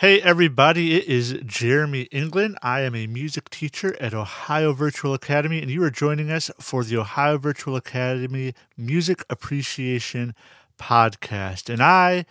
Hey, 0.00 0.22
everybody, 0.22 0.96
it 0.96 1.04
is 1.04 1.38
Jeremy 1.44 2.04
England. 2.04 2.56
I 2.62 2.80
am 2.80 2.94
a 2.94 3.06
music 3.06 3.50
teacher 3.50 3.94
at 4.00 4.14
Ohio 4.14 4.72
Virtual 4.72 5.12
Academy, 5.12 5.60
and 5.60 5.70
you 5.70 5.82
are 5.82 5.90
joining 5.90 6.30
us 6.30 6.50
for 6.58 6.84
the 6.84 6.96
Ohio 6.96 7.36
Virtual 7.36 7.76
Academy 7.76 8.54
Music 8.78 9.22
Appreciation 9.28 10.34
Podcast. 10.78 11.68
And 11.68 11.82
I 11.82 12.24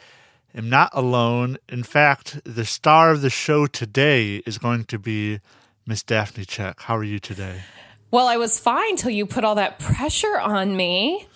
am 0.55 0.67
not 0.67 0.89
alone. 0.93 1.59
In 1.69 1.83
fact, 1.83 2.41
the 2.43 2.65
star 2.65 3.11
of 3.11 3.21
the 3.21 3.29
show 3.29 3.67
today 3.67 4.37
is 4.47 4.57
going 4.57 4.85
to 4.85 4.97
be 4.97 5.39
Miss 5.85 6.01
Daphne 6.01 6.45
Check. 6.45 6.81
How 6.81 6.97
are 6.97 7.03
you 7.03 7.19
today? 7.19 7.61
Well, 8.09 8.25
I 8.25 8.37
was 8.37 8.59
fine 8.59 8.95
till 8.95 9.11
you 9.11 9.27
put 9.27 9.43
all 9.43 9.53
that 9.53 9.77
pressure 9.77 10.39
on 10.39 10.75
me. 10.75 11.27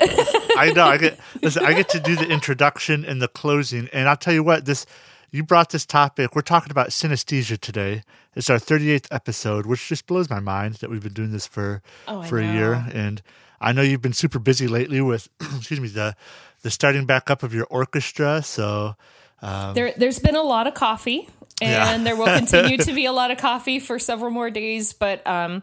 I 0.00 0.72
know. 0.72 0.84
I 0.84 0.98
get 0.98 1.18
listen, 1.42 1.64
I 1.66 1.72
get 1.72 1.88
to 1.88 1.98
do 1.98 2.14
the 2.14 2.28
introduction 2.28 3.04
and 3.04 3.20
the 3.20 3.26
closing, 3.26 3.88
and 3.92 4.08
I'll 4.08 4.16
tell 4.16 4.32
you 4.32 4.44
what 4.44 4.64
this 4.64 4.86
you 5.30 5.42
brought 5.44 5.70
this 5.70 5.86
topic. 5.86 6.34
We're 6.34 6.42
talking 6.42 6.70
about 6.70 6.88
synesthesia 6.90 7.58
today. 7.60 8.02
It's 8.34 8.50
our 8.50 8.58
38th 8.58 9.06
episode, 9.10 9.66
which 9.66 9.86
just 9.88 10.06
blows 10.06 10.28
my 10.30 10.40
mind 10.40 10.74
that 10.76 10.90
we've 10.90 11.02
been 11.02 11.12
doing 11.12 11.32
this 11.32 11.46
for 11.46 11.82
Oh, 12.08 12.22
for 12.22 12.38
a 12.38 12.44
year. 12.44 12.84
And 12.92 13.22
I 13.60 13.72
know 13.72 13.82
you've 13.82 14.02
been 14.02 14.12
super 14.12 14.38
busy 14.38 14.66
lately 14.68 15.00
with, 15.00 15.28
excuse 15.40 15.80
me, 15.80 15.88
the 15.88 16.14
the 16.62 16.70
starting 16.70 17.06
back 17.06 17.30
up 17.30 17.42
of 17.42 17.54
your 17.54 17.66
orchestra. 17.70 18.42
So 18.42 18.94
There, 19.42 19.92
there's 19.96 20.18
been 20.18 20.36
a 20.36 20.42
lot 20.42 20.66
of 20.66 20.74
coffee, 20.74 21.28
and 21.62 21.70
Yeah. 21.70 22.04
there 22.04 22.16
will 22.16 22.26
continue 22.26 22.76
to 22.78 22.92
be 23.00 23.06
a 23.06 23.12
lot 23.12 23.30
of 23.30 23.38
coffee 23.38 23.78
for 23.80 23.98
several 23.98 24.30
more 24.30 24.50
days. 24.50 24.92
But 24.92 25.26
um, 25.26 25.62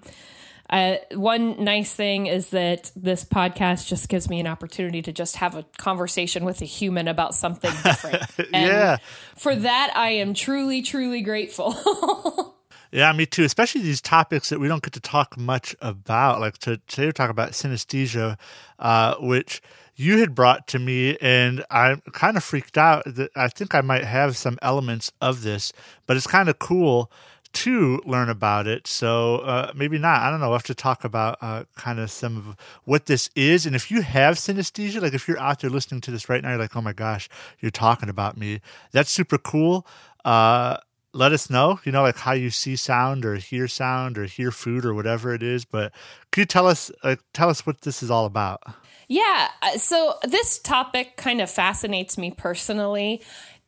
uh, 0.69 0.95
one 1.13 1.63
nice 1.63 1.93
thing 1.93 2.27
is 2.27 2.49
that 2.49 2.91
this 2.95 3.23
podcast 3.23 3.87
just 3.87 4.09
gives 4.09 4.29
me 4.29 4.39
an 4.39 4.47
opportunity 4.47 5.01
to 5.01 5.11
just 5.11 5.37
have 5.37 5.55
a 5.55 5.63
conversation 5.77 6.43
with 6.43 6.61
a 6.61 6.65
human 6.65 7.07
about 7.07 7.33
something 7.35 7.71
different. 7.83 8.23
And 8.37 8.67
Yeah. 8.67 8.97
For 9.35 9.55
that, 9.55 9.93
I 9.95 10.09
am 10.09 10.33
truly, 10.33 10.81
truly 10.81 11.21
grateful. 11.21 12.53
Yeah, 12.91 13.11
me 13.11 13.25
too. 13.25 13.43
Especially 13.43 13.81
these 13.81 14.01
topics 14.01 14.47
that 14.49 14.59
we 14.59 14.67
don't 14.67 14.81
get 14.81 14.93
to 14.93 15.01
talk 15.01 15.37
much 15.37 15.75
about. 15.81 16.39
Like 16.39 16.57
to, 16.59 16.77
today, 16.87 17.07
we're 17.07 17.11
talking 17.11 17.31
about 17.31 17.51
synesthesia, 17.51 18.37
uh, 18.79 19.15
which 19.19 19.61
you 19.95 20.19
had 20.19 20.35
brought 20.35 20.67
to 20.67 20.79
me, 20.79 21.17
and 21.17 21.65
I'm 21.71 22.01
kind 22.13 22.37
of 22.37 22.43
freaked 22.43 22.77
out 22.77 23.03
that 23.05 23.31
I 23.35 23.49
think 23.49 23.73
I 23.73 23.81
might 23.81 24.03
have 24.03 24.37
some 24.37 24.59
elements 24.61 25.11
of 25.21 25.41
this, 25.41 25.73
but 26.05 26.15
it's 26.15 26.27
kind 26.27 26.49
of 26.49 26.59
cool 26.59 27.11
to 27.53 28.01
learn 28.05 28.29
about 28.29 28.67
it. 28.67 28.87
So 28.87 29.37
uh, 29.37 29.71
maybe 29.75 29.97
not. 29.97 30.21
I 30.21 30.29
don't 30.29 30.39
know. 30.39 30.49
We'll 30.49 30.57
have 30.57 30.63
to 30.63 30.75
talk 30.75 31.03
about 31.03 31.37
uh, 31.41 31.63
kind 31.75 31.99
of 31.99 32.11
some 32.11 32.37
of 32.37 32.55
what 32.83 33.05
this 33.05 33.29
is. 33.35 33.65
And 33.65 33.75
if 33.75 33.89
you 33.91 34.01
have 34.01 34.35
synesthesia, 34.35 35.01
like 35.01 35.13
if 35.13 35.27
you're 35.27 35.39
out 35.39 35.59
there 35.61 35.69
listening 35.69 36.01
to 36.01 36.11
this 36.11 36.29
right 36.29 36.41
now, 36.41 36.49
you're 36.49 36.59
like, 36.59 36.75
oh 36.75 36.81
my 36.81 36.93
gosh, 36.93 37.29
you're 37.59 37.71
talking 37.71 38.09
about 38.09 38.37
me. 38.37 38.61
That's 38.91 39.09
super 39.09 39.37
cool. 39.37 39.87
Uh, 40.25 40.77
let 41.13 41.31
us 41.31 41.49
know, 41.49 41.79
you 41.83 41.91
know, 41.91 42.03
like 42.03 42.17
how 42.17 42.33
you 42.33 42.49
see 42.49 42.75
sound 42.75 43.25
or 43.25 43.35
hear 43.35 43.67
sound 43.67 44.17
or 44.17 44.25
hear 44.25 44.51
food 44.51 44.85
or 44.85 44.93
whatever 44.93 45.33
it 45.33 45.41
is. 45.41 45.65
But 45.65 45.91
could 46.31 46.41
you 46.41 46.45
tell 46.45 46.67
us, 46.67 46.91
like, 47.03 47.21
tell 47.33 47.49
us 47.49 47.65
what 47.65 47.81
this 47.81 48.03
is 48.03 48.11
all 48.11 48.25
about? 48.25 48.61
Yeah. 49.07 49.49
uh, 49.61 49.77
So 49.77 50.15
this 50.23 50.59
topic 50.59 51.17
kind 51.17 51.41
of 51.41 51.49
fascinates 51.49 52.17
me 52.17 52.31
personally. 52.31 53.23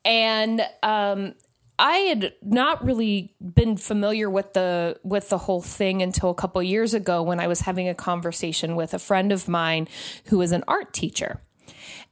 And 0.06 0.62
um, 0.84 1.34
I 1.80 1.96
had 2.00 2.34
not 2.44 2.84
really 2.86 3.34
been 3.40 3.78
familiar 3.78 4.30
with 4.30 4.54
the 4.54 5.00
with 5.04 5.30
the 5.30 5.38
whole 5.38 5.62
thing 5.62 6.02
until 6.02 6.30
a 6.30 6.36
couple 6.36 6.62
years 6.62 6.94
ago 6.94 7.24
when 7.24 7.40
I 7.40 7.48
was 7.48 7.62
having 7.62 7.88
a 7.88 7.96
conversation 7.96 8.76
with 8.76 8.94
a 8.94 9.00
friend 9.00 9.32
of 9.32 9.48
mine 9.48 9.88
who 10.26 10.42
is 10.42 10.52
an 10.52 10.66
art 10.68 10.94
teacher. 10.94 11.42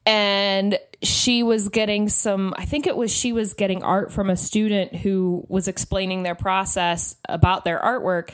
And 0.06 0.80
she 1.04 1.44
was 1.44 1.68
getting 1.68 2.08
some, 2.08 2.54
I 2.58 2.64
think 2.64 2.88
it 2.88 2.96
was 2.96 3.12
she 3.12 3.34
was 3.34 3.54
getting 3.54 3.84
art 3.84 4.14
from 4.14 4.30
a 4.30 4.38
student 4.38 4.96
who 4.96 5.46
was 5.50 5.68
explaining 5.68 6.24
their 6.24 6.34
process 6.34 7.18
about 7.28 7.66
their 7.66 7.78
artwork. 7.78 8.34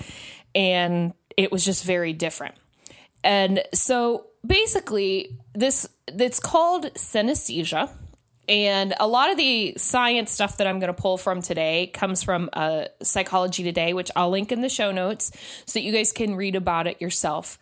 And 0.54 1.14
it 1.36 1.52
was 1.52 1.66
just 1.66 1.84
very 1.84 2.14
different. 2.14 2.54
And 3.24 3.64
so 3.74 4.28
basically, 4.46 5.40
this 5.56 5.90
it's 6.08 6.40
called 6.40 6.94
synesthesia. 6.94 7.90
And 8.48 8.94
a 9.00 9.08
lot 9.08 9.32
of 9.32 9.38
the 9.38 9.76
science 9.78 10.32
stuff 10.32 10.58
that 10.58 10.68
I'm 10.68 10.80
going 10.80 10.94
to 10.94 11.02
pull 11.02 11.18
from 11.18 11.42
today 11.42 11.88
comes 11.94 12.24
from 12.24 12.50
uh, 12.54 12.86
Psychology 13.02 13.64
Today, 13.64 13.94
which 13.94 14.12
I'll 14.16 14.30
link 14.30 14.52
in 14.52 14.62
the 14.62 14.70
show 14.70 14.92
notes 14.92 15.32
so 15.66 15.80
that 15.80 15.84
you 15.84 15.94
guys 15.94 16.12
can 16.12 16.36
read 16.36 16.56
about 16.56 16.88
it 16.88 17.02
yourself. 17.02 17.58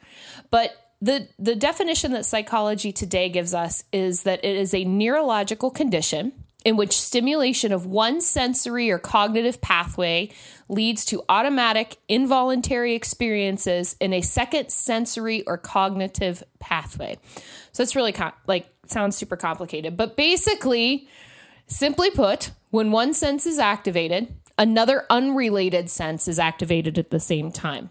But 0.50 0.72
the 1.02 1.28
the 1.40 1.56
definition 1.56 2.14
that 2.14 2.26
Psychology 2.26 2.92
Today 2.92 3.30
gives 3.30 3.54
us 3.54 3.84
is 3.92 4.24
that 4.24 4.44
it 4.44 4.56
is 4.56 4.74
a 4.74 4.84
neurological 4.86 5.72
condition 5.72 6.32
in 6.64 6.78
which 6.78 7.00
stimulation 7.00 7.72
of 7.72 7.86
one 7.86 8.22
sensory 8.22 8.92
or 8.92 9.00
cognitive 9.00 9.62
pathway 9.62 10.30
leads 10.70 11.06
to 11.06 11.24
automatic 11.28 11.98
involuntary 12.08 12.94
experiences 12.94 13.96
in 14.00 14.14
a 14.14 14.22
second 14.22 14.70
sensory 14.72 15.44
or 15.44 15.58
cognitive 15.58 16.44
pathway. 16.60 17.18
So 17.72 17.84
it's 17.84 17.96
really 17.96 18.16
like 18.48 18.68
sounds 18.86 19.16
super 19.16 19.36
complicated, 19.38 19.98
but 19.98 20.16
basically 20.16 21.08
simply 21.68 22.12
put, 22.12 22.52
when 22.70 22.92
one 22.92 23.14
sense 23.14 23.46
is 23.46 23.60
activated, 23.60 24.34
another 24.58 25.06
unrelated 25.10 25.90
sense 25.90 26.28
is 26.28 26.38
activated 26.40 27.00
at 27.00 27.10
the 27.10 27.20
same 27.20 27.52
time. 27.52 27.90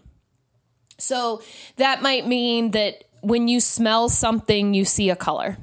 So 0.97 1.41
that 1.77 2.01
might 2.01 2.27
mean 2.27 2.71
that 2.71 3.03
when 3.21 3.47
you 3.47 3.59
smell 3.59 4.07
something, 4.07 4.73
you 4.73 4.85
see 4.85 5.09
a 5.09 5.15
color. 5.15 5.57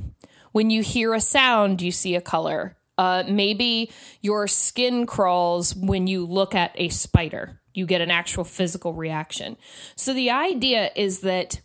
When 0.53 0.71
you 0.71 0.83
hear 0.83 1.15
a 1.15 1.21
sound, 1.21 1.81
you 1.81 1.93
see 1.93 2.15
a 2.15 2.21
color. 2.21 2.77
Uh, 2.99 3.23
maybe 3.29 3.91
your 4.21 4.49
skin 4.49 5.07
crawls 5.07 5.75
when 5.75 6.07
you 6.07 6.27
look 6.27 6.55
at 6.55 6.73
a 6.75 6.89
spider. 6.89 7.61
You 7.73 7.87
get 7.87 8.01
an 8.01 8.11
actual 8.11 8.45
physical 8.45 8.93
reaction. 8.93 9.57
So 9.95 10.13
the 10.13 10.31
idea 10.31 10.91
is 10.97 11.21
that 11.21 11.61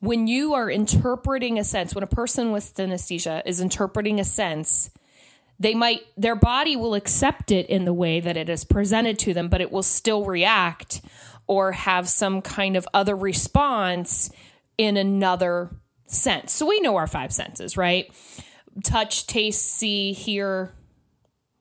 when 0.00 0.26
you 0.26 0.54
are 0.54 0.70
interpreting 0.70 1.58
a 1.58 1.64
sense, 1.64 1.94
when 1.94 2.02
a 2.02 2.08
person 2.08 2.50
with 2.50 2.74
synesthesia 2.74 3.42
is 3.44 3.60
interpreting 3.60 4.18
a 4.18 4.24
sense, 4.24 4.90
they 5.60 5.74
might 5.74 6.00
their 6.16 6.34
body 6.34 6.74
will 6.74 6.94
accept 6.94 7.52
it 7.52 7.66
in 7.66 7.84
the 7.84 7.92
way 7.92 8.18
that 8.18 8.36
it 8.36 8.48
is 8.48 8.64
presented 8.64 9.18
to 9.20 9.34
them, 9.34 9.48
but 9.48 9.60
it 9.60 9.70
will 9.70 9.82
still 9.82 10.24
react 10.24 11.02
or 11.46 11.72
have 11.72 12.08
some 12.08 12.42
kind 12.42 12.76
of 12.76 12.88
other 12.94 13.14
response 13.14 14.30
in 14.78 14.96
another 14.96 15.70
sense. 16.06 16.52
So 16.52 16.66
we 16.66 16.80
know 16.80 16.96
our 16.96 17.06
five 17.06 17.32
senses, 17.32 17.76
right? 17.76 18.10
Touch, 18.84 19.26
taste, 19.26 19.62
see, 19.62 20.12
hear. 20.12 20.72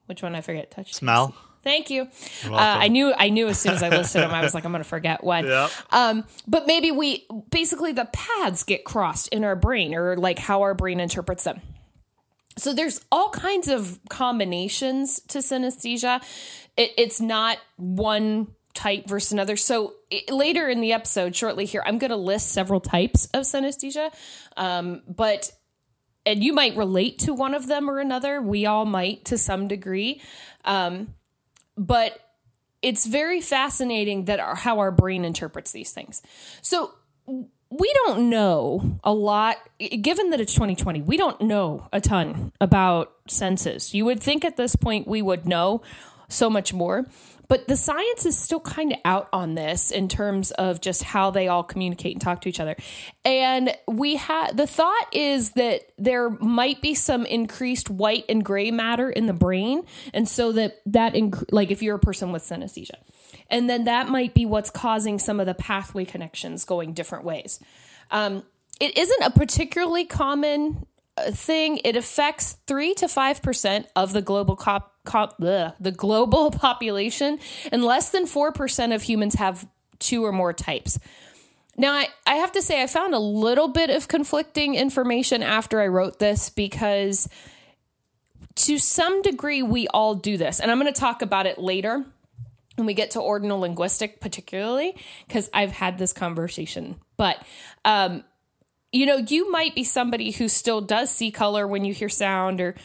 Which 0.05 0.23
one 0.23 0.35
I 0.35 0.41
forget? 0.41 0.71
Touch, 0.71 0.87
taste, 0.87 0.99
Smell. 0.99 1.29
see. 1.29 1.35
Thank 1.63 1.91
you. 1.91 2.07
Uh, 2.45 2.55
I 2.55 2.87
knew. 2.87 3.13
I 3.15 3.29
knew 3.29 3.47
as 3.47 3.59
soon 3.59 3.73
as 3.73 3.83
I 3.83 3.89
listed 3.95 4.21
them, 4.21 4.31
I 4.31 4.41
was 4.41 4.53
like, 4.53 4.65
I'm 4.65 4.71
going 4.71 4.83
to 4.83 4.89
forget 4.89 5.23
one. 5.23 5.45
Yep. 5.45 5.71
Um, 5.91 6.23
but 6.47 6.65
maybe 6.65 6.91
we 6.91 7.27
basically 7.51 7.91
the 7.91 8.05
paths 8.11 8.63
get 8.63 8.83
crossed 8.83 9.27
in 9.27 9.43
our 9.43 9.55
brain, 9.55 9.93
or 9.93 10.17
like 10.17 10.39
how 10.39 10.61
our 10.63 10.73
brain 10.73 10.99
interprets 10.99 11.43
them. 11.43 11.61
So 12.57 12.73
there's 12.73 13.01
all 13.11 13.29
kinds 13.29 13.67
of 13.67 13.99
combinations 14.09 15.19
to 15.29 15.39
synesthesia. 15.39 16.21
It, 16.77 16.91
it's 16.97 17.21
not 17.21 17.59
one 17.77 18.47
type 18.73 19.07
versus 19.07 19.31
another. 19.31 19.55
So 19.55 19.93
it, 20.09 20.31
later 20.31 20.67
in 20.67 20.81
the 20.81 20.93
episode, 20.93 21.35
shortly 21.35 21.65
here, 21.65 21.83
I'm 21.85 21.97
going 21.97 22.09
to 22.09 22.17
list 22.17 22.51
several 22.51 22.79
types 22.79 23.27
of 23.27 23.43
synesthesia. 23.43 24.11
Um, 24.57 25.01
but 25.07 25.51
and 26.25 26.43
you 26.43 26.53
might 26.53 26.75
relate 26.75 27.19
to 27.19 27.33
one 27.33 27.53
of 27.53 27.67
them 27.67 27.89
or 27.89 27.99
another. 27.99 28.41
We 28.41 28.65
all 28.65 28.85
might 28.85 29.25
to 29.25 29.37
some 29.37 29.67
degree. 29.67 30.21
Um, 30.65 31.15
but 31.77 32.19
it's 32.81 33.05
very 33.05 33.41
fascinating 33.41 34.25
that 34.25 34.39
our, 34.39 34.55
how 34.55 34.79
our 34.79 34.91
brain 34.91 35.25
interprets 35.25 35.71
these 35.71 35.91
things. 35.91 36.21
So 36.61 36.93
we 37.71 37.93
don't 38.05 38.29
know 38.29 38.99
a 39.03 39.13
lot 39.13 39.57
given 40.01 40.31
that 40.31 40.41
it's 40.41 40.53
2020 40.53 41.01
we 41.03 41.15
don't 41.15 41.39
know 41.39 41.87
a 41.93 42.01
ton 42.01 42.51
about 42.59 43.13
senses 43.27 43.93
you 43.93 44.03
would 44.03 44.21
think 44.21 44.43
at 44.43 44.57
this 44.57 44.75
point 44.75 45.07
we 45.07 45.21
would 45.21 45.47
know 45.47 45.81
so 46.27 46.49
much 46.49 46.73
more 46.73 47.05
but 47.51 47.67
the 47.67 47.75
science 47.75 48.25
is 48.25 48.37
still 48.37 48.61
kind 48.61 48.93
of 48.93 48.99
out 49.03 49.27
on 49.33 49.55
this 49.55 49.91
in 49.91 50.07
terms 50.07 50.51
of 50.51 50.79
just 50.79 51.03
how 51.03 51.31
they 51.31 51.49
all 51.49 51.63
communicate 51.63 52.13
and 52.13 52.21
talk 52.21 52.39
to 52.39 52.47
each 52.47 52.61
other 52.61 52.77
and 53.25 53.75
we 53.89 54.15
had 54.15 54.55
the 54.55 54.65
thought 54.65 55.07
is 55.11 55.51
that 55.51 55.81
there 55.97 56.29
might 56.29 56.81
be 56.81 56.95
some 56.95 57.25
increased 57.25 57.89
white 57.89 58.23
and 58.29 58.45
gray 58.45 58.71
matter 58.71 59.09
in 59.09 59.25
the 59.25 59.33
brain 59.33 59.83
and 60.13 60.29
so 60.29 60.53
that 60.53 60.81
that 60.85 61.13
inc- 61.13 61.43
like 61.51 61.71
if 61.71 61.81
you're 61.81 61.97
a 61.97 61.99
person 61.99 62.31
with 62.31 62.41
synesthesia 62.41 62.95
and 63.51 63.69
then 63.69 63.83
that 63.83 64.07
might 64.07 64.33
be 64.33 64.45
what's 64.45 64.69
causing 64.69 65.19
some 65.19 65.39
of 65.39 65.45
the 65.45 65.53
pathway 65.53 66.05
connections 66.05 66.65
going 66.65 66.93
different 66.93 67.25
ways. 67.25 67.59
Um, 68.09 68.43
it 68.79 68.97
isn't 68.97 69.21
a 69.21 69.29
particularly 69.29 70.05
common 70.05 70.85
thing. 71.31 71.79
It 71.83 71.95
affects 71.95 72.57
three 72.67 72.93
to 72.95 73.07
five 73.07 73.41
percent 73.41 73.87
of 73.95 74.13
the 74.13 74.21
global 74.21 74.55
cop, 74.55 74.95
cop 75.05 75.39
bleh, 75.39 75.73
the 75.79 75.91
global 75.91 76.51
population, 76.51 77.39
and 77.71 77.83
less 77.83 78.09
than 78.09 78.25
four 78.25 78.51
percent 78.51 78.93
of 78.93 79.03
humans 79.03 79.35
have 79.35 79.67
two 79.99 80.25
or 80.25 80.31
more 80.31 80.53
types. 80.53 80.99
Now, 81.77 81.93
I, 81.93 82.09
I 82.27 82.35
have 82.35 82.51
to 82.53 82.61
say, 82.61 82.83
I 82.83 82.87
found 82.87 83.13
a 83.13 83.19
little 83.19 83.69
bit 83.69 83.89
of 83.89 84.07
conflicting 84.07 84.75
information 84.75 85.41
after 85.41 85.79
I 85.79 85.87
wrote 85.87 86.19
this 86.19 86.49
because 86.49 87.29
to 88.55 88.77
some 88.77 89.21
degree, 89.21 89.63
we 89.63 89.87
all 89.87 90.15
do 90.15 90.37
this. 90.37 90.59
And 90.59 90.69
I'm 90.69 90.79
going 90.79 90.93
to 90.93 90.99
talk 90.99 91.21
about 91.21 91.45
it 91.45 91.57
later 91.57 92.03
when 92.75 92.85
we 92.85 92.93
get 92.93 93.11
to 93.11 93.19
ordinal 93.19 93.59
linguistic, 93.59 94.19
particularly, 94.19 94.95
because 95.27 95.49
I've 95.53 95.71
had 95.71 95.97
this 95.97 96.13
conversation. 96.13 96.99
But, 97.17 97.43
um, 97.85 98.23
you 98.91 99.05
know, 99.05 99.17
you 99.17 99.51
might 99.51 99.75
be 99.75 99.83
somebody 99.83 100.31
who 100.31 100.47
still 100.47 100.81
does 100.81 101.09
see 101.09 101.31
color 101.31 101.67
when 101.67 101.85
you 101.85 101.93
hear 101.93 102.09
sound 102.09 102.59
or 102.59 102.75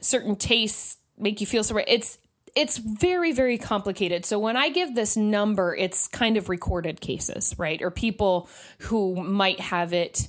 certain 0.00 0.36
tastes 0.36 0.96
make 1.18 1.40
you 1.40 1.46
feel 1.46 1.64
so. 1.64 1.76
It's 1.86 2.18
it's 2.54 2.78
very 2.78 3.32
very 3.32 3.58
complicated. 3.58 4.24
So 4.24 4.38
when 4.38 4.56
I 4.56 4.70
give 4.70 4.94
this 4.94 5.16
number, 5.16 5.74
it's 5.74 6.08
kind 6.08 6.36
of 6.36 6.48
recorded 6.48 7.00
cases, 7.00 7.54
right? 7.58 7.80
Or 7.80 7.90
people 7.90 8.48
who 8.80 9.16
might 9.16 9.60
have 9.60 9.92
it 9.92 10.28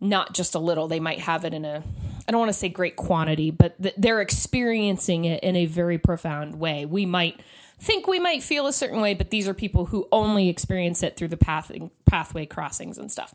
not 0.00 0.32
just 0.32 0.54
a 0.54 0.58
little, 0.58 0.86
they 0.88 1.00
might 1.00 1.20
have 1.20 1.44
it 1.44 1.54
in 1.54 1.64
a 1.64 1.82
I 2.26 2.30
don't 2.30 2.40
want 2.40 2.50
to 2.50 2.58
say 2.58 2.68
great 2.68 2.96
quantity, 2.96 3.50
but 3.50 3.80
th- 3.80 3.94
they're 3.96 4.20
experiencing 4.20 5.24
it 5.24 5.42
in 5.42 5.56
a 5.56 5.64
very 5.64 5.96
profound 5.98 6.58
way. 6.58 6.84
We 6.84 7.06
might 7.06 7.40
think 7.78 8.06
we 8.06 8.18
might 8.18 8.42
feel 8.42 8.66
a 8.66 8.72
certain 8.72 9.00
way, 9.00 9.14
but 9.14 9.30
these 9.30 9.48
are 9.48 9.54
people 9.54 9.86
who 9.86 10.08
only 10.12 10.48
experience 10.48 11.02
it 11.02 11.16
through 11.16 11.28
the 11.28 11.36
path 11.36 11.70
pathway 12.04 12.44
crossings 12.44 12.98
and 12.98 13.10
stuff. 13.10 13.34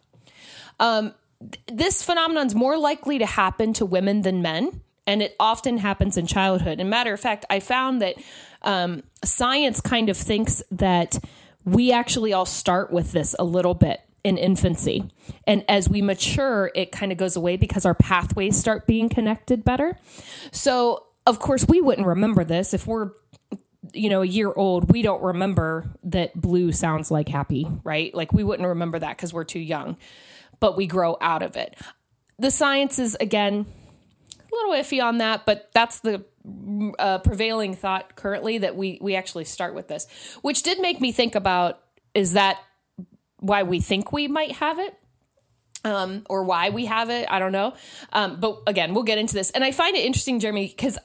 Um, 0.79 1.13
th- 1.39 1.59
this 1.67 2.03
phenomenon 2.03 2.47
is 2.47 2.55
more 2.55 2.77
likely 2.77 3.19
to 3.19 3.25
happen 3.25 3.73
to 3.73 3.85
women 3.85 4.21
than 4.21 4.41
men, 4.41 4.81
and 5.05 5.21
it 5.21 5.35
often 5.39 5.77
happens 5.77 6.17
in 6.17 6.27
childhood. 6.27 6.79
And 6.79 6.89
matter 6.89 7.13
of 7.13 7.19
fact, 7.19 7.45
I 7.49 7.59
found 7.59 8.01
that 8.01 8.15
um, 8.61 9.03
science 9.23 9.81
kind 9.81 10.09
of 10.09 10.17
thinks 10.17 10.63
that 10.71 11.19
we 11.65 11.91
actually 11.91 12.33
all 12.33 12.45
start 12.45 12.91
with 12.91 13.11
this 13.11 13.35
a 13.39 13.43
little 13.43 13.73
bit 13.73 14.01
in 14.23 14.37
infancy. 14.37 15.11
And 15.45 15.65
as 15.67 15.89
we 15.89 16.01
mature, 16.01 16.71
it 16.75 16.91
kind 16.91 17.11
of 17.11 17.17
goes 17.17 17.35
away 17.35 17.57
because 17.57 17.85
our 17.85 17.93
pathways 17.93 18.57
start 18.57 18.87
being 18.87 19.09
connected 19.09 19.63
better. 19.63 19.97
So, 20.51 21.05
of 21.25 21.39
course, 21.39 21.65
we 21.67 21.81
wouldn't 21.81 22.07
remember 22.07 22.43
this 22.43 22.73
if 22.73 22.87
we're 22.87 23.11
you 23.91 24.09
know 24.09 24.21
a 24.21 24.25
year 24.25 24.51
old 24.55 24.91
we 24.91 25.01
don't 25.01 25.21
remember 25.21 25.93
that 26.03 26.33
blue 26.39 26.71
sounds 26.71 27.11
like 27.11 27.27
happy 27.27 27.67
right 27.83 28.15
like 28.15 28.31
we 28.31 28.41
wouldn't 28.41 28.67
remember 28.67 28.97
that 28.97 29.15
because 29.17 29.33
we're 29.33 29.43
too 29.43 29.59
young 29.59 29.97
but 30.63 30.77
we 30.77 30.87
grow 30.87 31.17
out 31.19 31.43
of 31.43 31.57
it 31.57 31.75
the 32.39 32.49
science 32.49 32.97
is 32.97 33.15
again 33.19 33.65
a 34.39 34.55
little 34.55 34.71
iffy 34.71 35.03
on 35.03 35.17
that 35.17 35.45
but 35.45 35.69
that's 35.73 35.99
the 35.99 36.23
uh, 36.99 37.19
prevailing 37.19 37.73
thought 37.73 38.15
currently 38.15 38.59
that 38.59 38.73
we 38.77 38.97
we 39.01 39.13
actually 39.13 39.43
start 39.43 39.75
with 39.75 39.89
this 39.89 40.07
which 40.41 40.63
did 40.63 40.79
make 40.79 41.01
me 41.01 41.11
think 41.11 41.35
about 41.35 41.81
is 42.13 42.31
that 42.31 42.61
why 43.39 43.63
we 43.63 43.81
think 43.81 44.13
we 44.13 44.29
might 44.29 44.53
have 44.53 44.79
it 44.79 44.97
um, 45.85 46.25
or 46.29 46.45
why 46.45 46.69
we 46.69 46.85
have 46.85 47.09
it. 47.09 47.27
I 47.29 47.39
don't 47.39 47.51
know. 47.51 47.73
Um, 48.13 48.39
but 48.39 48.61
again, 48.67 48.93
we'll 48.93 49.03
get 49.03 49.17
into 49.17 49.33
this. 49.33 49.51
And 49.51 49.65
I 49.65 49.71
find 49.73 49.97
it 49.97 50.05
interesting, 50.05 50.39
Jeremy, 50.39 50.67
because 50.67 50.97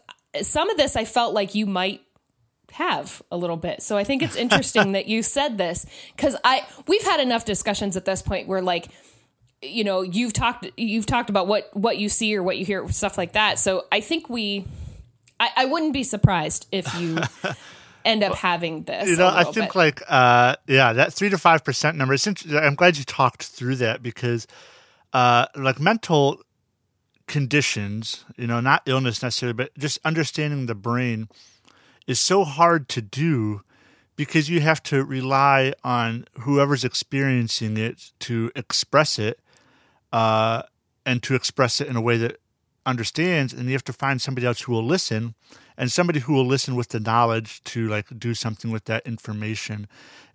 some 0.43 0.71
of 0.71 0.77
this 0.77 0.95
I 0.95 1.05
felt 1.05 1.35
like 1.35 1.57
you 1.57 1.67
might 1.67 2.01
have 2.73 3.23
a 3.31 3.37
little 3.37 3.57
bit. 3.57 3.83
So 3.83 3.97
I 3.97 4.05
think 4.05 4.23
it's 4.23 4.37
interesting 4.37 4.93
that 4.93 5.07
you 5.07 5.23
said 5.23 5.59
this 5.59 5.87
because 6.15 6.37
I 6.45 6.67
we've 6.87 7.03
had 7.03 7.21
enough 7.21 7.45
discussions 7.45 7.97
at 7.97 8.05
this 8.05 8.23
point 8.23 8.49
where 8.49 8.63
like 8.63 8.89
you 9.63 9.85
know 9.85 10.03
you've 10.03 10.33
talked 10.33 10.67
you've 10.77 11.07
talked 11.07 11.31
about 11.31 11.47
what 11.47 11.69
what 11.77 11.99
you 11.99 12.09
see 12.09 12.37
or 12.37 12.43
what 12.43 12.59
you 12.59 12.65
hear 12.65 12.89
stuff 12.91 13.19
like 13.19 13.33
that. 13.33 13.59
So 13.59 13.87
I 13.91 14.01
think 14.01 14.29
we 14.29 14.65
I, 15.41 15.51
I 15.57 15.65
wouldn't 15.67 15.93
be 15.93 16.05
surprised 16.05 16.67
if 16.73 16.93
you 16.99 17.19
end 18.05 18.23
up 18.23 18.35
having 18.37 18.85
this. 18.85 19.09
You 19.09 19.17
know, 19.17 19.29
I 19.29 19.45
think 19.45 19.69
bit. 19.69 19.75
like 19.77 20.03
uh, 20.09 20.57
yeah, 20.67 20.93
that 20.93 21.13
three 21.13 21.31
to 21.31 21.39
five 21.39 21.65
percent 21.65 21.97
number. 21.97 22.17
I'm 22.53 22.75
glad 22.75 22.97
you 22.97 23.05
talked 23.05 23.45
through 23.45 23.77
that 23.77 24.03
because 24.03 24.47
uh, 25.13 25.47
like 25.57 25.81
mental 25.81 26.41
conditions, 27.27 28.25
you 28.37 28.47
know, 28.47 28.61
not 28.61 28.83
illness 28.87 29.23
necessarily, 29.23 29.55
but 29.55 29.77
just 29.77 29.99
understanding 30.05 30.67
the 30.67 30.75
brain 30.75 31.29
is 32.07 32.19
so 32.19 32.45
hard 32.45 32.89
to 32.89 33.03
do 33.03 33.63
because 34.17 34.49
you 34.49 34.61
have 34.61 34.83
to 34.83 35.05
rely 35.05 35.73
on 35.85 36.25
whoever's 36.41 36.85
experiencing 36.85 37.77
it 37.77 38.11
to 38.19 38.51
express 38.57 39.19
it 39.19 39.39
uh, 40.13 40.63
and 41.05 41.23
to 41.23 41.35
express 41.35 41.81
it 41.81 41.89
in 41.89 41.97
a 41.97 42.01
way 42.01 42.17
that 42.17 42.41
understands 42.89 43.53
and 43.53 43.67
you 43.67 43.73
have 43.73 43.85
to 43.85 43.93
find 43.93 44.21
somebody 44.21 44.47
else 44.47 44.63
who 44.63 44.73
will 44.73 44.85
listen 44.85 45.35
and 45.77 45.93
somebody 45.93 46.21
who 46.21 46.33
will 46.33 46.47
listen 46.47 46.75
with 46.75 46.89
the 46.89 46.99
knowledge 46.99 47.63
to 47.63 47.87
like 47.87 48.07
do 48.19 48.35
something 48.35 48.71
with 48.71 48.87
that 48.87 49.07
information. 49.07 49.87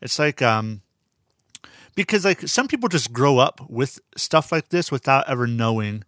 It's 0.01 0.19
like 0.19 0.41
um 0.41 0.81
because 1.95 2.23
like 2.25 2.47
some 2.47 2.67
people 2.67 2.89
just 2.89 3.11
grow 3.11 3.39
up 3.39 3.59
with 3.69 3.99
stuff 4.15 4.51
like 4.51 4.69
this 4.69 4.91
without 4.91 5.27
ever 5.27 5.47
knowing 5.47 6.03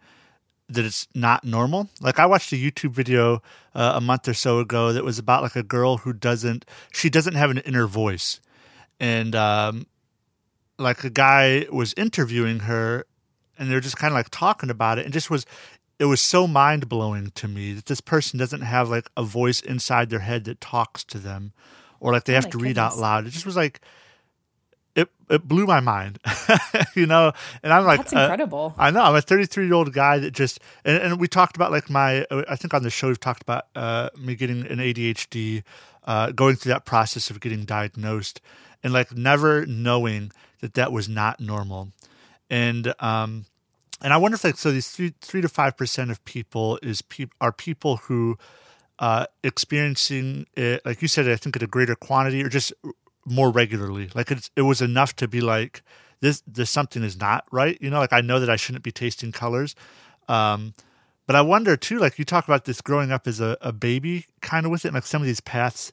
that 0.70 0.86
it's 0.86 1.08
not 1.16 1.44
normal. 1.44 1.90
Like 2.00 2.20
i 2.20 2.26
watched 2.28 2.54
a 2.54 2.56
youtube 2.56 2.92
video 2.92 3.42
uh, 3.74 3.94
a 3.96 4.02
month 4.02 4.28
or 4.28 4.34
so 4.36 4.60
ago 4.60 4.94
that 4.94 5.04
was 5.04 5.18
about 5.18 5.42
like 5.42 5.56
a 5.56 5.64
girl 5.64 5.98
who 5.98 6.14
doesn't 6.14 6.64
she 6.94 7.10
doesn't 7.10 7.36
have 7.36 7.50
an 7.50 7.58
inner 7.60 7.88
voice. 7.88 8.40
And 9.00 9.36
um 9.36 9.88
like 10.78 11.04
a 11.04 11.10
guy 11.10 11.66
was 11.72 11.94
interviewing 11.98 12.60
her 12.62 13.06
and 13.58 13.70
they're 13.70 13.80
just 13.80 13.98
kind 13.98 14.12
of 14.12 14.16
like 14.16 14.30
talking 14.30 14.70
about 14.70 14.98
it 14.98 15.06
and 15.06 15.14
just 15.14 15.30
was 15.30 15.46
it 15.98 16.06
was 16.06 16.22
so 16.22 16.46
mind 16.46 16.90
blowing 16.90 17.32
to 17.36 17.48
me 17.48 17.74
that 17.74 17.86
this 17.86 18.02
person 18.02 18.38
doesn't 18.38 18.62
have 18.62 18.90
like 18.90 19.10
a 19.16 19.24
voice 19.24 19.62
inside 19.62 20.10
their 20.10 20.20
head 20.20 20.44
that 20.46 20.60
talks 20.60 21.04
to 21.06 21.18
them 21.18 21.54
or 22.00 22.12
like 22.12 22.26
they 22.26 22.34
oh 22.34 22.36
have 22.36 22.46
to 22.46 22.52
goodness. 22.52 22.68
read 22.68 22.78
out 22.78 22.98
loud. 22.98 23.26
It 23.26 23.32
just 23.32 23.46
was 23.46 23.56
like 23.56 23.82
it 24.96 25.10
it 25.30 25.48
blew 25.48 25.66
my 25.66 25.80
mind, 25.80 26.20
you 26.96 27.06
know. 27.06 27.32
And 27.64 27.74
I'm 27.74 27.86
like, 27.86 28.00
that's 28.00 28.14
uh, 28.14 28.20
incredible. 28.20 28.74
Uh, 28.78 28.84
I 28.84 28.92
know. 28.92 29.02
I'm 29.02 29.16
a 29.16 29.22
33 29.22 29.66
year 29.66 29.74
old 29.74 29.94
guy 29.94 30.20
that 30.20 30.32
just 30.32 30.60
and, 30.84 31.02
and, 31.02 31.20
we 31.20 31.28
talked 31.28 31.56
about 31.56 31.72
like 31.72 31.90
my. 31.90 32.26
I 32.48 32.56
think 32.56 32.74
on 32.74 32.84
the 32.84 32.90
show 32.90 33.08
we've 33.08 33.20
talked 33.20 33.42
about 33.42 33.66
uh, 33.76 34.10
me 34.18 34.36
getting 34.36 34.66
an 34.68 34.78
ADHD, 34.78 35.64
uh, 36.06 36.32
going 36.32 36.56
through 36.56 36.72
that 36.74 36.86
process 36.86 37.30
of 37.30 37.40
getting 37.40 37.66
diagnosed, 37.66 38.42
and 38.84 38.94
like 38.94 39.14
never 39.16 39.66
knowing 39.66 40.32
that 40.62 40.74
that 40.76 40.92
was 40.92 41.10
not 41.10 41.40
normal, 41.40 41.90
and 42.50 42.94
um, 43.00 43.46
and 44.02 44.14
I 44.14 44.18
wonder 44.18 44.36
if 44.36 44.44
like 44.44 44.58
so 44.58 44.72
these 44.72 44.90
three 44.90 45.14
three 45.22 45.42
to 45.42 45.50
five 45.50 45.78
percent 45.78 46.12
of 46.12 46.24
people 46.26 46.80
is 46.82 47.02
pe- 47.02 47.28
are 47.42 47.52
people 47.52 47.98
who 47.98 48.38
uh, 49.00 49.26
experiencing 49.44 50.48
it 50.56 50.86
like 50.86 51.02
you 51.02 51.08
said 51.08 51.28
I 51.28 51.36
think 51.36 51.56
at 51.56 51.64
a 51.64 51.68
greater 51.68 51.96
quantity 51.96 52.44
or 52.44 52.50
just 52.50 52.74
more 53.26 53.50
regularly. 53.50 54.10
Like 54.14 54.32
it's, 54.32 54.52
it 54.56 54.62
was 54.62 54.82
enough 54.82 55.16
to 55.18 55.28
be 55.28 55.42
like 55.42 55.82
this 56.22 56.42
this 56.48 56.70
something 56.70 57.04
is 57.04 57.20
not 57.20 57.46
right 57.52 57.78
you 57.82 57.90
know? 57.90 58.00
Like 58.00 58.14
I 58.14 58.22
know 58.22 58.40
that 58.40 58.50
I 58.50 58.56
shouldn't 58.56 58.84
be 58.84 58.92
tasting 58.92 59.32
colors. 59.32 59.76
Um, 60.28 60.74
but 61.28 61.36
I 61.36 61.42
wonder 61.42 61.76
too 61.76 62.00
like 62.00 62.20
you 62.20 62.26
talk 62.26 62.46
about 62.46 62.66
this 62.66 62.82
growing 62.82 63.12
up 63.12 63.28
as 63.28 63.42
a, 63.42 63.58
a 63.62 63.72
baby 63.72 64.26
kind 64.42 64.66
of 64.66 64.72
with 64.72 64.86
it 64.86 64.94
like 64.94 65.06
some 65.06 65.22
of 65.22 65.26
these 65.26 65.42
paths 65.42 65.92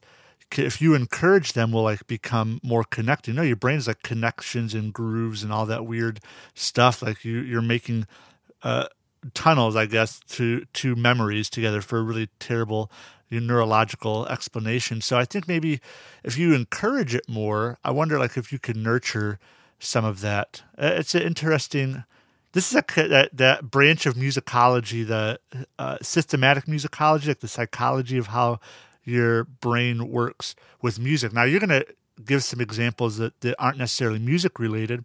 if 0.59 0.81
you 0.81 0.95
encourage 0.95 1.53
them 1.53 1.71
will 1.71 1.83
like 1.83 2.05
become 2.07 2.59
more 2.63 2.83
connected. 2.83 3.31
You 3.31 3.37
know 3.37 3.43
your 3.43 3.55
brain's 3.55 3.87
like 3.87 4.03
connections 4.03 4.73
and 4.73 4.93
grooves 4.93 5.43
and 5.43 5.51
all 5.51 5.65
that 5.65 5.85
weird 5.85 6.19
stuff. 6.53 7.01
Like 7.01 7.23
you 7.25 7.39
you're 7.39 7.61
making 7.61 8.07
uh, 8.63 8.87
tunnels 9.33 9.75
i 9.75 9.85
guess 9.85 10.19
to 10.27 10.65
to 10.73 10.95
memories 10.95 11.49
together 11.49 11.81
for 11.81 11.99
a 11.99 12.01
really 12.01 12.29
terrible 12.39 12.91
neurological 13.31 14.27
explanation. 14.27 15.01
So 15.01 15.17
i 15.17 15.25
think 15.25 15.47
maybe 15.47 15.79
if 16.23 16.37
you 16.37 16.53
encourage 16.53 17.15
it 17.15 17.27
more 17.27 17.79
i 17.83 17.89
wonder 17.89 18.19
like 18.19 18.37
if 18.37 18.51
you 18.51 18.59
could 18.59 18.77
nurture 18.77 19.39
some 19.79 20.05
of 20.05 20.21
that. 20.21 20.63
Uh, 20.77 20.91
it's 20.95 21.15
an 21.15 21.23
interesting 21.23 22.03
this 22.51 22.71
is 22.71 22.75
a 22.77 23.07
that, 23.07 23.35
that 23.35 23.71
branch 23.71 24.05
of 24.05 24.13
musicology 24.13 25.05
the 25.07 25.39
uh, 25.79 25.97
systematic 26.01 26.65
musicology 26.65 27.27
like 27.27 27.39
the 27.39 27.47
psychology 27.47 28.17
of 28.17 28.27
how 28.27 28.59
your 29.03 29.43
brain 29.43 30.09
works 30.09 30.55
with 30.81 30.99
music. 30.99 31.33
Now, 31.33 31.43
you're 31.43 31.59
going 31.59 31.81
to 31.81 31.85
give 32.23 32.43
some 32.43 32.61
examples 32.61 33.17
that, 33.17 33.39
that 33.41 33.55
aren't 33.59 33.77
necessarily 33.77 34.19
music 34.19 34.59
related, 34.59 35.03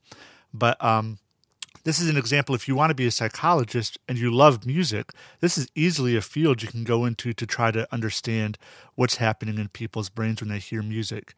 but 0.52 0.82
um, 0.84 1.18
this 1.84 2.00
is 2.00 2.08
an 2.08 2.16
example 2.16 2.54
if 2.54 2.68
you 2.68 2.74
want 2.74 2.90
to 2.90 2.94
be 2.94 3.06
a 3.06 3.10
psychologist 3.10 3.98
and 4.08 4.18
you 4.18 4.30
love 4.30 4.66
music, 4.66 5.12
this 5.40 5.56
is 5.56 5.68
easily 5.74 6.16
a 6.16 6.20
field 6.20 6.62
you 6.62 6.68
can 6.68 6.84
go 6.84 7.04
into 7.04 7.32
to 7.32 7.46
try 7.46 7.70
to 7.70 7.92
understand 7.92 8.58
what's 8.94 9.16
happening 9.16 9.58
in 9.58 9.68
people's 9.68 10.08
brains 10.08 10.40
when 10.40 10.50
they 10.50 10.58
hear 10.58 10.82
music. 10.82 11.34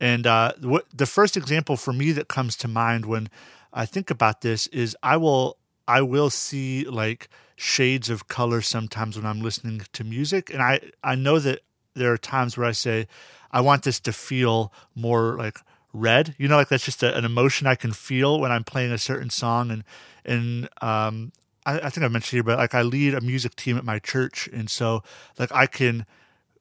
And 0.00 0.26
uh, 0.26 0.54
what 0.60 0.86
the 0.92 1.06
first 1.06 1.36
example 1.36 1.76
for 1.76 1.92
me 1.92 2.10
that 2.12 2.26
comes 2.28 2.56
to 2.56 2.68
mind 2.68 3.06
when 3.06 3.28
I 3.72 3.86
think 3.86 4.10
about 4.10 4.40
this 4.40 4.66
is 4.68 4.96
I 5.02 5.16
will 5.16 5.58
I 5.86 6.02
will 6.02 6.30
see 6.30 6.84
like 6.84 7.28
shades 7.54 8.10
of 8.10 8.26
color 8.26 8.60
sometimes 8.60 9.16
when 9.16 9.26
I'm 9.26 9.40
listening 9.40 9.82
to 9.92 10.04
music, 10.04 10.52
and 10.52 10.60
I 10.60 10.80
I 11.04 11.14
know 11.14 11.38
that 11.38 11.60
there 11.94 12.12
are 12.12 12.18
times 12.18 12.56
where 12.56 12.66
I 12.66 12.72
say, 12.72 13.06
I 13.50 13.60
want 13.60 13.82
this 13.82 14.00
to 14.00 14.12
feel 14.12 14.72
more 14.94 15.36
like 15.36 15.58
red. 15.92 16.34
You 16.38 16.48
know, 16.48 16.56
like 16.56 16.68
that's 16.68 16.84
just 16.84 17.02
a, 17.02 17.16
an 17.16 17.24
emotion 17.24 17.66
I 17.66 17.74
can 17.74 17.92
feel 17.92 18.40
when 18.40 18.50
I'm 18.50 18.64
playing 18.64 18.92
a 18.92 18.98
certain 18.98 19.30
song. 19.30 19.70
And 19.70 19.84
and 20.24 20.68
um, 20.80 21.32
I, 21.66 21.80
I 21.80 21.90
think 21.90 22.04
I 22.04 22.08
mentioned 22.08 22.36
here, 22.36 22.42
but 22.42 22.58
like 22.58 22.74
I 22.74 22.82
lead 22.82 23.14
a 23.14 23.20
music 23.20 23.56
team 23.56 23.76
at 23.76 23.84
my 23.84 23.98
church, 23.98 24.48
and 24.52 24.70
so 24.70 25.02
like 25.38 25.52
I 25.52 25.66
can 25.66 26.06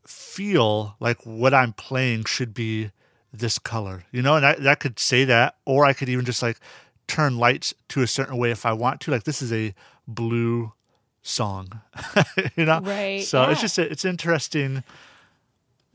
feel 0.06 0.96
like 1.00 1.26
what 1.26 1.54
I'm 1.54 1.74
playing 1.74 2.26
should 2.26 2.54
be 2.54 2.92
this 3.32 3.58
color. 3.60 4.04
You 4.12 4.22
know, 4.22 4.36
and 4.36 4.46
I, 4.46 4.58
I 4.68 4.76
could 4.76 5.00
say 5.00 5.24
that, 5.26 5.56
or 5.66 5.86
I 5.86 5.94
could 5.94 6.10
even 6.10 6.26
just 6.26 6.42
like 6.42 6.58
turn 7.08 7.38
lights 7.38 7.74
to 7.90 8.02
a 8.02 8.08
certain 8.08 8.38
way 8.38 8.52
if 8.52 8.66
I 8.66 8.74
want 8.74 9.02
to. 9.02 9.12
Like 9.12 9.24
this 9.24 9.42
is 9.42 9.54
a 9.54 9.74
blue 10.08 10.74
song, 11.22 11.82
you 12.56 12.66
know? 12.66 12.80
Right, 12.82 13.24
So 13.24 13.44
it's 13.50 13.62
just, 13.62 13.78
a, 13.78 13.90
it's 13.90 14.06
interesting, 14.06 14.84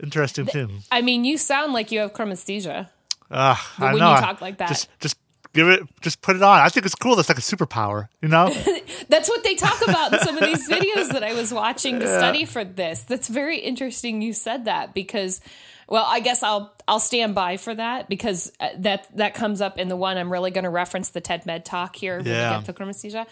interesting 0.02 0.46
thing. 0.46 0.82
I 0.90 1.02
mean, 1.02 1.24
you 1.24 1.38
sound 1.38 1.72
like 1.72 1.90
you 1.92 2.00
have 2.00 2.12
chromesthesia. 2.12 2.88
Ah, 3.30 3.74
I 3.78 3.92
when 3.92 3.98
know. 3.98 4.14
you 4.14 4.20
talk 4.20 4.40
like 4.40 4.58
that. 4.58 4.68
Just, 4.68 4.88
just 5.00 5.16
give 5.52 5.68
it, 5.68 5.82
just 6.00 6.22
put 6.22 6.36
it 6.36 6.42
on. 6.42 6.60
I 6.60 6.68
think 6.68 6.86
it's 6.86 6.94
cool. 6.94 7.16
That's 7.16 7.28
like 7.28 7.38
a 7.38 7.40
superpower, 7.40 8.08
you 8.22 8.28
know? 8.28 8.48
That's 9.08 9.28
what 9.28 9.42
they 9.42 9.54
talk 9.54 9.80
about 9.86 10.12
in 10.12 10.20
some 10.20 10.36
of 10.38 10.44
these 10.44 10.68
videos 10.68 11.08
that 11.12 11.24
I 11.24 11.32
was 11.34 11.52
watching 11.52 11.98
to 12.00 12.06
study 12.06 12.44
for 12.44 12.62
this. 12.64 13.02
That's 13.02 13.28
very 13.28 13.58
interesting 13.58 14.22
you 14.22 14.32
said 14.32 14.66
that 14.66 14.94
because 14.94 15.40
well, 15.88 16.04
I 16.06 16.18
guess 16.20 16.42
I'll 16.42 16.74
I'll 16.88 16.98
stand 17.00 17.34
by 17.36 17.56
for 17.58 17.72
that 17.74 18.08
because 18.08 18.50
uh, 18.58 18.70
that 18.78 19.06
that 19.16 19.34
comes 19.34 19.60
up 19.60 19.78
in 19.78 19.86
the 19.88 19.96
one 19.96 20.18
I'm 20.18 20.32
really 20.32 20.50
going 20.50 20.64
to 20.64 20.70
reference 20.70 21.10
the 21.10 21.20
TED 21.20 21.46
Med 21.46 21.64
talk 21.64 21.94
here 21.94 22.16
when 22.18 22.26
Yeah. 22.26 22.58
we 22.58 22.64
get 22.64 22.74
to 22.76 22.82
chromesthesia. 22.84 23.26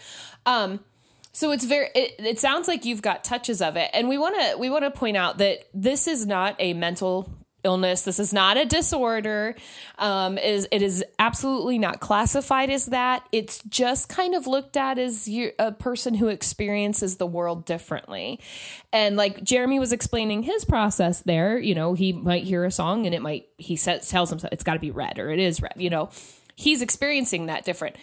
Um 0.45 0.79
so 1.35 1.51
it's 1.51 1.65
very 1.65 1.89
it, 1.93 2.15
it 2.17 2.39
sounds 2.39 2.69
like 2.69 2.85
you've 2.85 3.01
got 3.01 3.25
touches 3.25 3.61
of 3.61 3.75
it. 3.75 3.89
And 3.93 4.07
we 4.07 4.17
want 4.17 4.35
to 4.39 4.57
we 4.57 4.69
want 4.69 4.85
to 4.85 4.91
point 4.91 5.17
out 5.17 5.39
that 5.39 5.65
this 5.73 6.07
is 6.07 6.25
not 6.25 6.55
a 6.59 6.71
mental 6.73 7.29
illness. 7.65 8.03
This 8.03 8.19
is 8.19 8.31
not 8.31 8.55
a 8.55 8.63
disorder. 8.63 9.53
Um 9.97 10.37
is 10.37 10.65
it 10.71 10.81
is 10.81 11.03
absolutely 11.19 11.77
not 11.77 11.99
classified 11.99 12.69
as 12.69 12.85
that. 12.85 13.27
It's 13.33 13.61
just 13.67 14.07
kind 14.07 14.33
of 14.33 14.47
looked 14.47 14.77
at 14.77 14.97
as 14.97 15.27
you 15.27 15.51
a 15.59 15.73
person 15.73 16.13
who 16.13 16.29
experiences 16.29 17.17
the 17.17 17.27
world 17.27 17.65
differently. 17.65 18.39
And 18.93 19.17
like 19.17 19.43
jeremy 19.43 19.77
was 19.77 19.91
explaining 19.91 20.43
his 20.43 20.63
process 20.63 21.19
there 21.21 21.57
you 21.57 21.75
know 21.75 21.95
he 21.95 22.13
might 22.13 22.45
hear 22.45 22.63
a 22.63 22.71
song 22.71 23.05
and 23.05 23.13
it 23.13 23.21
might 23.21 23.49
he 23.57 23.75
says 23.75 24.07
tells 24.07 24.29
himself 24.29 24.53
it's 24.53 24.63
got 24.63 24.75
to 24.75 24.79
be 24.79 24.91
red 24.91 25.19
or 25.19 25.29
it 25.31 25.39
is 25.39 25.61
red 25.61 25.73
you 25.75 25.89
know. 25.89 26.09
He's 26.57 26.81
experiencing 26.81 27.47
that 27.47 27.65
different 27.65 27.97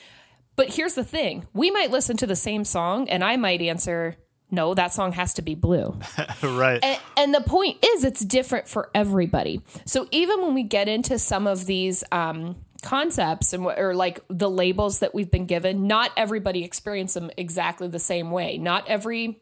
but 0.57 0.75
here's 0.75 0.95
the 0.95 1.05
thing 1.05 1.47
we 1.53 1.71
might 1.71 1.91
listen 1.91 2.17
to 2.19 2.27
the 2.27 2.37
same 2.37 2.65
song 2.65 3.09
and 3.09 3.25
I 3.25 3.37
might 3.37 3.63
answer, 3.63 4.17
no, 4.51 4.75
that 4.75 4.93
song 4.93 5.13
has 5.13 5.35
to 5.35 5.43
be 5.43 5.55
blue. 5.55 5.99
right. 6.43 6.79
and, 6.83 7.01
and 7.17 7.35
the 7.35 7.41
point 7.41 7.79
is, 7.83 8.05
it's 8.05 8.25
different 8.25 8.69
for 8.69 8.91
everybody. 8.95 9.63
So 9.87 10.07
even 10.11 10.43
when 10.43 10.55
we 10.55 10.63
get 10.63 10.89
into 10.89 11.19
some 11.19 11.47
of 11.47 11.65
these 11.65 12.05
um, 12.13 12.57
concepts 12.83 13.55
and 13.55 13.65
or 13.65 13.95
like 13.95 14.21
the 14.29 14.51
labels 14.51 14.99
that 14.99 15.15
we've 15.15 15.31
been 15.31 15.47
given, 15.47 15.87
not 15.87 16.11
everybody 16.17 16.65
experiences 16.65 17.15
them 17.15 17.31
exactly 17.37 17.89
the 17.89 17.99
same 17.99 18.31
way. 18.31 18.59
Not 18.59 18.87
every 18.89 19.41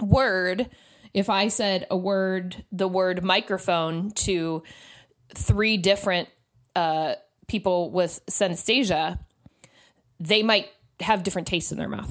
word, 0.00 0.70
if 1.12 1.28
I 1.28 1.48
said 1.48 1.86
a 1.90 1.96
word, 1.96 2.64
the 2.72 2.88
word 2.88 3.22
microphone 3.22 4.12
to 4.12 4.62
three 5.34 5.76
different 5.76 6.28
uh, 6.74 7.14
people 7.48 7.90
with 7.90 8.20
synesthesia, 8.30 9.18
they 10.20 10.42
might 10.42 10.68
have 11.00 11.22
different 11.22 11.48
tastes 11.48 11.70
in 11.72 11.78
their 11.78 11.88
mouth. 11.88 12.10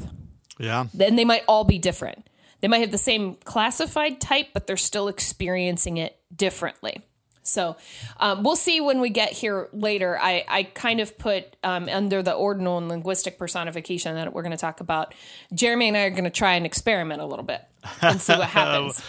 yeah. 0.60 0.86
Then 0.94 1.16
they 1.16 1.26
might 1.26 1.44
all 1.48 1.64
be 1.64 1.78
different. 1.78 2.28
They 2.62 2.68
might 2.68 2.80
have 2.80 2.92
the 2.92 2.98
same 2.98 3.36
classified 3.44 4.20
type, 4.20 4.48
but 4.54 4.66
they're 4.66 4.78
still 4.78 5.08
experiencing 5.08 5.98
it 5.98 6.18
differently. 6.36 7.02
So 7.44 7.78
um, 8.20 8.44
we'll 8.44 8.56
see 8.58 8.82
when 8.82 9.00
we 9.00 9.10
get 9.10 9.32
here 9.32 9.70
later. 9.72 10.18
I, 10.20 10.44
I 10.50 10.64
kind 10.64 11.00
of 11.00 11.18
put 11.18 11.56
um, 11.64 11.88
under 11.88 12.22
the 12.22 12.34
ordinal 12.34 12.78
and 12.78 12.90
linguistic 12.90 13.38
personification 13.38 14.16
that 14.16 14.34
we're 14.34 14.42
going 14.42 14.52
to 14.52 14.58
talk 14.58 14.82
about. 14.82 15.14
Jeremy 15.54 15.88
and 15.90 15.96
I 15.96 16.02
are 16.02 16.10
going 16.10 16.26
to 16.26 16.30
try 16.30 16.56
and 16.56 16.66
experiment 16.66 17.22
a 17.22 17.26
little 17.26 17.46
bit 17.46 17.62
and 18.02 18.20
see 18.20 18.34
what 18.34 18.50
happens. 18.50 19.02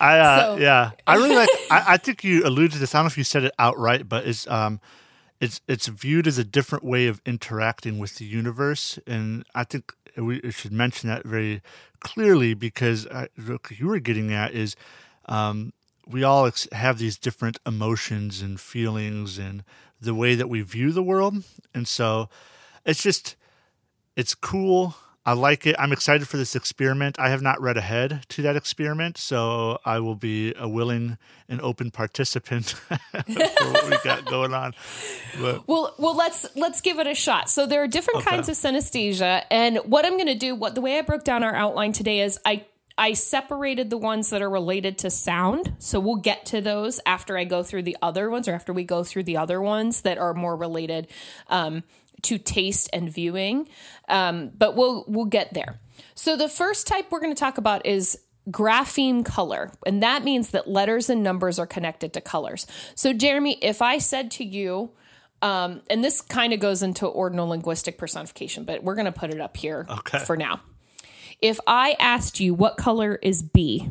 I 0.00 0.18
uh, 0.18 0.40
So- 0.40 0.56
yeah, 0.56 0.90
I 1.06 1.16
really 1.16 1.36
like. 1.36 1.48
I, 1.70 1.84
I 1.88 1.96
think 1.98 2.24
you 2.24 2.44
alluded 2.44 2.72
to 2.72 2.78
this. 2.78 2.94
I 2.94 2.98
don't 2.98 3.04
know 3.04 3.08
if 3.08 3.18
you 3.18 3.22
said 3.24 3.44
it 3.44 3.52
outright, 3.60 4.08
but 4.08 4.26
it's 4.26 4.48
um, 4.48 4.80
it's 5.44 5.60
it's 5.68 5.88
viewed 5.88 6.26
as 6.26 6.38
a 6.38 6.44
different 6.44 6.84
way 6.84 7.06
of 7.06 7.20
interacting 7.26 7.98
with 7.98 8.16
the 8.16 8.24
universe, 8.24 8.98
and 9.06 9.44
I 9.54 9.64
think 9.64 9.92
we 10.16 10.40
should 10.50 10.72
mention 10.72 11.10
that 11.10 11.24
very 11.26 11.60
clearly 12.00 12.54
because 12.54 13.06
I, 13.08 13.28
what 13.46 13.70
you 13.70 13.88
were 13.88 13.98
getting 13.98 14.32
at 14.32 14.52
is 14.52 14.74
um, 15.26 15.74
we 16.06 16.24
all 16.24 16.46
ex- 16.46 16.68
have 16.72 16.98
these 16.98 17.18
different 17.18 17.58
emotions 17.66 18.40
and 18.40 18.58
feelings 18.58 19.38
and 19.38 19.64
the 20.00 20.14
way 20.14 20.34
that 20.34 20.48
we 20.48 20.62
view 20.62 20.92
the 20.92 21.02
world, 21.02 21.44
and 21.74 21.86
so 21.86 22.30
it's 22.86 23.02
just 23.02 23.36
it's 24.16 24.34
cool. 24.34 24.96
I 25.26 25.32
like 25.32 25.66
it. 25.66 25.74
I'm 25.78 25.92
excited 25.92 26.28
for 26.28 26.36
this 26.36 26.54
experiment. 26.54 27.18
I 27.18 27.30
have 27.30 27.40
not 27.40 27.60
read 27.60 27.76
ahead 27.78 28.24
to 28.30 28.42
that 28.42 28.56
experiment, 28.56 29.16
so 29.16 29.78
I 29.84 30.00
will 30.00 30.16
be 30.16 30.52
a 30.58 30.68
willing 30.68 31.16
and 31.48 31.60
open 31.62 31.90
participant 31.90 32.66
for 32.88 32.92
what 33.70 33.88
we 33.88 33.96
got 34.04 34.26
going 34.26 34.52
on. 34.52 34.74
But 35.40 35.66
Well, 35.66 35.94
well, 35.98 36.14
let's 36.16 36.46
let's 36.56 36.80
give 36.82 36.98
it 36.98 37.06
a 37.06 37.14
shot. 37.14 37.48
So 37.48 37.66
there 37.66 37.82
are 37.82 37.88
different 37.88 38.20
Okay. 38.20 38.30
kinds 38.30 38.48
of 38.50 38.56
synesthesia, 38.56 39.44
and 39.50 39.78
what 39.78 40.04
I'm 40.04 40.14
going 40.14 40.26
to 40.26 40.34
do, 40.34 40.54
what 40.54 40.74
the 40.74 40.80
way 40.82 40.98
I 40.98 41.02
broke 41.02 41.24
down 41.24 41.42
our 41.42 41.54
outline 41.54 41.92
today 41.92 42.20
is 42.20 42.38
I 42.44 42.66
I 42.96 43.14
separated 43.14 43.90
the 43.90 43.96
ones 43.98 44.30
that 44.30 44.40
are 44.40 44.50
related 44.50 44.98
to 44.98 45.10
sound. 45.10 45.74
So 45.78 45.98
we'll 45.98 46.16
get 46.16 46.46
to 46.46 46.60
those 46.60 47.00
after 47.06 47.36
I 47.36 47.42
go 47.44 47.62
through 47.64 47.82
the 47.82 47.96
other 48.02 48.30
ones, 48.30 48.46
or 48.46 48.52
after 48.54 48.72
we 48.72 48.84
go 48.84 49.02
through 49.02 49.24
the 49.24 49.36
other 49.38 49.60
ones 49.60 50.02
that 50.02 50.16
are 50.18 50.32
more 50.34 50.54
related 50.54 51.08
um, 51.48 51.82
to 52.24 52.38
taste 52.38 52.90
and 52.92 53.10
viewing. 53.10 53.68
Um, 54.08 54.50
but 54.56 54.76
we'll 54.76 55.04
we'll 55.08 55.24
get 55.26 55.54
there. 55.54 55.78
So 56.14 56.36
the 56.36 56.48
first 56.48 56.86
type 56.86 57.06
we're 57.10 57.20
going 57.20 57.34
to 57.34 57.38
talk 57.38 57.58
about 57.58 57.86
is 57.86 58.18
grapheme 58.50 59.24
color, 59.24 59.72
and 59.86 60.02
that 60.02 60.22
means 60.24 60.50
that 60.50 60.68
letters 60.68 61.08
and 61.08 61.22
numbers 61.22 61.58
are 61.58 61.66
connected 61.66 62.12
to 62.12 62.20
colors. 62.20 62.66
So 62.94 63.12
Jeremy, 63.12 63.58
if 63.62 63.80
I 63.80 63.98
said 63.98 64.30
to 64.32 64.44
you, 64.44 64.90
um, 65.42 65.80
and 65.88 66.02
this 66.04 66.20
kind 66.20 66.52
of 66.52 66.60
goes 66.60 66.82
into 66.82 67.06
ordinal 67.06 67.48
linguistic 67.48 67.96
personification, 67.98 68.64
but 68.64 68.82
we're 68.82 68.94
going 68.94 69.06
to 69.06 69.12
put 69.12 69.30
it 69.30 69.40
up 69.40 69.56
here 69.56 69.86
Okay. 69.88 70.18
for 70.18 70.36
now. 70.36 70.60
If 71.40 71.58
I 71.66 71.96
asked 71.98 72.40
you 72.40 72.54
what 72.54 72.76
color 72.76 73.18
is 73.22 73.42
B, 73.42 73.88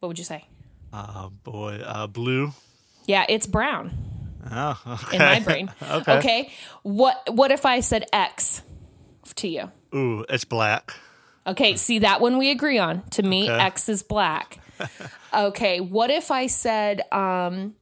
what 0.00 0.08
would 0.08 0.18
you 0.18 0.24
say? 0.24 0.46
oh 0.92 1.30
boy, 1.44 1.80
uh, 1.84 2.06
blue. 2.06 2.52
Yeah, 3.06 3.24
it's 3.28 3.46
brown 3.46 3.92
Oh, 4.50 4.80
okay. 4.86 5.16
in 5.16 5.22
my 5.22 5.40
brain. 5.40 5.70
Okay. 5.82 6.18
okay. 6.18 6.52
What 6.82 7.34
what 7.34 7.50
if 7.50 7.66
I 7.66 7.80
said 7.80 8.06
X 8.12 8.62
to 9.36 9.48
you? 9.48 9.70
Ooh, 9.94 10.24
it's 10.28 10.44
black. 10.44 10.94
Okay, 11.46 11.76
see 11.76 12.00
that 12.00 12.20
one 12.20 12.38
we 12.38 12.50
agree 12.50 12.78
on. 12.78 13.02
To 13.10 13.22
me, 13.22 13.44
Okay. 13.50 13.62
X 13.62 13.88
is 13.88 14.02
black. 14.02 14.58
okay, 15.34 15.80
what 15.80 16.10
if 16.10 16.30
I 16.30 16.46
said 16.48 17.02
um 17.12 17.74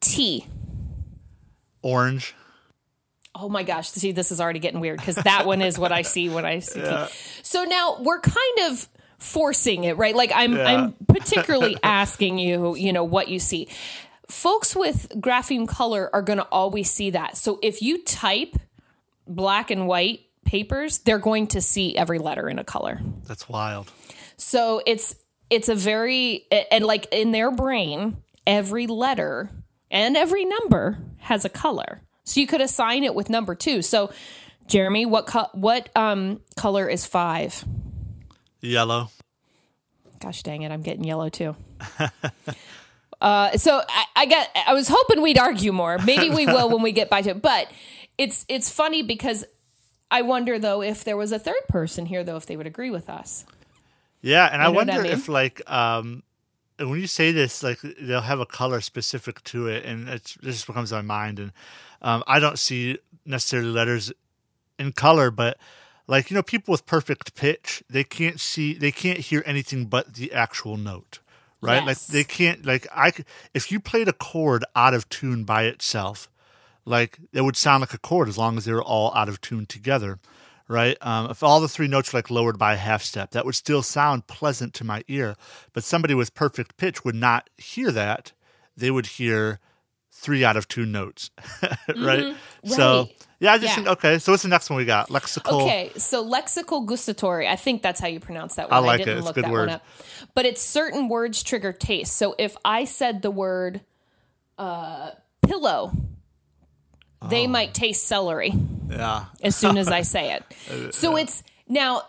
T? 0.00 0.46
Orange. 1.82 2.34
Oh 3.34 3.48
my 3.48 3.62
gosh, 3.62 3.90
see 3.90 4.12
this 4.12 4.30
is 4.30 4.40
already 4.40 4.60
getting 4.60 4.80
weird 4.80 4.98
because 4.98 5.16
that 5.16 5.44
one 5.44 5.60
is 5.60 5.78
what 5.78 5.90
I 5.92 6.02
see 6.02 6.28
when 6.28 6.44
I 6.44 6.60
see 6.60 6.80
T. 6.80 7.06
So 7.42 7.64
now 7.64 7.96
we're 8.00 8.20
kind 8.20 8.70
of 8.70 8.88
forcing 9.18 9.84
it, 9.84 9.96
right? 9.96 10.14
Like 10.14 10.30
I'm 10.34 10.56
I'm 10.56 10.92
particularly 11.08 11.76
asking 11.82 12.38
you, 12.38 12.76
you 12.76 12.92
know, 12.92 13.04
what 13.04 13.28
you 13.28 13.38
see. 13.38 13.68
Folks 14.28 14.74
with 14.74 15.08
grapheme 15.16 15.66
color 15.68 16.10
are 16.12 16.22
going 16.22 16.38
to 16.38 16.44
always 16.44 16.90
see 16.90 17.10
that. 17.10 17.36
So 17.36 17.58
if 17.62 17.82
you 17.82 18.02
type 18.02 18.56
black 19.26 19.70
and 19.70 19.86
white 19.86 20.20
papers, 20.44 20.98
they're 20.98 21.18
going 21.18 21.48
to 21.48 21.60
see 21.60 21.96
every 21.96 22.18
letter 22.18 22.48
in 22.48 22.58
a 22.58 22.64
color. 22.64 23.00
That's 23.26 23.48
wild. 23.48 23.90
So 24.36 24.82
it's 24.86 25.16
it's 25.50 25.68
a 25.68 25.74
very 25.74 26.46
and 26.70 26.84
like 26.84 27.06
in 27.12 27.32
their 27.32 27.50
brain, 27.50 28.16
every 28.46 28.86
letter 28.86 29.50
and 29.90 30.16
every 30.16 30.44
number 30.44 30.98
has 31.18 31.44
a 31.44 31.48
color. 31.48 32.00
So 32.24 32.40
you 32.40 32.46
could 32.46 32.60
assign 32.60 33.04
it 33.04 33.14
with 33.14 33.28
number 33.28 33.54
two. 33.54 33.82
So 33.82 34.12
Jeremy, 34.66 35.06
what 35.06 35.26
co- 35.26 35.50
what 35.52 35.90
um 35.96 36.40
color 36.56 36.88
is 36.88 37.06
five? 37.06 37.64
Yellow. 38.60 39.10
Gosh 40.20 40.42
dang 40.42 40.62
it, 40.62 40.72
I'm 40.72 40.82
getting 40.82 41.04
yellow 41.04 41.28
too. 41.28 41.54
uh, 43.24 43.56
so 43.56 43.80
I, 43.88 44.04
I 44.16 44.26
got. 44.26 44.48
I 44.66 44.74
was 44.74 44.88
hoping 44.88 45.22
we'd 45.22 45.38
argue 45.38 45.72
more. 45.72 45.98
Maybe 45.98 46.28
we 46.28 46.46
will 46.46 46.68
when 46.68 46.82
we 46.82 46.92
get 46.92 47.08
by 47.08 47.22
to 47.22 47.30
it. 47.30 47.42
But 47.42 47.70
it's 48.18 48.44
it's 48.48 48.70
funny 48.70 49.02
because 49.02 49.44
I 50.10 50.22
wonder 50.22 50.58
though 50.58 50.82
if 50.82 51.04
there 51.04 51.16
was 51.16 51.32
a 51.32 51.38
third 51.38 51.66
person 51.68 52.06
here 52.06 52.22
though 52.22 52.36
if 52.36 52.46
they 52.46 52.56
would 52.56 52.66
agree 52.66 52.90
with 52.90 53.08
us. 53.08 53.46
Yeah, 54.20 54.48
and 54.52 54.62
I 54.62 54.68
wonder 54.68 54.92
I 54.92 55.02
mean? 55.02 55.12
if 55.12 55.28
like 55.28 55.68
um 55.70 56.22
and 56.78 56.90
when 56.90 57.00
you 57.00 57.06
say 57.06 57.32
this, 57.32 57.62
like 57.62 57.80
they'll 58.00 58.20
have 58.20 58.40
a 58.40 58.46
color 58.46 58.80
specific 58.80 59.42
to 59.44 59.68
it, 59.68 59.84
and 59.84 60.08
it's, 60.08 60.34
this 60.34 60.56
just 60.56 60.66
becomes 60.66 60.92
my 60.92 61.02
mind. 61.02 61.38
And 61.38 61.52
um, 62.02 62.24
I 62.26 62.40
don't 62.40 62.58
see 62.58 62.98
necessarily 63.24 63.70
letters 63.70 64.12
in 64.78 64.92
color, 64.92 65.30
but 65.30 65.56
like 66.06 66.30
you 66.30 66.34
know, 66.34 66.42
people 66.42 66.72
with 66.72 66.84
perfect 66.84 67.34
pitch, 67.34 67.82
they 67.88 68.04
can't 68.04 68.40
see, 68.40 68.74
they 68.74 68.92
can't 68.92 69.18
hear 69.18 69.42
anything 69.46 69.86
but 69.86 70.14
the 70.14 70.32
actual 70.32 70.76
note, 70.76 71.20
right? 71.64 71.86
Like 71.86 72.00
they 72.06 72.24
can't, 72.24 72.64
like 72.64 72.86
I 72.94 73.12
if 73.52 73.72
you 73.72 73.80
played 73.80 74.08
a 74.08 74.12
chord 74.12 74.64
out 74.74 74.94
of 74.94 75.08
tune 75.08 75.44
by 75.44 75.64
itself, 75.64 76.30
like 76.84 77.18
it 77.32 77.42
would 77.42 77.56
sound 77.56 77.80
like 77.80 77.94
a 77.94 77.98
chord 77.98 78.28
as 78.28 78.38
long 78.38 78.56
as 78.56 78.64
they 78.64 78.72
were 78.72 78.82
all 78.82 79.14
out 79.14 79.28
of 79.28 79.40
tune 79.40 79.66
together 79.66 80.18
right 80.66 80.96
um, 81.02 81.30
if 81.30 81.42
all 81.42 81.60
the 81.60 81.68
three 81.68 81.86
notes 81.86 82.10
were 82.10 82.16
like 82.16 82.30
lowered 82.30 82.58
by 82.58 82.72
a 82.72 82.78
half 82.78 83.02
step 83.02 83.32
that 83.32 83.44
would 83.44 83.54
still 83.54 83.82
sound 83.82 84.26
pleasant 84.26 84.72
to 84.72 84.82
my 84.82 85.04
ear 85.08 85.36
but 85.74 85.84
somebody 85.84 86.14
with 86.14 86.32
perfect 86.32 86.78
pitch 86.78 87.04
would 87.04 87.14
not 87.14 87.50
hear 87.58 87.92
that 87.92 88.32
they 88.74 88.90
would 88.90 89.04
hear 89.04 89.60
three 90.14 90.44
out 90.44 90.56
of 90.56 90.68
two 90.68 90.86
notes, 90.86 91.30
right? 91.96 92.36
So 92.64 92.98
Right. 92.98 93.23
Yeah, 93.40 93.52
I 93.52 93.58
just 93.58 93.70
Yeah. 93.70 93.74
think 93.76 93.88
okay. 93.88 94.18
So 94.18 94.32
what's 94.32 94.42
the 94.42 94.48
next 94.48 94.70
one 94.70 94.76
we 94.76 94.84
got? 94.84 95.08
Lexical. 95.08 95.62
Okay, 95.62 95.90
so 95.96 96.24
lexical 96.28 96.86
gustatory. 96.86 97.48
I 97.48 97.56
think 97.56 97.82
that's 97.82 98.00
how 98.00 98.06
you 98.08 98.20
pronounce 98.20 98.54
that 98.56 98.68
word. 98.70 98.74
I 98.76 98.78
like 98.78 99.00
it. 99.00 99.04
didn't 99.06 99.18
It's 99.18 99.24
a 99.24 99.28
look 99.28 99.34
good 99.34 99.44
that 99.44 99.50
word. 99.52 99.66
one 99.68 99.76
up. 99.76 99.86
But 100.34 100.46
it's 100.46 100.62
certain 100.62 101.08
words 101.08 101.42
trigger 101.42 101.72
taste. 101.72 102.16
So 102.16 102.34
if 102.38 102.56
I 102.64 102.84
said 102.84 103.22
the 103.22 103.30
word 103.30 103.80
uh, 104.58 105.10
pillow, 105.46 105.92
Oh. 107.22 107.28
they 107.28 107.46
might 107.46 107.72
taste 107.74 108.06
celery 108.06 108.52
Yeah. 108.90 109.24
as 109.42 109.56
soon 109.56 109.78
as 109.78 109.88
I 109.88 110.02
say 110.02 110.32
it. 110.34 110.92
So 110.94 111.16
it's 111.16 111.42
now. 111.68 112.02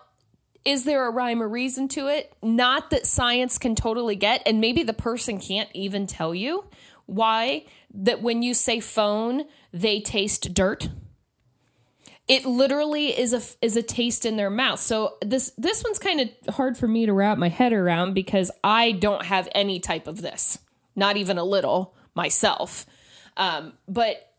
Is 0.66 0.84
there 0.84 1.06
a 1.08 1.12
rhyme 1.12 1.44
or 1.44 1.48
reason 1.48 1.88
to 1.90 2.08
it? 2.08 2.34
Not 2.42 2.90
that 2.90 3.06
science 3.06 3.60
can 3.60 3.76
totally 3.76 4.16
get, 4.16 4.42
and 4.48 4.60
maybe 4.60 4.82
the 4.82 4.94
person 4.94 5.40
can't 5.40 5.70
even 5.76 6.08
tell 6.08 6.34
you 6.34 6.66
why. 7.06 7.66
That 7.94 8.22
when 8.24 8.42
you 8.42 8.56
say 8.56 8.80
phone, 8.80 9.44
they 9.72 10.02
taste 10.02 10.54
dirt 10.56 10.90
it 12.28 12.46
literally 12.46 13.18
is 13.18 13.34
a 13.34 13.66
is 13.66 13.76
a 13.76 13.84
taste 13.84 14.26
in 14.26 14.36
their 14.36 14.50
mouth. 14.50 14.80
So 14.80 15.18
this 15.22 15.52
this 15.58 15.84
one's 15.84 16.00
kind 16.00 16.22
of 16.22 16.56
hard 16.56 16.78
for 16.78 16.88
me 16.88 17.06
to 17.06 17.14
wrap 17.14 17.38
my 17.38 17.50
head 17.50 17.74
around 17.74 18.14
because 18.14 18.52
I 18.64 18.94
don't 18.94 19.26
have 19.26 19.48
any 19.54 19.80
type 19.80 20.08
of 20.08 20.22
this, 20.22 20.58
not 20.96 21.18
even 21.18 21.38
a 21.38 21.44
little 21.44 21.96
myself. 22.16 22.86
Um, 23.38 23.74
but 23.88 24.32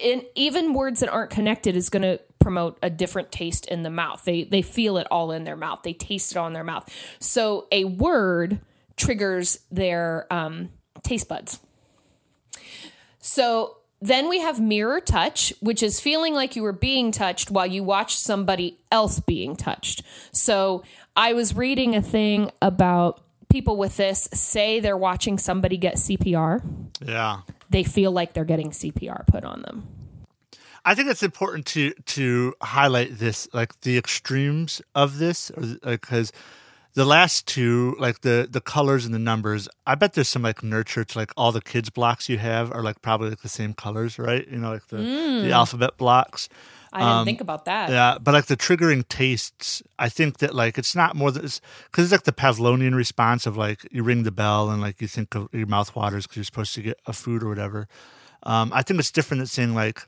in 0.00 0.22
even 0.34 0.72
words 0.72 1.00
that 1.00 1.10
aren't 1.10 1.30
connected 1.30 1.76
is 1.76 1.90
going 1.90 2.02
to 2.02 2.20
promote 2.38 2.78
a 2.82 2.90
different 2.90 3.30
taste 3.30 3.66
in 3.66 3.82
the 3.82 3.90
mouth. 3.90 4.24
They 4.24 4.44
they 4.44 4.62
feel 4.62 4.96
it 4.96 5.06
all 5.10 5.30
in 5.30 5.44
their 5.44 5.56
mouth. 5.56 5.80
They 5.84 5.92
taste 5.92 6.32
it 6.32 6.38
all 6.38 6.46
in 6.46 6.52
their 6.54 6.64
mouth. 6.64 6.88
So 7.20 7.68
a 7.70 7.84
word 7.84 8.60
triggers 8.96 9.60
their 9.70 10.26
um, 10.32 10.70
taste 11.02 11.28
buds. 11.28 11.60
So 13.20 13.77
then 14.00 14.28
we 14.28 14.38
have 14.40 14.60
mirror 14.60 15.00
touch, 15.00 15.52
which 15.60 15.82
is 15.82 16.00
feeling 16.00 16.34
like 16.34 16.54
you 16.54 16.62
were 16.62 16.72
being 16.72 17.10
touched 17.10 17.50
while 17.50 17.66
you 17.66 17.82
watch 17.82 18.16
somebody 18.16 18.78
else 18.92 19.20
being 19.20 19.56
touched. 19.56 20.02
So 20.32 20.84
I 21.16 21.32
was 21.32 21.56
reading 21.56 21.96
a 21.96 22.02
thing 22.02 22.50
about 22.62 23.20
people 23.48 23.76
with 23.76 23.96
this 23.96 24.28
say 24.32 24.78
they're 24.78 24.96
watching 24.96 25.38
somebody 25.38 25.76
get 25.76 25.96
CPR. 25.96 26.62
Yeah. 27.04 27.40
They 27.70 27.82
feel 27.82 28.12
like 28.12 28.34
they're 28.34 28.44
getting 28.44 28.70
CPR 28.70 29.26
put 29.26 29.44
on 29.44 29.62
them. 29.62 29.88
I 30.84 30.94
think 30.94 31.10
it's 31.10 31.22
important 31.22 31.66
to 31.66 31.92
to 31.92 32.54
highlight 32.62 33.18
this, 33.18 33.48
like 33.52 33.78
the 33.80 33.98
extremes 33.98 34.80
of 34.94 35.18
this, 35.18 35.50
because 35.84 36.32
the 36.98 37.04
last 37.04 37.46
two, 37.46 37.94
like 38.00 38.22
the 38.22 38.48
the 38.50 38.60
colors 38.60 39.06
and 39.06 39.14
the 39.14 39.20
numbers, 39.20 39.68
I 39.86 39.94
bet 39.94 40.14
there's 40.14 40.28
some 40.28 40.42
like 40.42 40.64
nurture 40.64 41.04
to 41.04 41.18
like 41.18 41.30
all 41.36 41.52
the 41.52 41.60
kids 41.60 41.90
blocks 41.90 42.28
you 42.28 42.38
have 42.38 42.72
are 42.72 42.82
like 42.82 43.00
probably 43.02 43.30
like 43.30 43.42
the 43.42 43.48
same 43.48 43.72
colors, 43.72 44.18
right? 44.18 44.46
You 44.48 44.58
know, 44.58 44.72
like 44.72 44.88
the 44.88 44.96
the 44.96 45.52
alphabet 45.52 45.96
blocks. 45.96 46.48
I 46.92 47.00
didn't 47.00 47.26
think 47.26 47.40
about 47.40 47.66
that. 47.66 47.90
Yeah, 47.90 48.18
but 48.20 48.34
like 48.34 48.46
the 48.46 48.56
triggering 48.56 49.06
tastes, 49.06 49.80
I 49.96 50.08
think 50.08 50.38
that 50.38 50.56
like 50.56 50.76
it's 50.76 50.96
not 50.96 51.14
more 51.14 51.30
than 51.30 51.42
because 51.42 52.04
it's, 52.06 52.10
like 52.10 52.24
the 52.24 52.32
Pavlonian 52.32 52.96
response 52.96 53.46
of 53.46 53.56
like 53.56 53.86
you 53.92 54.02
ring 54.02 54.24
the 54.24 54.32
bell 54.32 54.68
and 54.68 54.82
like 54.82 55.00
you 55.00 55.06
think 55.06 55.36
of 55.36 55.48
your 55.52 55.68
mouth 55.68 55.94
waters 55.94 56.24
because 56.26 56.38
you're 56.38 56.44
supposed 56.44 56.74
to 56.74 56.82
get 56.82 56.98
a 57.06 57.12
food 57.12 57.44
or 57.44 57.48
whatever. 57.48 57.86
Um, 58.42 58.72
I 58.74 58.82
think 58.82 58.98
it's 58.98 59.12
different 59.12 59.38
than 59.38 59.46
saying 59.46 59.72
like 59.72 60.04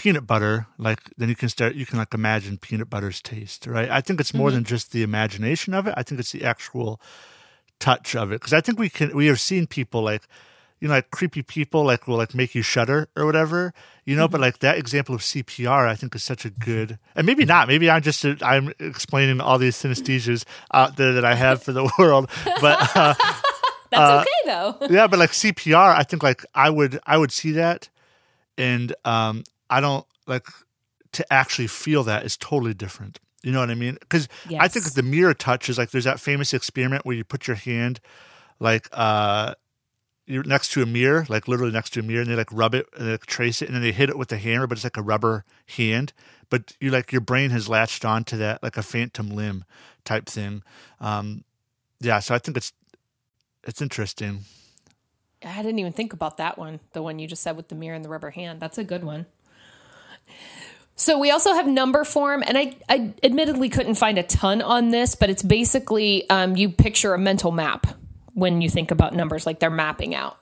peanut 0.00 0.26
butter. 0.26 0.66
Like 0.78 1.00
then 1.18 1.28
you 1.28 1.36
can 1.36 1.50
start 1.50 1.74
you 1.74 1.84
can 1.84 1.98
like 1.98 2.14
imagine 2.14 2.56
peanut 2.56 2.88
butter's 2.88 3.20
taste, 3.20 3.66
right? 3.66 3.90
I 3.90 4.00
think 4.00 4.18
it's 4.18 4.32
more 4.32 4.50
than 4.50 4.64
just 4.64 4.92
the 4.92 5.02
imagination 5.02 5.74
of 5.74 5.86
it. 5.86 5.92
I 5.94 6.02
think 6.02 6.18
it's 6.18 6.32
the 6.32 6.42
actual 6.42 6.98
touch 7.80 8.16
of 8.16 8.32
it 8.32 8.40
because 8.40 8.54
I 8.54 8.62
think 8.62 8.78
we 8.78 8.88
can 8.88 9.14
we 9.14 9.26
have 9.26 9.38
seen 9.38 9.66
people 9.66 10.00
like 10.02 10.22
you 10.80 10.88
know 10.88 10.94
like 10.94 11.10
creepy 11.10 11.42
people 11.42 11.84
like 11.84 12.08
will 12.08 12.16
like 12.16 12.34
make 12.34 12.54
you 12.54 12.62
shudder 12.62 13.08
or 13.14 13.26
whatever 13.26 13.74
you 14.06 14.16
know 14.16 14.26
but 14.26 14.40
like 14.40 14.60
that 14.60 14.78
example 14.78 15.14
of 15.14 15.20
cpr 15.20 15.86
i 15.86 15.94
think 15.94 16.14
is 16.14 16.22
such 16.24 16.46
a 16.46 16.50
good 16.50 16.98
and 17.14 17.26
maybe 17.26 17.44
not 17.44 17.68
maybe 17.68 17.90
i'm 17.90 18.00
just 18.00 18.24
i'm 18.42 18.72
explaining 18.80 19.42
all 19.42 19.58
these 19.58 19.76
synesthesias 19.76 20.44
out 20.72 20.96
there 20.96 21.12
that 21.12 21.24
i 21.24 21.34
have 21.34 21.62
for 21.62 21.72
the 21.72 21.84
world 21.98 22.30
but 22.62 22.96
uh, 22.96 23.12
That's 23.90 24.26
okay 24.26 24.40
though. 24.46 24.76
yeah 24.88 25.06
but 25.06 25.18
like 25.18 25.32
cpr 25.32 25.94
i 25.94 26.02
think 26.02 26.22
like 26.22 26.46
i 26.54 26.70
would 26.70 26.98
i 27.04 27.18
would 27.18 27.30
see 27.30 27.52
that 27.52 27.90
and 28.56 28.94
um 29.04 29.44
i 29.70 29.80
don't 29.80 30.06
like 30.26 30.46
to 31.12 31.32
actually 31.32 31.66
feel 31.66 32.04
that 32.04 32.24
is 32.24 32.36
totally 32.36 32.74
different 32.74 33.18
you 33.42 33.50
know 33.50 33.60
what 33.60 33.70
i 33.70 33.74
mean 33.74 33.96
because 34.00 34.28
i 34.58 34.68
think 34.68 34.84
the 34.92 35.02
mirror 35.02 35.34
touch 35.34 35.68
is 35.68 35.78
like 35.78 35.90
there's 35.90 36.04
that 36.04 36.20
famous 36.20 36.52
experiment 36.52 37.06
where 37.06 37.16
you 37.16 37.24
put 37.24 37.46
your 37.46 37.56
hand 37.56 38.00
like 38.58 38.88
uh 38.92 39.54
you're 40.30 40.44
next 40.44 40.70
to 40.72 40.82
a 40.82 40.86
mirror, 40.86 41.26
like 41.28 41.48
literally 41.48 41.72
next 41.72 41.90
to 41.90 42.00
a 42.00 42.02
mirror, 42.04 42.22
and 42.22 42.30
they 42.30 42.36
like 42.36 42.52
rub 42.52 42.72
it 42.72 42.86
and 42.96 43.06
they 43.06 43.12
like, 43.12 43.26
trace 43.26 43.62
it, 43.62 43.66
and 43.66 43.74
then 43.74 43.82
they 43.82 43.90
hit 43.90 44.08
it 44.08 44.16
with 44.16 44.30
a 44.30 44.36
hammer, 44.36 44.68
but 44.68 44.78
it's 44.78 44.84
like 44.84 44.96
a 44.96 45.02
rubber 45.02 45.44
hand. 45.76 46.12
But 46.48 46.76
you 46.80 46.90
like 46.90 47.10
your 47.10 47.20
brain 47.20 47.50
has 47.50 47.68
latched 47.68 48.04
onto 48.04 48.36
that 48.36 48.62
like 48.62 48.76
a 48.76 48.82
phantom 48.82 49.30
limb 49.30 49.64
type 50.04 50.26
thing. 50.26 50.62
Um, 51.00 51.44
yeah, 52.00 52.20
so 52.20 52.34
I 52.34 52.38
think 52.38 52.56
it's 52.56 52.72
it's 53.64 53.82
interesting. 53.82 54.44
I 55.44 55.62
didn't 55.62 55.80
even 55.80 55.92
think 55.92 56.12
about 56.12 56.36
that 56.36 56.58
one. 56.58 56.78
The 56.92 57.02
one 57.02 57.18
you 57.18 57.26
just 57.26 57.42
said 57.42 57.56
with 57.56 57.68
the 57.68 57.74
mirror 57.74 57.96
and 57.96 58.04
the 58.04 58.08
rubber 58.08 58.30
hand. 58.30 58.60
That's 58.60 58.78
a 58.78 58.84
good 58.84 59.02
one. 59.02 59.26
So 60.96 61.18
we 61.18 61.30
also 61.30 61.54
have 61.54 61.66
number 61.66 62.04
form, 62.04 62.44
and 62.46 62.58
I, 62.58 62.76
I 62.86 63.14
admittedly 63.22 63.70
couldn't 63.70 63.94
find 63.94 64.18
a 64.18 64.22
ton 64.22 64.60
on 64.60 64.90
this, 64.90 65.14
but 65.14 65.30
it's 65.30 65.42
basically 65.42 66.28
um, 66.28 66.56
you 66.56 66.68
picture 66.68 67.14
a 67.14 67.18
mental 67.18 67.52
map 67.52 67.86
when 68.34 68.60
you 68.60 68.68
think 68.68 68.90
about 68.90 69.14
numbers, 69.14 69.46
like 69.46 69.60
they're 69.60 69.70
mapping 69.70 70.14
out. 70.14 70.36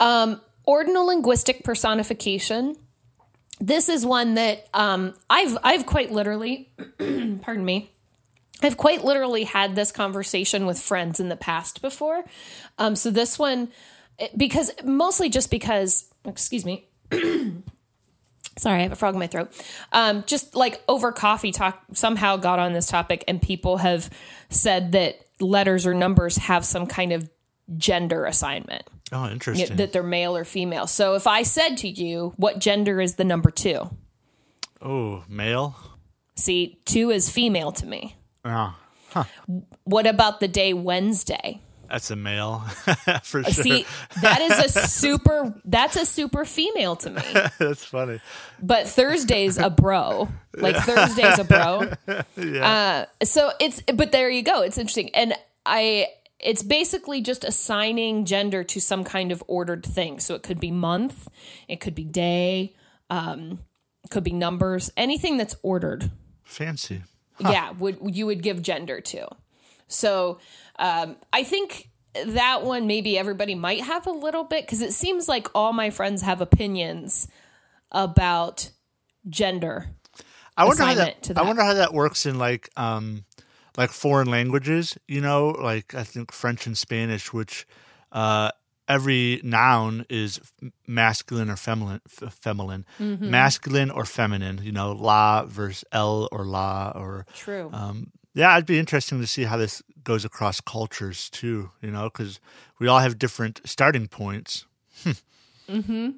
Um, 0.00 0.42
ordinal 0.66 1.06
linguistic 1.06 1.64
personification. 1.64 2.76
This 3.58 3.88
is 3.88 4.04
one 4.04 4.34
that 4.34 4.68
um, 4.74 5.14
I've 5.30 5.56
I've 5.64 5.86
quite 5.86 6.12
literally, 6.12 6.70
pardon 6.98 7.64
me, 7.64 7.90
I've 8.62 8.76
quite 8.76 9.02
literally 9.02 9.44
had 9.44 9.74
this 9.74 9.92
conversation 9.92 10.66
with 10.66 10.78
friends 10.78 11.20
in 11.20 11.30
the 11.30 11.36
past 11.36 11.80
before. 11.80 12.22
Um, 12.76 12.96
so 12.96 13.10
this 13.10 13.38
one, 13.38 13.68
because 14.36 14.70
mostly 14.84 15.30
just 15.30 15.50
because, 15.50 16.12
excuse 16.26 16.66
me. 16.66 16.86
Sorry, 18.58 18.80
I 18.80 18.82
have 18.82 18.92
a 18.92 18.96
frog 18.96 19.14
in 19.14 19.20
my 19.20 19.26
throat. 19.26 19.50
Um, 19.92 20.24
just 20.26 20.54
like 20.54 20.82
over 20.88 21.12
coffee 21.12 21.52
talk, 21.52 21.80
somehow 21.94 22.36
got 22.36 22.58
on 22.58 22.72
this 22.72 22.86
topic, 22.88 23.24
and 23.28 23.40
people 23.40 23.78
have 23.78 24.10
said 24.50 24.92
that 24.92 25.20
letters 25.40 25.86
or 25.86 25.94
numbers 25.94 26.36
have 26.36 26.64
some 26.64 26.86
kind 26.86 27.12
of 27.12 27.28
gender 27.76 28.24
assignment, 28.24 28.82
Oh, 29.12 29.28
interesting. 29.30 29.76
that 29.76 29.92
they're 29.92 30.02
male 30.02 30.36
or 30.36 30.44
female. 30.44 30.86
So 30.86 31.14
if 31.14 31.26
I 31.26 31.42
said 31.42 31.76
to 31.78 31.88
you, 31.88 32.32
what 32.36 32.58
gender 32.58 33.00
is 33.00 33.14
the 33.14 33.24
number 33.24 33.50
two? 33.50 33.90
oh, 34.82 35.24
male. 35.28 35.76
See, 36.36 36.78
two 36.84 37.10
is 37.10 37.30
female 37.30 37.72
to 37.72 37.86
me. 37.86 38.16
Oh, 38.44 38.74
What 39.84 40.06
about 40.06 40.38
the 40.40 40.46
day 40.48 40.72
Wednesday? 40.72 41.60
That's 41.88 42.10
a 42.10 42.16
male 42.16 42.58
for 43.22 43.42
sure. 43.42 43.52
See, 43.52 43.86
that 44.20 44.40
is 44.40 44.76
a 44.76 44.80
super 44.88 45.54
that's 45.64 45.96
a 45.96 46.04
super 46.04 46.44
female 46.44 46.96
to 46.96 47.10
me. 47.10 47.22
that's 47.58 47.84
funny. 47.84 48.20
But 48.62 48.88
Thursday's 48.88 49.58
a 49.58 49.70
bro. 49.70 50.28
Like 50.56 50.76
Thursday's 50.76 51.38
a 51.38 51.44
bro. 51.44 51.92
Uh, 52.60 53.06
so 53.22 53.52
it's 53.60 53.82
but 53.82 54.12
there 54.12 54.30
you 54.30 54.42
go. 54.42 54.62
It's 54.62 54.78
interesting. 54.78 55.14
And 55.14 55.34
I 55.64 56.08
it's 56.40 56.62
basically 56.62 57.20
just 57.20 57.44
assigning 57.44 58.24
gender 58.24 58.62
to 58.62 58.80
some 58.80 59.04
kind 59.04 59.32
of 59.32 59.42
ordered 59.46 59.84
thing. 59.84 60.20
So 60.20 60.34
it 60.34 60.42
could 60.42 60.60
be 60.60 60.70
month, 60.70 61.28
it 61.66 61.80
could 61.80 61.94
be 61.94 62.04
day, 62.04 62.74
um, 63.10 63.60
it 64.04 64.10
could 64.10 64.24
be 64.24 64.32
numbers, 64.32 64.90
anything 64.96 65.36
that's 65.36 65.56
ordered. 65.62 66.10
Fancy. 66.44 67.02
yeah 67.40 67.70
would 67.72 67.98
you 68.02 68.26
would 68.26 68.42
give 68.42 68.62
gender 68.62 69.00
to 69.00 69.28
so 69.88 70.38
um, 70.78 71.16
i 71.32 71.42
think 71.42 71.90
that 72.26 72.62
one 72.62 72.86
maybe 72.86 73.18
everybody 73.18 73.54
might 73.54 73.82
have 73.82 74.06
a 74.06 74.12
little 74.12 74.44
bit 74.44 74.64
because 74.64 74.80
it 74.80 74.92
seems 74.92 75.28
like 75.28 75.48
all 75.54 75.72
my 75.72 75.90
friends 75.90 76.22
have 76.22 76.40
opinions 76.40 77.28
about 77.92 78.70
gender 79.28 79.90
I 80.58 80.64
wonder 80.64 80.84
how 80.84 80.94
that, 80.94 81.22
to 81.24 81.38
I 81.38 81.42
wonder 81.42 81.62
how 81.62 81.74
that 81.74 81.94
works 81.94 82.26
in 82.26 82.36
like 82.36 82.68
um 82.76 83.24
like 83.76 83.90
foreign 83.90 84.28
languages, 84.28 84.98
you 85.06 85.20
know, 85.20 85.50
like 85.50 85.94
I 85.94 86.02
think 86.02 86.32
French 86.32 86.66
and 86.66 86.76
Spanish 86.76 87.32
which 87.32 87.64
uh 88.10 88.50
every 88.88 89.40
noun 89.44 90.04
is 90.10 90.40
masculine 90.86 91.48
or 91.48 91.56
feminine 91.56 92.00
f- 92.06 92.34
feminine. 92.34 92.86
Mm-hmm. 92.98 93.30
Masculine 93.30 93.90
or 93.92 94.04
feminine, 94.04 94.60
you 94.64 94.72
know, 94.72 94.92
la 94.92 95.44
versus 95.44 95.84
el 95.92 96.28
or 96.32 96.44
la 96.44 96.90
or 96.96 97.24
true 97.34 97.70
um 97.72 98.10
yeah, 98.38 98.54
it'd 98.56 98.66
be 98.66 98.78
interesting 98.78 99.20
to 99.20 99.26
see 99.26 99.44
how 99.44 99.56
this 99.58 99.82
goes 100.04 100.24
across 100.24 100.60
cultures 100.60 101.28
too, 101.30 101.70
you 101.82 101.90
know, 101.90 102.08
cuz 102.08 102.40
we 102.78 102.86
all 102.88 103.00
have 103.00 103.18
different 103.18 103.60
starting 103.64 104.06
points. 104.08 104.64
Mm-hmm. 105.68 106.10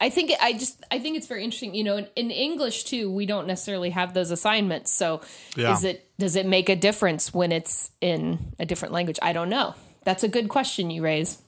i 0.00 0.10
think 0.10 0.30
i 0.40 0.52
just 0.52 0.84
i 0.90 0.98
think 0.98 1.16
it's 1.16 1.26
very 1.26 1.42
interesting 1.44 1.74
you 1.74 1.82
know 1.82 1.96
in, 1.96 2.06
in 2.14 2.30
english 2.30 2.84
too 2.84 3.10
we 3.10 3.24
don't 3.24 3.46
necessarily 3.46 3.90
have 3.90 4.12
those 4.12 4.30
assignments 4.30 4.92
so 4.92 5.20
Yeah. 5.56 5.72
is 5.74 5.82
it 5.84 6.10
does 6.18 6.36
it 6.36 6.44
make 6.46 6.68
a 6.68 6.76
difference 6.76 7.32
when 7.32 7.52
it's 7.52 7.90
in 8.02 8.52
a 8.58 8.66
different 8.66 8.92
language 8.92 9.18
i 9.22 9.32
don't 9.32 9.48
know 9.48 9.74
that's 10.04 10.22
a 10.22 10.28
good 10.28 10.48
question 10.50 10.90
you 10.90 11.02
raise 11.02 11.38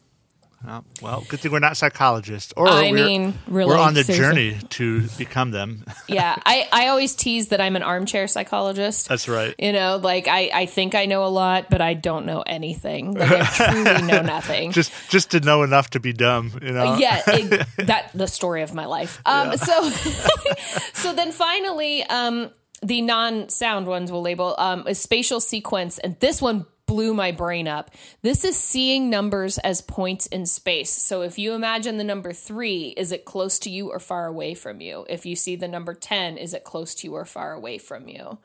Well, 1.03 1.25
good 1.29 1.41
thing 1.41 1.53
we're 1.53 1.59
not 1.59 1.77
psychologists, 1.77 2.53
or 2.57 2.69
I 2.69 2.91
we're, 2.91 2.95
mean, 3.07 3.35
really, 3.47 3.71
we're 3.71 3.79
on 3.79 3.95
the 3.95 4.05
seriously. 4.05 4.51
journey 4.53 4.67
to 4.71 5.09
become 5.19 5.51
them. 5.51 5.85
yeah, 6.09 6.37
I, 6.45 6.69
I 6.73 6.89
always 6.89 7.15
tease 7.15 7.49
that 7.49 7.61
I'm 7.61 7.77
an 7.77 7.83
armchair 7.83 8.27
psychologist. 8.27 9.09
That's 9.09 9.29
right. 9.29 9.55
You 9.59 9.73
know, 9.73 9.97
like 9.97 10.29
I, 10.29 10.51
I 10.53 10.67
think 10.67 10.95
I 10.95 11.07
know 11.07 11.25
a 11.25 11.29
lot, 11.29 11.69
but 11.71 11.81
I 11.81 11.95
don't 11.95 12.27
know 12.27 12.43
anything. 12.43 13.15
Like 13.15 13.31
I 13.31 13.45
truly 13.45 14.03
know 14.07 14.23
nothing. 14.37 14.73
Just 14.73 14.93
just 15.11 15.31
to 15.33 15.41
know 15.41 15.63
enough 15.63 15.91
to 15.91 16.01
be 16.01 16.13
dumb, 16.13 16.53
you 16.63 16.73
know. 16.73 16.97
yeah, 16.97 17.23
it, 17.29 17.67
that 17.87 18.11
the 18.15 18.27
story 18.27 18.63
of 18.63 18.73
my 18.75 18.87
life. 18.87 19.21
Um, 19.27 19.57
So, 19.57 19.89
so 20.93 21.13
then 21.15 21.33
finally, 21.33 22.03
um, 22.05 22.51
the 22.83 23.03
non-sound 23.03 23.87
ones 23.87 24.11
will 24.13 24.23
label 24.23 24.55
um, 24.59 24.85
a 24.87 24.95
spatial 24.95 25.41
sequence, 25.41 25.99
and 25.99 26.19
this 26.21 26.43
one 26.43 26.67
blew 26.87 27.15
my 27.15 27.33
brain 27.33 27.67
up. 27.67 27.91
This 28.23 28.45
is 28.45 28.57
seeing 28.59 29.09
numbers 29.09 29.59
as 29.59 29.81
points 29.81 30.27
in 30.27 30.47
space. 30.47 30.91
So 30.91 31.23
if 31.23 31.39
you 31.39 31.53
imagine 31.53 31.97
the 31.97 32.05
number 32.05 32.33
three, 32.33 32.95
is 32.97 33.13
it 33.13 33.25
close 33.25 33.59
to 33.61 33.71
you 33.71 33.91
or 33.91 33.99
far 33.99 34.27
away 34.27 34.55
from 34.55 34.81
you? 34.81 35.07
If 35.09 35.25
you 35.27 35.37
see 35.37 35.57
the 35.57 35.69
number 35.69 35.95
ten, 35.95 36.37
is 36.37 36.55
it 36.55 36.65
close 36.65 36.95
to 36.97 37.07
you 37.07 37.15
or 37.15 37.25
far 37.25 37.53
away 37.53 37.79
from 37.79 38.09
you? 38.09 38.39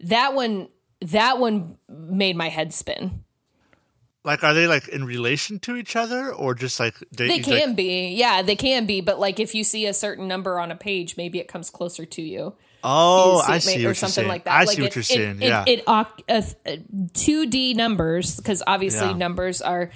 That 0.00 0.34
one, 0.34 0.68
that 1.00 1.38
one 1.38 1.78
made 1.88 2.36
my 2.36 2.48
head 2.48 2.72
spin. 2.72 3.24
Like, 4.24 4.42
are 4.42 4.54
they 4.54 4.66
like 4.66 4.88
in 4.88 5.04
relation 5.04 5.58
to 5.60 5.76
each 5.76 5.96
other, 5.96 6.32
or 6.32 6.54
just 6.54 6.80
like 6.80 6.94
They 7.12 7.28
like- 7.28 7.44
can 7.44 7.74
be, 7.74 8.08
yeah, 8.14 8.40
they 8.40 8.56
can 8.56 8.86
be. 8.86 9.02
But 9.02 9.20
like, 9.20 9.38
if 9.38 9.54
you 9.54 9.64
see 9.64 9.84
a 9.86 9.92
certain 9.92 10.26
number 10.26 10.58
on 10.58 10.70
a 10.70 10.76
page, 10.76 11.16
maybe 11.18 11.38
it 11.40 11.48
comes 11.48 11.68
closer 11.68 12.06
to 12.06 12.22
you. 12.22 12.54
Oh, 12.84 13.42
I 13.46 13.56
it 13.56 13.60
see 13.60 13.70
what 13.72 13.76
or 13.78 13.80
you're 13.80 13.94
something 13.94 14.12
saying. 14.14 14.28
like 14.28 14.44
that. 14.44 14.52
I 14.52 14.64
like 14.64 14.76
see 14.76 14.82
what 14.82 14.94
you're 14.94 15.00
it- 15.00 15.04
saying. 15.06 15.42
It, 15.42 15.48
yeah. 15.48 15.64
it, 15.66 15.84
uh, 15.86 16.76
two 17.14 17.46
D 17.46 17.74
numbers 17.74 18.36
because 18.36 18.62
obviously 18.66 19.08
Yeah. 19.08 19.14
numbers 19.16 19.62
are, 19.62 19.90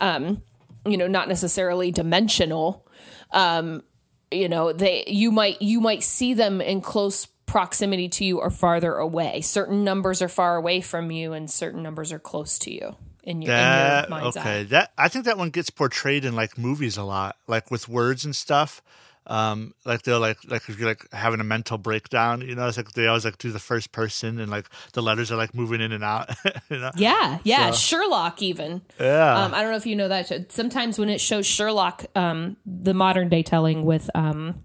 um, 0.00 0.42
you 0.86 0.96
know, 0.96 1.06
not 1.08 1.28
necessarily 1.28 1.90
dimensional. 1.90 2.86
Um, 3.30 3.82
you 4.30 4.48
know, 4.48 4.72
they 4.72 5.04
you 5.06 5.30
might 5.32 5.60
you 5.62 5.80
might 5.80 6.02
see 6.02 6.34
them 6.34 6.60
in 6.60 6.80
close 6.80 7.26
proximity 7.46 8.08
to 8.08 8.24
you 8.24 8.40
or 8.40 8.50
farther 8.50 8.94
away. 8.94 9.40
Certain 9.40 9.84
numbers 9.84 10.20
are 10.22 10.28
far 10.28 10.56
away 10.56 10.80
from 10.80 11.10
you, 11.10 11.32
and 11.32 11.50
certain 11.50 11.82
numbers 11.82 12.12
are 12.12 12.18
close 12.18 12.58
to 12.60 12.72
you 12.72 12.96
in 13.22 13.42
your, 13.42 13.52
in 13.52 13.58
That 13.60 14.08
your 14.08 14.18
mind's 14.18 14.36
okay. 14.36 14.60
eye. 14.60 14.64
That 14.64 14.92
I 14.98 15.08
think 15.08 15.24
that 15.26 15.38
one 15.38 15.50
gets 15.50 15.70
portrayed 15.70 16.24
in 16.24 16.34
like 16.34 16.58
movies 16.58 16.96
a 16.96 17.04
lot, 17.04 17.36
like 17.46 17.70
with 17.70 17.88
words 17.88 18.24
and 18.24 18.34
stuff. 18.34 18.82
Um, 19.26 19.72
like 19.86 20.02
they'll 20.02 20.20
like 20.20 20.36
like 20.48 20.68
if 20.68 20.78
you're 20.78 20.88
like 20.88 21.10
having 21.12 21.40
a 21.40 21.44
mental 21.44 21.78
breakdown, 21.78 22.42
you 22.42 22.54
know, 22.54 22.68
it's 22.68 22.76
like 22.76 22.92
they 22.92 23.06
always 23.06 23.24
like 23.24 23.38
do 23.38 23.50
the 23.52 23.58
first 23.58 23.90
person 23.90 24.38
and 24.38 24.50
like 24.50 24.68
the 24.92 25.00
letters 25.02 25.32
are 25.32 25.36
like 25.36 25.54
moving 25.54 25.80
in 25.80 25.92
and 25.92 26.04
out. 26.04 26.28
you 26.70 26.78
know? 26.78 26.90
Yeah, 26.96 27.38
yeah, 27.42 27.70
So- 27.70 27.76
Sherlock 27.96 28.42
even. 28.42 28.82
Yeah. 29.00 29.44
Um, 29.44 29.54
I 29.54 29.62
don't 29.62 29.70
know 29.70 29.76
if 29.78 29.86
you 29.86 29.96
know 29.96 30.08
that. 30.08 30.28
show. 30.28 30.44
Sometimes 30.50 30.98
when 30.98 31.08
it 31.08 31.20
shows 31.22 31.46
Sherlock, 31.46 32.04
um, 32.14 32.58
the 32.66 32.92
modern 32.92 33.30
day 33.30 33.42
telling 33.42 33.84
with 33.86 34.10
um, 34.14 34.62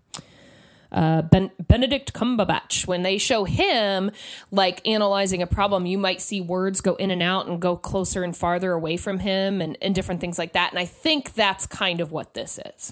uh, 0.92 1.22
ben- 1.22 1.52
Benedict 1.66 2.14
Cumberbatch, 2.14 2.86
when 2.86 3.04
they 3.04 3.18
show 3.18 3.46
him 3.46 4.12
like 4.52 4.86
analyzing 4.88 5.42
a 5.42 5.48
problem, 5.48 5.86
you 5.86 5.98
might 5.98 6.20
see 6.20 6.42
words 6.42 6.82
go 6.82 6.96
in 6.96 7.12
and 7.12 7.22
out 7.24 7.48
and 7.48 7.62
go 7.62 7.78
closer 7.78 8.24
and 8.24 8.36
farther 8.36 8.74
away 8.74 8.98
from 8.98 9.20
him 9.20 9.62
and, 9.62 9.78
and 9.82 9.96
different 9.96 10.20
things 10.20 10.38
like 10.38 10.52
that. 10.54 10.72
And 10.72 10.80
I 10.80 10.86
think 10.86 11.34
that's 11.36 11.66
kind 11.66 12.02
of 12.02 12.12
what 12.12 12.34
this 12.34 12.60
is. 12.78 12.92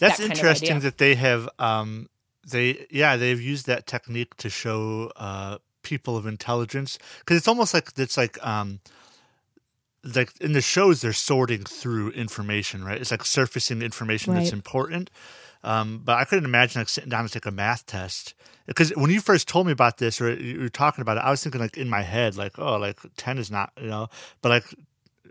That's 0.00 0.18
that 0.18 0.30
interesting 0.30 0.80
that 0.80 0.98
they 0.98 1.14
have 1.14 1.48
um 1.58 2.08
they 2.48 2.86
yeah, 2.90 3.16
they've 3.16 3.40
used 3.40 3.66
that 3.66 3.86
technique 3.86 4.36
to 4.38 4.50
show 4.50 5.12
uh 5.16 5.58
people 5.82 6.16
of 6.16 6.26
intelligence. 6.26 6.98
Because 7.20 7.36
it's 7.36 7.48
almost 7.48 7.74
like 7.74 7.90
it's 7.96 8.16
like 8.16 8.44
um 8.44 8.80
like 10.02 10.32
in 10.40 10.52
the 10.52 10.60
shows 10.60 11.00
they're 11.00 11.12
sorting 11.12 11.64
through 11.64 12.10
information, 12.10 12.84
right? 12.84 13.00
It's 13.00 13.10
like 13.10 13.24
surfacing 13.24 13.82
information 13.82 14.34
that's 14.34 14.52
important. 14.52 15.10
Um, 15.62 16.00
but 16.02 16.16
I 16.16 16.24
couldn't 16.24 16.46
imagine 16.46 16.80
like 16.80 16.88
sitting 16.88 17.10
down 17.10 17.24
to 17.24 17.30
take 17.30 17.44
a 17.44 17.50
math 17.50 17.84
test. 17.84 18.34
Because 18.66 18.90
when 18.96 19.10
you 19.10 19.20
first 19.20 19.46
told 19.46 19.66
me 19.66 19.72
about 19.72 19.98
this 19.98 20.20
or 20.20 20.32
you 20.32 20.60
were 20.60 20.68
talking 20.70 21.02
about 21.02 21.18
it, 21.18 21.20
I 21.20 21.30
was 21.30 21.42
thinking 21.42 21.60
like 21.60 21.76
in 21.76 21.90
my 21.90 22.02
head 22.02 22.36
like 22.36 22.58
oh 22.58 22.78
like 22.78 22.98
ten 23.16 23.36
is 23.36 23.50
not 23.50 23.72
you 23.80 23.88
know, 23.88 24.08
but 24.42 24.48
like 24.48 24.64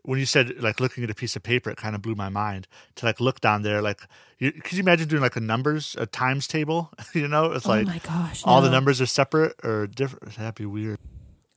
when 0.03 0.19
you 0.19 0.25
said 0.25 0.61
like 0.61 0.79
looking 0.79 1.03
at 1.03 1.09
a 1.09 1.15
piece 1.15 1.35
of 1.35 1.43
paper, 1.43 1.69
it 1.69 1.77
kind 1.77 1.95
of 1.95 2.01
blew 2.01 2.15
my 2.15 2.29
mind 2.29 2.67
to 2.95 3.05
like 3.05 3.19
look 3.19 3.39
down 3.41 3.61
there. 3.63 3.81
Like, 3.81 4.01
you, 4.37 4.51
could 4.51 4.73
you 4.73 4.79
imagine 4.81 5.07
doing 5.07 5.21
like 5.21 5.35
a 5.35 5.39
numbers, 5.41 5.95
a 5.99 6.05
times 6.05 6.47
table? 6.47 6.91
you 7.13 7.27
know, 7.27 7.51
it's 7.51 7.65
oh 7.65 7.69
like 7.69 7.87
oh 7.87 7.89
my 7.89 7.99
gosh. 7.99 8.41
all 8.45 8.61
the 8.61 8.69
numbers 8.69 9.01
are 9.01 9.05
separate 9.05 9.55
or 9.63 9.87
different. 9.87 10.35
That'd 10.35 10.55
be 10.55 10.65
weird. 10.65 10.97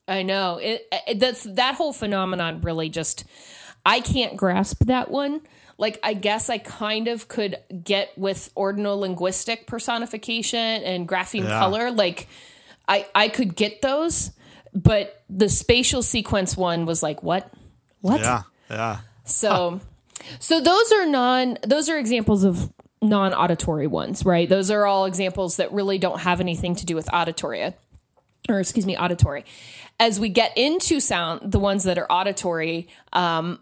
I 0.09 0.22
know 0.22 0.57
it, 0.59 0.87
it. 1.07 1.20
That's 1.20 1.44
that 1.44 1.76
whole 1.76 1.92
phenomenon. 1.92 2.61
Really, 2.62 2.88
just 2.88 3.24
I 3.87 4.00
can't 4.00 4.37
grasp 4.37 4.85
that 4.87 5.11
one. 5.11 5.40
Like, 5.78 5.98
I 6.02 6.14
guess 6.14 6.50
I 6.50 6.59
kind 6.59 7.09
of 7.09 7.28
could 7.28 7.57
get 7.83 8.16
with 8.16 8.50
ordinal 8.55 9.00
linguistic 9.00 9.66
personification 9.66 10.59
and 10.59 11.09
grapheme 11.09 11.44
Yeah. 11.44 11.59
color. 11.59 11.90
Like, 11.90 12.28
I 12.87 13.07
I 13.14 13.28
could 13.28 13.57
get 13.57 13.81
those, 13.83 14.33
but 14.74 15.22
the 15.31 15.48
spatial 15.48 16.02
sequence 16.02 16.57
one 16.57 16.85
was 16.85 17.02
like, 17.02 17.22
what, 17.22 17.50
what? 18.03 18.21
Yeah, 18.21 18.43
yeah. 18.69 18.99
So, 19.25 19.81
so 20.38 20.61
those 20.61 20.93
are 20.93 21.07
non. 21.07 21.59
Those 21.67 21.88
are 21.88 21.99
examples 21.99 22.45
of 22.45 22.71
non-auditory 23.01 23.88
ones, 23.88 24.25
right? 24.25 24.49
Those 24.49 24.71
are 24.71 24.87
all 24.87 25.07
examples 25.07 25.57
that 25.57 25.73
really 25.73 25.99
don't 25.99 26.21
have 26.21 26.41
anything 26.41 26.77
to 26.77 26.87
do 26.87 26.95
with 26.95 27.12
auditory, 27.12 27.75
or 28.49 28.61
excuse 28.61 28.87
me, 28.87 28.97
auditory. 28.97 29.45
As 29.99 30.21
we 30.21 30.29
get 30.29 30.57
into 30.57 31.01
sound, 31.01 31.53
the 31.53 31.59
ones 31.59 31.85
that 31.85 31.99
are 31.99 32.11
auditory, 32.11 32.88
um, 33.12 33.59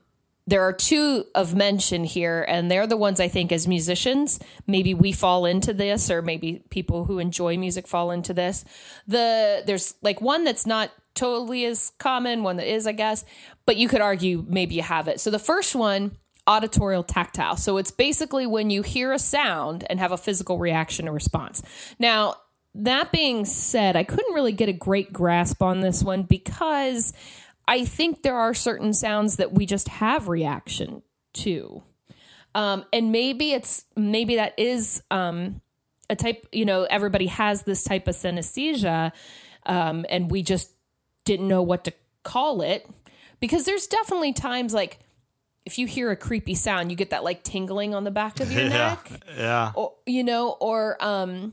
there 0.51 0.63
are 0.63 0.73
two 0.73 1.25
of 1.35 1.55
mention 1.55 2.03
here, 2.03 2.45
and 2.49 2.69
they're 2.69 2.87
the 2.87 2.97
ones 2.97 3.21
I 3.21 3.29
think 3.29 3.53
as 3.53 3.69
musicians, 3.69 4.41
maybe 4.67 4.95
we 4.95 5.13
fall 5.13 5.47
into 5.47 5.73
this, 5.73 6.11
or 6.11 6.23
maybe 6.23 6.65
people 6.71 7.05
who 7.05 7.21
enjoy 7.21 7.57
music 7.57 7.87
fall 7.87 8.11
into 8.11 8.35
this. 8.35 8.65
The 9.07 9.63
there's 9.65 9.95
like 10.03 10.21
one 10.21 10.43
that's 10.45 10.67
not 10.67 10.91
totally 11.15 11.65
as 11.65 11.93
common, 11.99 12.43
one 12.43 12.57
that 12.57 12.67
is, 12.67 12.89
I 12.89 12.93
guess, 12.93 13.25
but 13.65 13.77
you 13.77 13.87
could 13.89 14.01
argue 14.01 14.45
maybe 14.49 14.75
you 14.75 14.83
have 14.83 15.07
it. 15.07 15.21
So 15.21 15.31
the 15.31 15.39
first 15.39 15.77
one, 15.77 16.17
auditorial 16.49 17.05
tactile. 17.05 17.57
So 17.57 17.77
it's 17.77 17.93
basically 17.93 18.45
when 18.45 18.71
you 18.71 18.83
hear 18.83 19.13
a 19.13 19.21
sound 19.21 19.85
and 19.89 20.01
have 20.01 20.11
a 20.11 20.17
physical 20.17 20.59
reaction 20.59 21.09
or 21.09 21.13
response. 21.13 21.63
Now, 22.01 22.35
that 22.75 23.13
being 23.13 23.45
said, 23.45 23.97
I 23.97 24.05
couldn't 24.05 24.35
really 24.35 24.53
get 24.53 24.69
a 24.69 24.73
great 24.73 25.13
grasp 25.13 25.63
on 25.63 25.81
this 25.81 26.03
one 26.03 26.23
because 26.23 27.13
I 27.71 27.85
think 27.85 28.23
there 28.23 28.37
are 28.37 28.53
certain 28.53 28.93
sounds 28.93 29.37
that 29.37 29.53
we 29.53 29.65
just 29.65 29.87
have 29.89 30.27
reaction 30.27 31.03
to. 31.35 31.83
Um, 32.53 32.85
and 32.93 33.13
maybe 33.13 33.53
it's 33.53 33.85
maybe 33.97 34.35
that 34.37 34.59
is 34.59 35.03
um, 35.11 35.61
a 36.11 36.17
type, 36.17 36.47
you 36.51 36.65
know, 36.65 36.83
everybody 36.83 37.29
has 37.29 37.63
this 37.63 37.85
type 37.85 38.09
of 38.09 38.17
synesthesia, 38.17 39.13
um, 39.67 40.05
and 40.11 40.33
we 40.33 40.43
just 40.43 40.73
didn't 41.25 41.47
know 41.47 41.63
what 41.63 41.85
to 41.85 41.93
call 42.25 42.61
it 42.61 42.89
because 43.39 43.67
there's 43.67 43.87
definitely 43.87 44.33
times 44.33 44.75
like 44.75 44.99
if 45.65 45.79
you 45.79 45.87
hear 45.87 46.11
a 46.11 46.17
creepy 46.17 46.57
sound, 46.57 46.91
you 46.91 46.97
get 46.97 47.11
that 47.11 47.23
like 47.23 47.45
tingling 47.45 47.95
on 47.95 48.03
the 48.03 48.11
back 48.11 48.41
of 48.41 48.51
your 48.51 48.63
Yeah, 48.65 48.69
neck 48.69 49.13
yeah. 49.39 49.71
or 49.77 49.95
you 50.07 50.25
know 50.25 50.57
or 50.61 50.97
um 51.01 51.53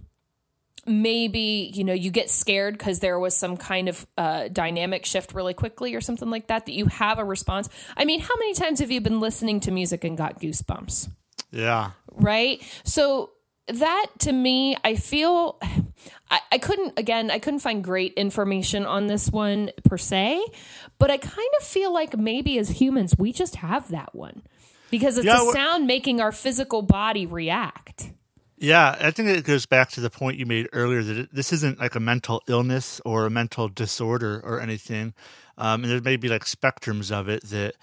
maybe 0.87 1.71
you 1.73 1.83
know 1.83 1.93
you 1.93 2.11
get 2.11 2.29
scared 2.29 2.77
because 2.77 2.99
there 2.99 3.19
was 3.19 3.35
some 3.35 3.57
kind 3.57 3.89
of 3.89 4.05
uh, 4.17 4.47
dynamic 4.47 5.05
shift 5.05 5.33
really 5.33 5.53
quickly 5.53 5.95
or 5.95 6.01
something 6.01 6.29
like 6.29 6.47
that 6.47 6.65
that 6.65 6.73
you 6.73 6.85
have 6.87 7.19
a 7.19 7.25
response. 7.25 7.69
I 7.95 8.05
mean 8.05 8.19
how 8.19 8.35
many 8.39 8.53
times 8.53 8.79
have 8.79 8.91
you 8.91 9.01
been 9.01 9.19
listening 9.19 9.59
to 9.61 9.71
music 9.71 10.03
and 10.03 10.17
got 10.17 10.39
goosebumps? 10.39 11.09
Yeah. 11.51 11.91
right? 12.13 12.61
So 12.83 13.31
that 13.69 14.05
to 14.19 14.31
me 14.31 14.77
i 14.85 14.95
feel 14.95 15.59
I, 16.31 16.39
I 16.53 16.57
couldn't 16.57 16.97
again 16.97 17.29
i 17.29 17.37
couldn't 17.37 17.59
find 17.59 17.83
great 17.83 18.13
information 18.13 18.85
on 18.85 19.07
this 19.07 19.29
one 19.29 19.71
per 19.83 19.97
se 19.97 20.41
but 20.99 21.11
i 21.11 21.17
kind 21.17 21.49
of 21.59 21.67
feel 21.67 21.91
like 21.91 22.17
maybe 22.17 22.57
as 22.59 22.69
humans 22.69 23.17
we 23.17 23.33
just 23.33 23.55
have 23.57 23.89
that 23.89 24.15
one. 24.15 24.43
Because 24.89 25.17
it's 25.17 25.25
Yeah, 25.25 25.49
a 25.49 25.51
sound 25.51 25.85
making 25.85 26.21
our 26.21 26.31
physical 26.31 26.81
body 26.81 27.25
react 27.25 28.09
Yeah, 28.57 28.95
I 28.99 29.11
think 29.11 29.29
it 29.29 29.43
goes 29.43 29.65
back 29.67 29.91
to 29.91 30.01
the 30.01 30.09
point 30.09 30.37
you 30.37 30.45
made 30.45 30.67
earlier 30.73 31.03
that 31.03 31.17
it, 31.17 31.29
this 31.33 31.53
isn't 31.53 31.79
like 31.79 31.93
a 31.95 31.99
mental 31.99 32.41
illness 32.47 32.99
or 33.05 33.25
a 33.25 33.29
mental 33.29 33.67
disorder 33.69 34.41
or 34.43 34.59
anything. 34.59 35.13
Um, 35.57 35.83
and 35.83 35.91
there 35.91 36.01
may 36.01 36.17
be 36.17 36.27
like 36.27 36.43
spectrums 36.45 37.11
of 37.11 37.29
it 37.29 37.43
that, 37.45 37.75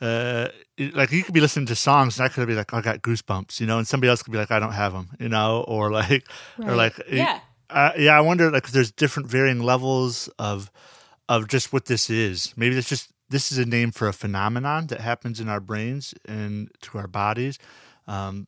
uh, 0.00 0.48
it- 0.76 0.94
like 0.94 1.12
you 1.12 1.22
could 1.22 1.34
be 1.34 1.40
listening 1.40 1.66
to 1.66 1.76
songs 1.76 2.18
and 2.18 2.24
I 2.24 2.28
could 2.28 2.46
be 2.48 2.54
like, 2.54 2.72
I 2.72 2.80
got 2.80 3.02
goosebumps, 3.02 3.60
you 3.60 3.66
know, 3.66 3.78
and 3.78 3.86
somebody 3.86 4.08
else 4.10 4.22
could 4.22 4.32
be 4.32 4.38
like, 4.38 4.50
I 4.50 4.58
don't 4.58 4.72
have 4.72 4.92
them, 4.94 5.10
you 5.20 5.28
know, 5.28 5.62
or 5.68 5.90
like, 5.90 6.26
or 6.58 6.74
like, 6.74 6.98
Yeah. 7.10 7.40
uh, 7.70 7.92
yeah. 7.98 8.16
I 8.16 8.20
wonder 8.22 8.50
like 8.50 8.64
if 8.64 8.72
there's 8.72 8.90
different 8.92 9.28
varying 9.28 9.60
levels 9.60 10.28
of, 10.38 10.70
of 11.28 11.48
just 11.48 11.72
what 11.72 11.84
this 11.86 12.08
is. 12.08 12.54
Maybe 12.56 12.76
it's 12.76 12.88
just 12.88 13.10
this 13.30 13.50
is 13.52 13.58
a 13.58 13.64
name 13.66 13.90
for 13.90 14.08
a 14.08 14.12
phenomenon 14.12 14.86
that 14.88 15.00
happens 15.00 15.38
in 15.40 15.48
our 15.48 15.60
brains 15.60 16.14
and 16.26 16.70
to 16.82 16.98
our 16.98 17.06
bodies. 17.06 17.58
Um, 18.06 18.46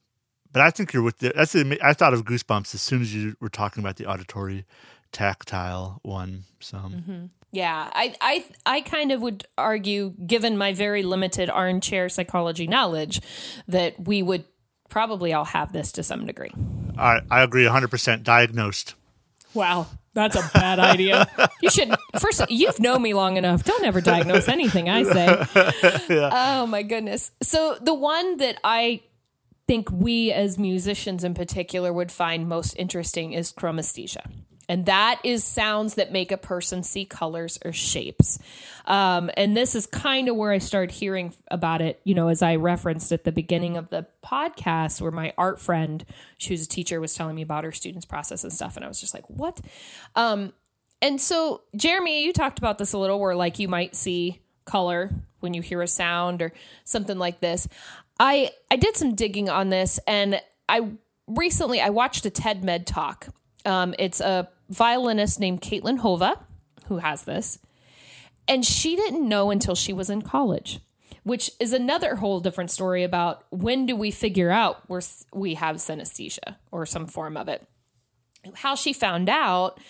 but 0.56 0.62
I 0.62 0.70
think 0.70 0.94
you're 0.94 1.02
with 1.02 1.18
the, 1.18 1.34
that's 1.36 1.52
the, 1.52 1.78
I 1.82 1.92
thought 1.92 2.14
of 2.14 2.24
goosebumps 2.24 2.74
as 2.74 2.80
soon 2.80 3.02
as 3.02 3.14
you 3.14 3.36
were 3.40 3.50
talking 3.50 3.82
about 3.82 3.96
the 3.96 4.06
auditory 4.06 4.64
tactile 5.12 6.00
one. 6.02 6.44
So 6.60 6.78
Mm-hmm. 6.78 7.26
Yeah, 7.52 7.90
I, 7.92 8.14
I, 8.22 8.44
I 8.64 8.80
kind 8.80 9.12
of 9.12 9.20
would 9.20 9.46
argue, 9.58 10.14
given 10.26 10.56
my 10.56 10.72
very 10.72 11.02
limited 11.02 11.50
armchair 11.50 12.08
psychology 12.08 12.66
knowledge, 12.66 13.20
that 13.68 14.02
we 14.02 14.22
would 14.22 14.44
probably 14.88 15.34
all 15.34 15.44
have 15.44 15.74
this 15.74 15.92
to 15.92 16.02
some 16.02 16.24
degree. 16.24 16.52
I, 16.96 17.20
I 17.30 17.42
agree 17.42 17.64
100% 17.64 18.22
diagnosed. 18.22 18.94
Wow, 19.52 19.88
that's 20.14 20.36
a 20.36 20.50
bad 20.54 20.78
idea. 20.78 21.28
You 21.60 21.68
should 21.70 21.94
first. 22.18 22.42
You've 22.48 22.80
known 22.80 23.02
me 23.02 23.12
long 23.12 23.36
enough. 23.36 23.64
Don't 23.64 23.84
ever 23.84 24.00
diagnose 24.00 24.48
anything 24.48 24.88
I 24.88 25.02
say. 25.02 25.26
yeah. 26.14 26.30
Oh 26.32 26.66
my 26.66 26.82
goodness. 26.82 27.30
So 27.42 27.76
the 27.80 27.94
one 27.94 28.36
that 28.38 28.58
I 28.62 29.00
think 29.66 29.90
we 29.90 30.32
as 30.32 30.58
musicians 30.58 31.24
in 31.24 31.34
particular 31.34 31.92
would 31.92 32.12
find 32.12 32.48
most 32.48 32.74
interesting 32.74 33.32
is 33.32 33.52
chromesthesia. 33.52 34.30
And 34.68 34.86
that 34.86 35.20
is 35.22 35.44
sounds 35.44 35.94
that 35.94 36.10
make 36.10 36.32
a 36.32 36.36
person 36.36 36.82
see 36.82 37.04
colors 37.04 37.58
or 37.64 37.72
shapes. 37.72 38.38
Um, 38.84 39.30
and 39.36 39.56
this 39.56 39.74
is 39.74 39.86
kind 39.86 40.28
of 40.28 40.36
where 40.36 40.50
I 40.50 40.58
started 40.58 40.92
hearing 40.92 41.34
about 41.50 41.82
it, 41.82 42.00
you 42.04 42.14
know, 42.14 42.28
as 42.28 42.42
I 42.42 42.56
referenced 42.56 43.12
at 43.12 43.24
the 43.24 43.32
beginning 43.32 43.76
of 43.76 43.90
the 43.90 44.06
podcast, 44.24 45.00
where 45.00 45.12
my 45.12 45.32
art 45.38 45.60
friend, 45.60 46.04
she 46.36 46.52
was 46.52 46.62
a 46.62 46.68
teacher, 46.68 47.00
was 47.00 47.14
telling 47.14 47.36
me 47.36 47.42
about 47.42 47.64
her 47.64 47.72
students' 47.72 48.06
process 48.06 48.42
and 48.42 48.52
stuff. 48.52 48.76
And 48.76 48.84
I 48.84 48.88
was 48.88 49.00
just 49.00 49.14
like, 49.14 49.28
what? 49.30 49.60
Um, 50.16 50.52
and 51.00 51.20
so, 51.20 51.62
Jeremy, 51.76 52.24
you 52.24 52.32
talked 52.32 52.58
about 52.58 52.78
this 52.78 52.92
a 52.92 52.98
little, 52.98 53.20
where 53.20 53.36
like 53.36 53.58
you 53.58 53.68
might 53.68 53.94
see 53.94 54.40
color 54.64 55.10
when 55.40 55.54
you 55.54 55.62
hear 55.62 55.80
a 55.80 55.86
sound 55.86 56.42
or 56.42 56.52
something 56.84 57.18
like 57.18 57.40
this. 57.40 57.68
I 58.18 58.50
I 58.70 58.76
did 58.76 58.96
some 58.96 59.14
digging 59.14 59.48
on 59.48 59.70
this, 59.70 60.00
and 60.06 60.40
I 60.68 60.90
recently 61.26 61.80
I 61.80 61.90
watched 61.90 62.26
a 62.26 62.30
TED 62.30 62.64
Med 62.64 62.86
talk. 62.86 63.28
Um, 63.64 63.94
it's 63.98 64.20
a 64.20 64.48
violinist 64.68 65.40
named 65.40 65.60
Kaitlyn 65.60 65.98
Hova 65.98 66.40
who 66.86 66.98
has 66.98 67.22
this. 67.22 67.58
And 68.48 68.64
she 68.64 68.96
didn't 68.96 69.28
know 69.28 69.50
until 69.50 69.74
she 69.74 69.92
was 69.92 70.08
in 70.08 70.22
college, 70.22 70.80
which 71.24 71.50
is 71.58 71.72
another 71.72 72.16
whole 72.16 72.40
different 72.40 72.70
story 72.70 73.02
about 73.02 73.44
when 73.50 73.86
do 73.86 73.96
we 73.96 74.10
figure 74.10 74.50
out 74.50 74.88
we 74.88 75.00
we 75.32 75.54
have 75.54 75.76
synesthesia 75.76 76.56
or 76.70 76.86
some 76.86 77.06
form 77.06 77.36
of 77.36 77.48
it. 77.48 77.66
How 78.54 78.76
she 78.76 78.92
found 78.92 79.28
out, 79.28 79.80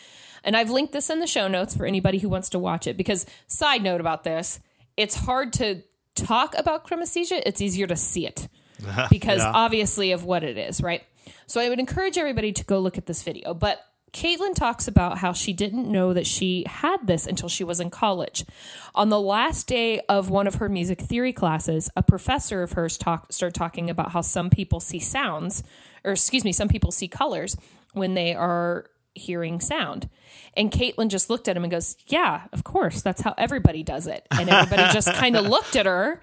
and 0.42 0.56
I've 0.56 0.70
linked 0.70 0.94
this 0.94 1.10
in 1.10 1.20
the 1.20 1.26
show 1.26 1.48
notes 1.48 1.76
for 1.76 1.84
anybody 1.84 2.18
who 2.18 2.30
wants 2.30 2.48
to 2.50 2.58
watch 2.58 2.86
it 2.86 2.96
because 2.96 3.26
side 3.46 3.82
note 3.82 4.00
about 4.00 4.24
this, 4.24 4.60
it's 4.96 5.14
hard 5.14 5.52
to 5.54 5.82
talk 6.16 6.54
about 6.56 6.86
chromesthesia, 6.86 7.42
it's 7.46 7.60
easier 7.60 7.86
to 7.86 7.96
see 7.96 8.26
it 8.26 8.48
because 9.10 9.40
yeah. 9.40 9.52
obviously 9.54 10.12
of 10.12 10.24
what 10.24 10.42
it 10.42 10.58
is, 10.58 10.80
right? 10.82 11.02
So 11.46 11.60
I 11.60 11.68
would 11.68 11.78
encourage 11.78 12.18
everybody 12.18 12.52
to 12.52 12.64
go 12.64 12.78
look 12.80 12.98
at 12.98 13.06
this 13.06 13.22
video, 13.22 13.54
but 13.54 13.84
Kaitlyn 14.12 14.54
talks 14.54 14.88
about 14.88 15.18
how 15.18 15.32
she 15.34 15.52
didn't 15.52 15.90
know 15.90 16.14
that 16.14 16.26
she 16.26 16.64
had 16.66 17.06
this 17.06 17.26
until 17.26 17.50
she 17.50 17.64
was 17.64 17.80
in 17.80 17.90
college. 17.90 18.46
On 18.94 19.10
the 19.10 19.20
last 19.20 19.66
day 19.66 20.00
of 20.08 20.30
one 20.30 20.46
of 20.46 20.54
her 20.54 20.70
music 20.70 21.00
theory 21.02 21.34
classes, 21.34 21.90
a 21.96 22.02
professor 22.02 22.62
of 22.62 22.72
hers 22.72 22.96
talk, 22.96 23.30
started 23.30 23.54
talking 23.54 23.90
about 23.90 24.12
how 24.12 24.22
some 24.22 24.48
people 24.48 24.80
see 24.80 24.98
sounds, 24.98 25.62
or 26.02 26.12
excuse 26.12 26.44
me, 26.44 26.52
some 26.52 26.68
people 26.68 26.90
see 26.90 27.08
colors 27.08 27.58
when 27.92 28.14
they 28.14 28.34
are 28.34 28.86
hearing 29.16 29.60
sound. 29.60 30.08
And 30.54 30.70
Kaitlyn 30.70 31.08
just 31.08 31.28
looked 31.28 31.48
at 31.48 31.56
him 31.56 31.64
and 31.64 31.70
goes, 31.70 31.96
Yeah, 32.06 32.42
of 32.52 32.64
course. 32.64 33.02
That's 33.02 33.22
how 33.22 33.34
everybody 33.36 33.82
does 33.82 34.06
it. 34.06 34.26
And 34.30 34.48
everybody 34.48 34.92
just 34.92 35.12
kind 35.14 35.36
of 35.36 35.46
looked 35.46 35.76
at 35.76 35.86
her 35.86 36.20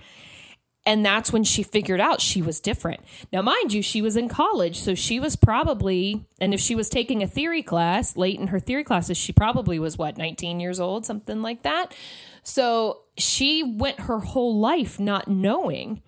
and 0.86 1.06
that's 1.06 1.32
when 1.32 1.44
she 1.44 1.64
figured 1.64 2.02
out 2.02 2.20
she 2.20 2.42
was 2.42 2.60
different. 2.60 3.02
Now, 3.32 3.42
mind 3.42 3.72
you, 3.72 3.82
she 3.82 4.02
was 4.02 4.18
in 4.18 4.28
college, 4.28 4.80
so 4.80 4.96
she 4.96 5.20
was 5.20 5.36
probably, 5.36 6.26
and 6.42 6.54
if 6.54 6.60
she 6.60 6.76
was 6.76 6.90
taking 6.90 7.24
a 7.24 7.28
theory 7.28 7.64
class 7.64 8.18
late 8.18 8.40
in 8.40 8.48
her 8.48 8.60
theory 8.60 8.84
classes, 8.84 9.18
she 9.18 9.32
probably 9.32 9.80
was 9.80 9.98
what, 9.98 10.18
19 10.18 10.60
years 10.60 10.80
old, 10.80 11.06
something 11.06 11.42
like 11.42 11.64
that. 11.64 11.96
So 12.44 13.02
she 13.18 13.64
went 13.64 14.02
her 14.02 14.20
whole 14.20 14.60
life 14.60 15.00
not 15.00 15.28
knowing 15.30 16.02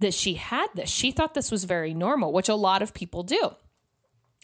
that 0.00 0.14
she 0.14 0.34
had 0.34 0.68
this. 0.74 0.90
She 0.90 1.10
thought 1.10 1.34
this 1.34 1.50
was 1.50 1.64
very 1.64 1.94
normal, 1.94 2.32
which 2.32 2.48
a 2.48 2.54
lot 2.54 2.82
of 2.82 2.92
people 2.92 3.22
do. 3.22 3.52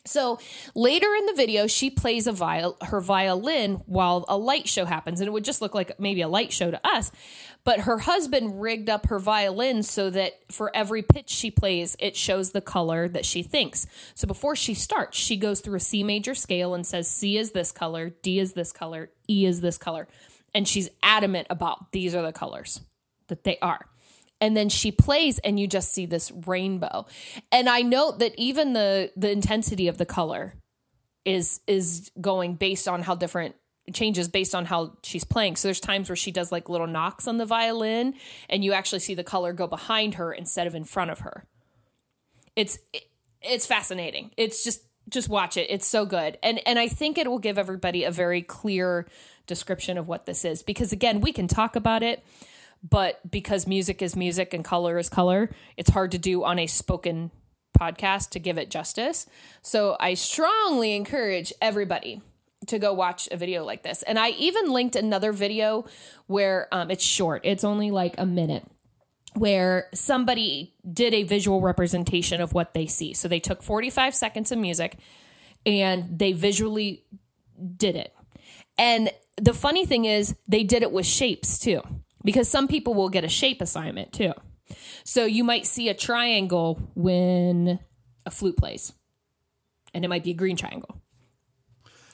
So 0.06 0.38
later 0.74 1.06
in 1.14 1.26
the 1.26 1.32
video, 1.34 1.66
she 1.66 1.88
plays 1.88 2.26
a 2.26 2.32
viol- 2.32 2.76
her 2.82 3.00
violin 3.00 3.76
while 3.86 4.26
a 4.28 4.36
light 4.36 4.68
show 4.68 4.84
happens, 4.84 5.20
and 5.20 5.26
it 5.26 5.30
would 5.30 5.44
just 5.44 5.62
look 5.62 5.74
like 5.74 5.98
maybe 5.98 6.20
a 6.20 6.28
light 6.28 6.52
show 6.52 6.70
to 6.70 6.80
us. 6.86 7.10
But 7.64 7.80
her 7.80 7.98
husband 8.00 8.60
rigged 8.60 8.90
up 8.90 9.06
her 9.06 9.18
violin 9.18 9.82
so 9.82 10.10
that 10.10 10.34
for 10.52 10.70
every 10.76 11.00
pitch 11.00 11.30
she 11.30 11.50
plays, 11.50 11.96
it 11.98 12.16
shows 12.16 12.50
the 12.50 12.60
color 12.60 13.08
that 13.08 13.24
she 13.24 13.42
thinks. 13.42 13.86
So 14.14 14.26
before 14.26 14.54
she 14.54 14.74
starts, 14.74 15.16
she 15.16 15.38
goes 15.38 15.60
through 15.60 15.76
a 15.76 15.80
C 15.80 16.02
major 16.02 16.34
scale 16.34 16.74
and 16.74 16.86
says 16.86 17.08
C 17.08 17.38
is 17.38 17.52
this 17.52 17.72
color, 17.72 18.10
D 18.20 18.38
is 18.38 18.52
this 18.52 18.72
color, 18.72 19.10
E 19.26 19.46
is 19.46 19.62
this 19.62 19.78
color, 19.78 20.06
and 20.54 20.68
she's 20.68 20.90
adamant 21.02 21.46
about 21.48 21.92
these 21.92 22.14
are 22.14 22.22
the 22.22 22.32
colors 22.32 22.82
that 23.28 23.44
they 23.44 23.56
are 23.62 23.86
and 24.40 24.56
then 24.56 24.68
she 24.68 24.92
plays 24.92 25.38
and 25.40 25.58
you 25.58 25.66
just 25.66 25.92
see 25.92 26.06
this 26.06 26.30
rainbow. 26.46 27.06
And 27.50 27.68
i 27.68 27.82
note 27.82 28.18
that 28.18 28.34
even 28.36 28.72
the 28.72 29.10
the 29.16 29.30
intensity 29.30 29.88
of 29.88 29.98
the 29.98 30.06
color 30.06 30.54
is 31.24 31.60
is 31.66 32.10
going 32.20 32.54
based 32.54 32.86
on 32.86 33.02
how 33.02 33.14
different 33.14 33.54
changes 33.92 34.28
based 34.28 34.54
on 34.54 34.64
how 34.64 34.96
she's 35.02 35.24
playing. 35.24 35.56
So 35.56 35.68
there's 35.68 35.80
times 35.80 36.08
where 36.08 36.16
she 36.16 36.32
does 36.32 36.50
like 36.50 36.68
little 36.68 36.86
knocks 36.86 37.28
on 37.28 37.36
the 37.36 37.46
violin 37.46 38.14
and 38.48 38.64
you 38.64 38.72
actually 38.72 39.00
see 39.00 39.14
the 39.14 39.24
color 39.24 39.52
go 39.52 39.66
behind 39.66 40.14
her 40.14 40.32
instead 40.32 40.66
of 40.66 40.74
in 40.74 40.84
front 40.84 41.10
of 41.10 41.20
her. 41.20 41.44
It's 42.56 42.78
it's 43.42 43.66
fascinating. 43.66 44.30
It's 44.36 44.64
just 44.64 44.82
just 45.10 45.28
watch 45.28 45.58
it. 45.58 45.66
It's 45.68 45.86
so 45.86 46.06
good. 46.06 46.38
And 46.42 46.60
and 46.66 46.78
i 46.78 46.88
think 46.88 47.18
it 47.18 47.28
will 47.28 47.38
give 47.38 47.58
everybody 47.58 48.04
a 48.04 48.10
very 48.10 48.42
clear 48.42 49.06
description 49.46 49.98
of 49.98 50.08
what 50.08 50.24
this 50.24 50.44
is 50.44 50.62
because 50.62 50.92
again 50.92 51.20
we 51.20 51.32
can 51.32 51.46
talk 51.46 51.76
about 51.76 52.02
it 52.02 52.24
but 52.88 53.18
because 53.28 53.66
music 53.66 54.02
is 54.02 54.14
music 54.14 54.52
and 54.52 54.62
color 54.62 54.98
is 54.98 55.08
color, 55.08 55.50
it's 55.76 55.90
hard 55.90 56.12
to 56.12 56.18
do 56.18 56.44
on 56.44 56.58
a 56.58 56.66
spoken 56.66 57.30
podcast 57.80 58.30
to 58.30 58.38
give 58.38 58.58
it 58.58 58.70
justice. 58.70 59.26
So 59.62 59.96
I 59.98 60.14
strongly 60.14 60.94
encourage 60.94 61.52
everybody 61.62 62.20
to 62.66 62.78
go 62.78 62.92
watch 62.92 63.28
a 63.32 63.36
video 63.36 63.64
like 63.64 63.82
this. 63.82 64.02
And 64.02 64.18
I 64.18 64.30
even 64.30 64.70
linked 64.70 64.96
another 64.96 65.32
video 65.32 65.86
where 66.26 66.68
um, 66.72 66.90
it's 66.90 67.04
short, 67.04 67.40
it's 67.44 67.64
only 67.64 67.90
like 67.90 68.14
a 68.18 68.26
minute, 68.26 68.64
where 69.34 69.88
somebody 69.94 70.74
did 70.90 71.14
a 71.14 71.24
visual 71.24 71.62
representation 71.62 72.40
of 72.40 72.52
what 72.52 72.74
they 72.74 72.86
see. 72.86 73.14
So 73.14 73.28
they 73.28 73.40
took 73.40 73.62
45 73.62 74.14
seconds 74.14 74.52
of 74.52 74.58
music 74.58 74.98
and 75.64 76.18
they 76.18 76.32
visually 76.32 77.04
did 77.76 77.96
it. 77.96 78.14
And 78.76 79.10
the 79.40 79.54
funny 79.54 79.86
thing 79.86 80.04
is, 80.04 80.36
they 80.46 80.64
did 80.64 80.82
it 80.82 80.92
with 80.92 81.06
shapes 81.06 81.58
too 81.58 81.82
because 82.24 82.48
some 82.48 82.66
people 82.66 82.94
will 82.94 83.10
get 83.10 83.24
a 83.24 83.28
shape 83.28 83.60
assignment 83.60 84.12
too. 84.12 84.32
So 85.04 85.26
you 85.26 85.44
might 85.44 85.66
see 85.66 85.88
a 85.88 85.94
triangle 85.94 86.90
when 86.94 87.78
a 88.24 88.30
flute 88.30 88.56
plays, 88.56 88.92
and 89.92 90.04
it 90.04 90.08
might 90.08 90.24
be 90.24 90.30
a 90.30 90.34
green 90.34 90.56
triangle. 90.56 91.00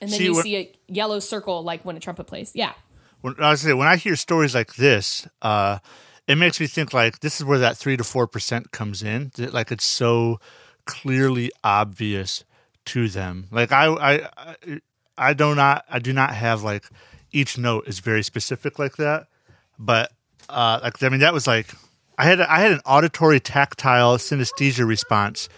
And 0.00 0.10
then 0.10 0.18
see, 0.18 0.24
you 0.24 0.34
when, 0.34 0.42
see 0.42 0.56
a 0.56 0.72
yellow 0.88 1.20
circle 1.20 1.62
like 1.62 1.84
when 1.84 1.96
a 1.96 2.00
trumpet 2.00 2.26
plays. 2.26 2.52
Yeah. 2.54 2.72
When 3.20 3.36
I 3.38 3.54
say 3.54 3.72
when 3.72 3.86
I 3.86 3.96
hear 3.96 4.16
stories 4.16 4.54
like 4.54 4.74
this, 4.74 5.28
uh, 5.42 5.78
it 6.26 6.36
makes 6.36 6.58
me 6.58 6.66
think 6.66 6.92
like 6.92 7.20
this 7.20 7.38
is 7.38 7.44
where 7.44 7.58
that 7.58 7.76
three 7.76 7.96
to 7.96 8.04
four 8.04 8.26
percent 8.26 8.72
comes 8.72 9.02
in. 9.02 9.30
Like 9.36 9.70
it's 9.70 9.84
so 9.84 10.40
clearly 10.86 11.52
obvious 11.62 12.44
to 12.86 13.08
them. 13.08 13.46
Like 13.50 13.72
I, 13.72 13.86
I, 13.86 14.80
I 15.16 15.34
do 15.34 15.54
not, 15.54 15.84
I 15.88 15.98
do 15.98 16.12
not 16.12 16.34
have 16.34 16.62
like 16.62 16.86
each 17.30 17.58
note 17.58 17.86
is 17.86 18.00
very 18.00 18.22
specific 18.22 18.78
like 18.78 18.96
that 18.96 19.28
but 19.80 20.12
uh, 20.48 20.78
like 20.82 21.02
I 21.02 21.08
mean, 21.08 21.20
that 21.20 21.32
was 21.32 21.46
like 21.46 21.68
I 22.18 22.24
had 22.24 22.40
I 22.40 22.60
had 22.60 22.72
an 22.72 22.80
auditory 22.84 23.40
tactile 23.40 24.18
synesthesia 24.18 24.86
response 24.86 25.48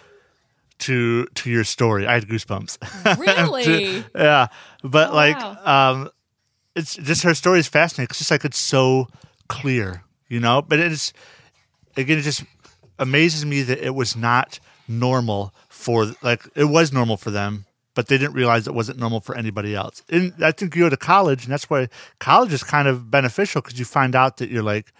to 0.78 1.26
to 1.26 1.50
your 1.50 1.64
story. 1.64 2.06
I 2.06 2.14
had 2.14 2.28
goosebumps. 2.28 2.78
Really? 3.18 4.04
yeah, 4.14 4.46
but 4.82 5.10
oh, 5.10 5.14
like 5.14 5.36
wow. 5.36 5.90
um, 5.92 6.10
it's 6.76 6.94
just 6.94 7.24
her 7.24 7.34
story 7.34 7.58
is 7.58 7.68
fascinating. 7.68 8.10
It's 8.10 8.18
just 8.18 8.30
like 8.30 8.44
it's 8.44 8.58
so 8.58 9.08
clear, 9.48 10.04
you 10.28 10.38
know. 10.40 10.62
But 10.62 10.78
it's 10.78 11.12
again, 11.96 12.18
it 12.18 12.22
just 12.22 12.44
amazes 12.98 13.44
me 13.44 13.62
that 13.62 13.84
it 13.84 13.94
was 13.94 14.16
not 14.16 14.60
normal 14.86 15.52
for 15.68 16.12
like 16.22 16.48
it 16.54 16.64
was 16.64 16.92
normal 16.92 17.16
for 17.16 17.30
them 17.30 17.66
but 17.94 18.08
they 18.08 18.18
didn't 18.18 18.34
realize 18.34 18.66
it 18.66 18.74
wasn't 18.74 18.98
normal 18.98 19.20
for 19.20 19.36
anybody 19.36 19.74
else. 19.74 20.02
And 20.08 20.32
I 20.42 20.52
think 20.52 20.74
you 20.74 20.82
go 20.82 20.88
to 20.88 20.96
college, 20.96 21.44
and 21.44 21.52
that's 21.52 21.68
why 21.68 21.88
college 22.18 22.52
is 22.52 22.62
kind 22.62 22.88
of 22.88 23.10
beneficial 23.10 23.60
because 23.60 23.78
you 23.78 23.84
find 23.84 24.14
out 24.14 24.38
that 24.38 24.50
you're 24.50 24.62
like, 24.62 24.92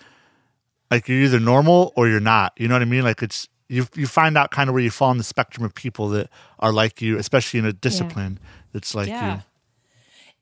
like 0.91 1.09
you're 1.09 1.23
either 1.23 1.41
normal 1.41 1.93
or 1.97 2.09
you're 2.09 2.21
not. 2.21 2.53
You 2.59 2.69
know 2.69 2.75
what 2.75 2.83
I 2.83 2.87
mean? 2.87 3.03
Like 3.03 3.23
it's 3.23 3.49
you 3.69 3.87
you 3.95 4.07
find 4.07 4.37
out 4.37 4.51
kind 4.51 4.69
of 4.69 4.75
where 4.75 4.83
you 4.83 4.91
fall 4.91 5.09
on 5.09 5.19
the 5.19 5.25
spectrum 5.25 5.65
of 5.65 5.75
people 5.75 6.11
that 6.11 6.29
are 6.59 6.73
like 6.73 7.01
you, 7.01 7.17
especially 7.19 7.61
in 7.61 7.67
a 7.67 7.73
discipline 7.73 8.39
yeah. 8.41 8.49
that's 8.73 8.95
like 8.95 9.09
yeah. 9.09 9.37
you. 9.37 9.43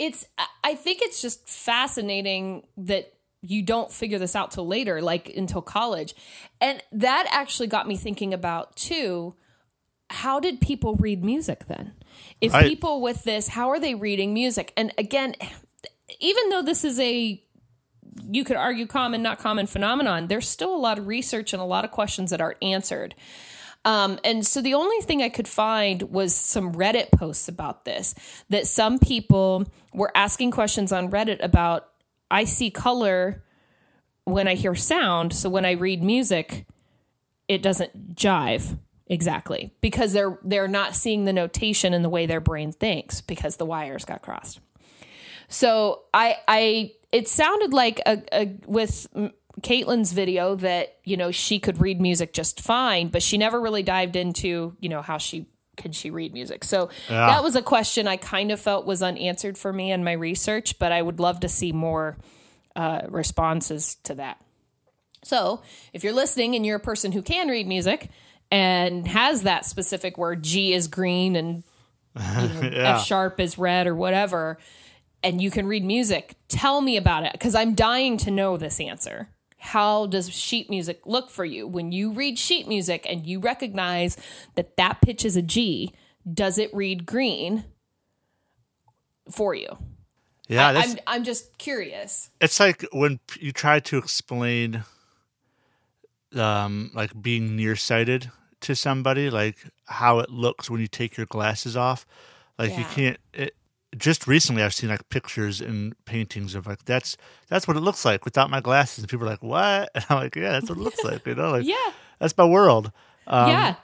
It's 0.00 0.26
I 0.64 0.74
think 0.74 1.02
it's 1.02 1.22
just 1.22 1.48
fascinating 1.48 2.66
that 2.76 3.12
you 3.42 3.62
don't 3.62 3.92
figure 3.92 4.18
this 4.18 4.34
out 4.34 4.50
till 4.50 4.66
later, 4.66 5.00
like 5.00 5.28
until 5.36 5.62
college. 5.62 6.14
And 6.60 6.82
that 6.92 7.26
actually 7.30 7.68
got 7.68 7.86
me 7.86 7.96
thinking 7.96 8.34
about 8.34 8.76
too, 8.76 9.34
how 10.10 10.40
did 10.40 10.60
people 10.60 10.96
read 10.96 11.24
music 11.24 11.66
then? 11.66 11.92
If 12.40 12.54
I, 12.54 12.62
people 12.62 13.00
with 13.00 13.24
this, 13.24 13.48
how 13.48 13.70
are 13.70 13.80
they 13.80 13.94
reading 13.94 14.32
music? 14.32 14.72
And 14.76 14.92
again, 14.96 15.34
even 16.18 16.48
though 16.50 16.62
this 16.62 16.84
is 16.84 16.98
a 16.98 17.42
you 18.28 18.44
could 18.44 18.56
argue 18.56 18.86
common, 18.86 19.22
not 19.22 19.38
common 19.38 19.66
phenomenon, 19.66 20.26
there's 20.26 20.48
still 20.48 20.74
a 20.74 20.78
lot 20.78 20.98
of 20.98 21.06
research 21.06 21.52
and 21.52 21.62
a 21.62 21.64
lot 21.64 21.84
of 21.84 21.90
questions 21.90 22.30
that 22.30 22.40
aren't 22.40 22.62
answered. 22.62 23.14
Um, 23.84 24.18
and 24.24 24.46
so 24.46 24.60
the 24.60 24.74
only 24.74 25.00
thing 25.02 25.22
I 25.22 25.30
could 25.30 25.48
find 25.48 26.02
was 26.02 26.34
some 26.34 26.74
Reddit 26.74 27.12
posts 27.12 27.48
about 27.48 27.84
this 27.84 28.14
that 28.50 28.66
some 28.66 28.98
people 28.98 29.66
were 29.94 30.12
asking 30.14 30.50
questions 30.50 30.92
on 30.92 31.10
Reddit 31.10 31.42
about 31.42 31.88
I 32.30 32.44
see 32.44 32.70
color 32.70 33.42
when 34.24 34.48
I 34.48 34.54
hear 34.54 34.74
sound. 34.74 35.32
So 35.32 35.48
when 35.48 35.64
I 35.64 35.72
read 35.72 36.02
music, 36.02 36.66
it 37.48 37.62
doesn't 37.62 38.14
jive 38.14 38.76
exactly 39.10 39.72
because 39.80 40.12
they're 40.12 40.38
they're 40.42 40.68
not 40.68 40.94
seeing 40.94 41.26
the 41.26 41.32
notation 41.32 41.92
in 41.92 42.02
the 42.02 42.08
way 42.08 42.24
their 42.24 42.40
brain 42.40 42.72
thinks 42.72 43.20
because 43.20 43.56
the 43.56 43.66
wires 43.66 44.06
got 44.06 44.22
crossed. 44.22 44.60
So 45.48 46.02
I 46.14 46.36
I 46.48 46.92
it 47.12 47.28
sounded 47.28 47.74
like 47.74 48.00
a, 48.06 48.22
a 48.32 48.56
with 48.66 49.08
Kaitlyn's 49.60 50.12
video 50.12 50.54
that 50.54 50.96
you 51.04 51.16
know 51.16 51.32
she 51.32 51.58
could 51.58 51.80
read 51.80 52.00
music 52.00 52.32
just 52.32 52.60
fine, 52.60 53.08
but 53.08 53.22
she 53.22 53.36
never 53.36 53.60
really 53.60 53.82
dived 53.82 54.14
into 54.16 54.76
you 54.80 54.88
know 54.88 55.02
how 55.02 55.18
she 55.18 55.46
can 55.76 55.90
she 55.90 56.10
read 56.10 56.32
music. 56.32 56.62
So 56.62 56.88
yeah. 57.08 57.26
that 57.26 57.42
was 57.42 57.56
a 57.56 57.62
question 57.62 58.06
I 58.06 58.16
kind 58.16 58.52
of 58.52 58.60
felt 58.60 58.86
was 58.86 59.02
unanswered 59.02 59.58
for 59.58 59.72
me 59.72 59.90
in 59.90 60.04
my 60.04 60.12
research, 60.12 60.78
but 60.78 60.92
I 60.92 61.02
would 61.02 61.18
love 61.18 61.40
to 61.40 61.48
see 61.48 61.72
more 61.72 62.16
uh, 62.76 63.02
responses 63.08 63.96
to 64.04 64.14
that. 64.14 64.40
So 65.24 65.62
if 65.92 66.04
you're 66.04 66.12
listening 66.12 66.54
and 66.54 66.64
you're 66.64 66.76
a 66.76 66.80
person 66.80 67.12
who 67.12 67.22
can 67.22 67.48
read 67.48 67.66
music 67.66 68.08
and 68.50 69.06
has 69.06 69.42
that 69.42 69.64
specific 69.64 70.18
word, 70.18 70.42
G 70.42 70.72
is 70.72 70.88
green 70.88 71.36
and 71.36 71.62
you 72.16 72.22
know, 72.48 72.70
yeah. 72.72 72.96
F 72.96 73.04
sharp 73.04 73.40
is 73.40 73.58
red 73.58 73.86
or 73.86 73.94
whatever, 73.94 74.58
and 75.22 75.40
you 75.40 75.50
can 75.50 75.66
read 75.66 75.84
music, 75.84 76.34
tell 76.48 76.80
me 76.80 76.96
about 76.96 77.24
it 77.24 77.32
because 77.32 77.54
I'm 77.54 77.74
dying 77.74 78.16
to 78.18 78.30
know 78.30 78.56
this 78.56 78.80
answer. 78.80 79.28
How 79.58 80.06
does 80.06 80.30
sheet 80.30 80.70
music 80.70 81.02
look 81.04 81.30
for 81.30 81.44
you? 81.44 81.66
When 81.68 81.92
you 81.92 82.12
read 82.12 82.38
sheet 82.38 82.66
music 82.66 83.06
and 83.08 83.26
you 83.26 83.40
recognize 83.40 84.16
that 84.54 84.76
that 84.78 85.02
pitch 85.02 85.24
is 85.24 85.36
a 85.36 85.42
G, 85.42 85.92
does 86.32 86.56
it 86.56 86.72
read 86.74 87.04
green 87.04 87.64
for 89.30 89.54
you? 89.54 89.76
Yeah, 90.48 90.68
I, 90.68 90.82
am 90.82 90.96
I'm 91.06 91.24
just 91.24 91.58
curious. 91.58 92.30
It's 92.40 92.58
like 92.58 92.84
when 92.92 93.20
you 93.38 93.52
try 93.52 93.80
to 93.80 93.98
explain, 93.98 94.82
um, 96.34 96.90
like 96.94 97.20
being 97.20 97.54
nearsighted 97.54 98.30
to 98.62 98.74
somebody, 98.74 99.30
like 99.30 99.56
how 99.86 100.18
it 100.18 100.30
looks 100.30 100.70
when 100.70 100.80
you 100.80 100.86
take 100.86 101.16
your 101.16 101.26
glasses 101.26 101.76
off. 101.76 102.06
Like 102.58 102.70
yeah. 102.70 102.78
you 102.78 102.84
can't. 102.84 103.18
It, 103.32 103.54
just 103.96 104.26
recently 104.26 104.62
I've 104.62 104.74
seen 104.74 104.88
like 104.88 105.08
pictures 105.08 105.60
and 105.60 105.94
paintings 106.04 106.54
of 106.54 106.66
like 106.66 106.84
that's 106.84 107.16
that's 107.48 107.66
what 107.66 107.76
it 107.76 107.80
looks 107.80 108.04
like 108.04 108.24
without 108.24 108.50
my 108.50 108.60
glasses, 108.60 108.98
and 108.98 109.08
people 109.08 109.26
are 109.26 109.30
like, 109.30 109.42
"What?" 109.42 109.90
And 109.94 110.04
I'm 110.08 110.16
like, 110.18 110.36
"Yeah, 110.36 110.52
that's 110.52 110.68
what 110.68 110.78
it 110.78 110.82
looks 110.82 111.02
like." 111.02 111.26
You 111.26 111.34
know, 111.34 111.50
like 111.50 111.64
yeah, 111.66 111.92
that's 112.18 112.36
my 112.36 112.44
world. 112.44 112.92
Um, 113.26 113.50
yeah. 113.50 113.74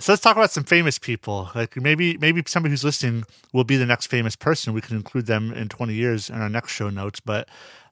So 0.00 0.12
let's 0.12 0.22
talk 0.22 0.36
about 0.36 0.52
some 0.52 0.64
famous 0.64 0.98
people. 0.98 1.50
Like 1.54 1.76
maybe 1.76 2.16
maybe 2.18 2.42
somebody 2.46 2.70
who's 2.70 2.84
listening 2.84 3.24
will 3.52 3.64
be 3.64 3.76
the 3.76 3.86
next 3.86 4.06
famous 4.06 4.36
person. 4.36 4.72
We 4.72 4.80
can 4.80 4.96
include 4.96 5.26
them 5.26 5.52
in 5.52 5.68
20 5.68 5.92
years 5.92 6.30
in 6.30 6.40
our 6.40 6.48
next 6.48 6.72
show 6.72 6.88
notes. 6.88 7.20
But 7.20 7.48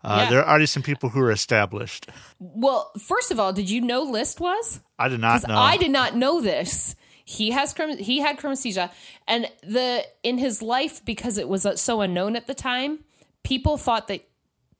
uh, 0.06 0.18
yeah. 0.22 0.30
there 0.30 0.40
are 0.40 0.48
already 0.48 0.66
some 0.66 0.82
people 0.82 1.10
who 1.10 1.20
are 1.20 1.30
established. 1.30 2.08
Well, 2.38 2.92
first 2.98 3.30
of 3.30 3.40
all, 3.40 3.52
did 3.52 3.68
you 3.68 3.80
know 3.80 4.02
Liszt 4.02 4.40
was? 4.40 4.80
I 4.98 5.08
did 5.08 5.20
not 5.20 5.46
know. 5.46 5.56
I 5.56 5.76
did 5.76 5.90
not 5.90 6.16
know 6.16 6.40
this 6.40 6.96
he 7.26 7.50
has 7.50 7.74
he 7.98 8.20
had 8.20 8.38
chromesthesia 8.38 8.88
and 9.26 9.50
the 9.62 10.04
in 10.22 10.38
his 10.38 10.62
life 10.62 11.04
because 11.04 11.36
it 11.36 11.48
was 11.48 11.66
uh, 11.66 11.74
so 11.74 12.00
unknown 12.00 12.36
at 12.36 12.46
the 12.46 12.54
time 12.54 13.00
people 13.42 13.76
thought 13.76 14.06
that 14.08 14.24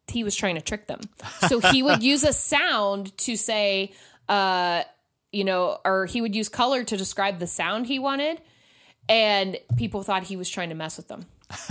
he 0.06 0.22
was 0.22 0.36
trying 0.36 0.54
to 0.54 0.60
trick 0.60 0.86
them 0.86 1.00
so 1.48 1.58
he 1.58 1.82
would 1.82 2.04
use 2.04 2.22
a 2.22 2.32
sound 2.32 3.16
to 3.18 3.36
say 3.36 3.92
uh 4.28 4.82
you 5.32 5.42
know 5.42 5.78
or 5.84 6.06
he 6.06 6.20
would 6.20 6.36
use 6.36 6.48
color 6.48 6.84
to 6.84 6.96
describe 6.96 7.40
the 7.40 7.48
sound 7.48 7.86
he 7.86 7.98
wanted 7.98 8.40
and 9.08 9.58
people 9.76 10.04
thought 10.04 10.22
he 10.22 10.36
was 10.36 10.48
trying 10.48 10.68
to 10.68 10.76
mess 10.76 10.96
with 10.96 11.08
them 11.08 11.26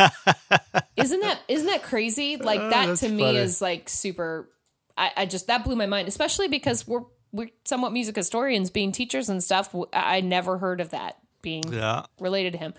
isn't 0.96 1.20
that 1.20 1.40
isn't 1.48 1.68
that 1.68 1.84
crazy 1.84 2.38
like 2.38 2.62
oh, 2.62 2.70
that 2.70 2.98
to 2.98 3.10
me 3.10 3.24
funny. 3.24 3.38
is 3.38 3.62
like 3.62 3.90
super 3.90 4.50
I, 4.98 5.12
I 5.18 5.26
just 5.26 5.48
that 5.48 5.66
blew 5.66 5.76
my 5.76 5.86
mind 5.86 6.08
especially 6.08 6.48
because 6.48 6.88
we're 6.88 7.04
we're 7.36 7.50
somewhat 7.66 7.92
music 7.92 8.16
historians 8.16 8.70
being 8.70 8.94
teachers 8.94 9.28
and 9.28 9.44
stuff. 9.44 9.76
I 9.92 10.22
never 10.22 10.58
heard 10.58 10.80
of 10.80 10.92
that 10.92 11.18
being 11.42 11.64
yeah. 11.72 12.06
related 12.20 12.54
to 12.54 12.60
him. 12.60 12.74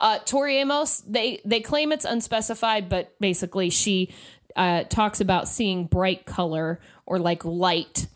Uh, 0.00 0.18
Tori 0.24 0.56
Amos, 0.56 1.00
they 1.00 1.40
they 1.44 1.60
claim 1.60 1.92
it's 1.92 2.04
unspecified, 2.04 2.88
but 2.88 3.18
basically 3.20 3.70
she 3.70 4.12
uh, 4.56 4.82
talks 4.84 5.20
about 5.20 5.48
seeing 5.48 5.86
bright 5.86 6.26
color 6.26 6.80
or 7.06 7.20
like 7.20 7.44
light 7.44 8.08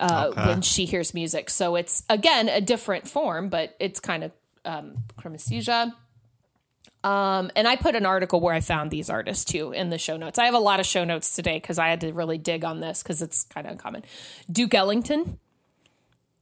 uh, 0.00 0.30
okay. 0.32 0.46
when 0.46 0.62
she 0.62 0.84
hears 0.84 1.14
music. 1.14 1.48
So 1.48 1.76
it's 1.76 2.02
again 2.10 2.48
a 2.48 2.60
different 2.60 3.08
form, 3.08 3.48
but 3.48 3.76
it's 3.78 4.00
kind 4.00 4.24
of 4.24 4.32
um, 4.64 5.04
chromesthesia. 5.16 5.92
Um, 7.04 7.50
and 7.54 7.68
I 7.68 7.76
put 7.76 7.94
an 7.94 8.04
article 8.04 8.40
where 8.40 8.54
I 8.54 8.60
found 8.60 8.90
these 8.90 9.08
artists 9.08 9.44
too 9.44 9.72
in 9.72 9.90
the 9.90 9.98
show 9.98 10.16
notes. 10.16 10.38
I 10.38 10.46
have 10.46 10.54
a 10.54 10.58
lot 10.58 10.80
of 10.80 10.86
show 10.86 11.04
notes 11.04 11.36
today 11.36 11.58
because 11.58 11.78
I 11.78 11.88
had 11.88 12.00
to 12.00 12.12
really 12.12 12.38
dig 12.38 12.64
on 12.64 12.80
this 12.80 13.02
because 13.02 13.22
it's 13.22 13.44
kind 13.44 13.66
of 13.66 13.72
uncommon. 13.72 14.04
Duke 14.50 14.74
Ellington 14.74 15.38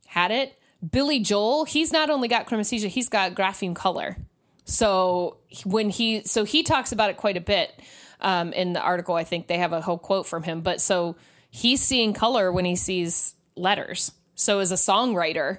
had 0.06 0.30
it. 0.30 0.58
Billy 0.90 1.20
Joel, 1.20 1.64
he's 1.64 1.92
not 1.92 2.10
only 2.10 2.28
got 2.28 2.46
chromesthesia, 2.46 2.88
he's 2.88 3.08
got 3.08 3.34
grapheme 3.34 3.74
color. 3.74 4.16
So 4.64 5.36
when 5.64 5.90
he, 5.90 6.22
so 6.24 6.44
he 6.44 6.62
talks 6.62 6.92
about 6.92 7.10
it 7.10 7.16
quite 7.16 7.36
a 7.36 7.42
bit 7.42 7.78
um, 8.20 8.52
in 8.52 8.72
the 8.72 8.80
article. 8.80 9.14
I 9.14 9.24
think 9.24 9.46
they 9.46 9.58
have 9.58 9.72
a 9.72 9.80
whole 9.80 9.98
quote 9.98 10.26
from 10.26 10.42
him. 10.42 10.62
But 10.62 10.80
so 10.80 11.16
he's 11.50 11.82
seeing 11.82 12.12
color 12.14 12.50
when 12.50 12.64
he 12.64 12.76
sees 12.76 13.34
letters. 13.54 14.12
So 14.34 14.58
as 14.58 14.72
a 14.72 14.76
songwriter, 14.76 15.58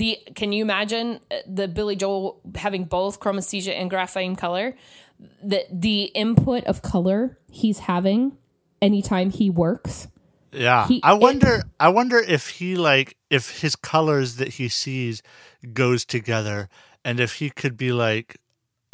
the 0.00 0.18
can 0.34 0.50
you 0.50 0.62
imagine 0.62 1.20
uh, 1.30 1.36
the 1.46 1.68
Billy 1.68 1.94
Joel 1.94 2.40
having 2.54 2.84
both 2.84 3.20
chromesthesia 3.20 3.78
and 3.78 3.90
grapheme 3.90 4.36
color? 4.36 4.74
The 5.44 5.66
the 5.70 6.04
input 6.04 6.64
of 6.64 6.80
color 6.80 7.38
he's 7.50 7.80
having 7.80 8.38
anytime 8.80 9.28
he 9.30 9.50
works. 9.50 10.08
Yeah. 10.52 10.88
He, 10.88 11.00
I 11.04 11.12
wonder 11.12 11.56
it, 11.56 11.64
I 11.78 11.90
wonder 11.90 12.18
if 12.18 12.48
he 12.48 12.76
like 12.76 13.16
if 13.28 13.60
his 13.60 13.76
colors 13.76 14.36
that 14.36 14.48
he 14.48 14.68
sees 14.68 15.22
goes 15.74 16.06
together 16.06 16.70
and 17.04 17.20
if 17.20 17.34
he 17.34 17.50
could 17.50 17.76
be 17.76 17.92
like 17.92 18.38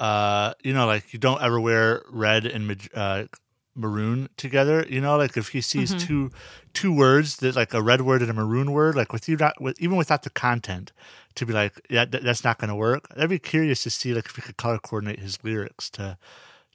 uh 0.01 0.55
you 0.63 0.75
know 0.75 0.87
like 0.87 1.13
you 1.13 1.21
don't 1.21 1.41
ever 1.41 1.59
wear 1.61 2.03
red 2.11 2.45
and 2.45 2.89
uh 2.95 3.25
maroon 3.75 4.29
together 4.37 4.85
you 4.89 5.01
know 5.01 5.17
like 5.17 5.37
if 5.37 5.49
he 5.49 5.61
sees 5.61 5.95
mm-hmm. 5.95 6.07
two 6.07 6.31
two 6.77 6.93
words 6.93 7.39
that 7.39 7.57
like 7.57 7.73
a 7.73 7.83
red 7.83 8.03
word 8.03 8.21
and 8.21 8.31
a 8.31 8.35
maroon 8.35 8.71
word 8.71 8.95
like 8.95 9.11
with 9.11 9.31
you 9.31 9.37
not 9.39 9.59
with 9.59 9.81
even 9.81 9.97
without 9.97 10.23
the 10.25 10.31
content 10.31 10.93
to 11.35 11.47
be 11.47 11.53
like 11.55 11.81
yeah 11.89 12.05
th- 12.05 12.23
that's 12.23 12.45
not 12.45 12.59
going 12.59 12.69
to 12.69 12.77
work. 12.77 13.09
I'd 13.17 13.31
be 13.31 13.39
curious 13.39 13.83
to 13.85 13.91
see 13.91 14.13
like 14.13 14.27
if 14.27 14.37
we 14.37 14.43
could 14.43 14.59
color 14.59 14.79
coordinate 14.79 15.19
his 15.19 15.43
lyrics 15.43 15.89
to 15.91 16.19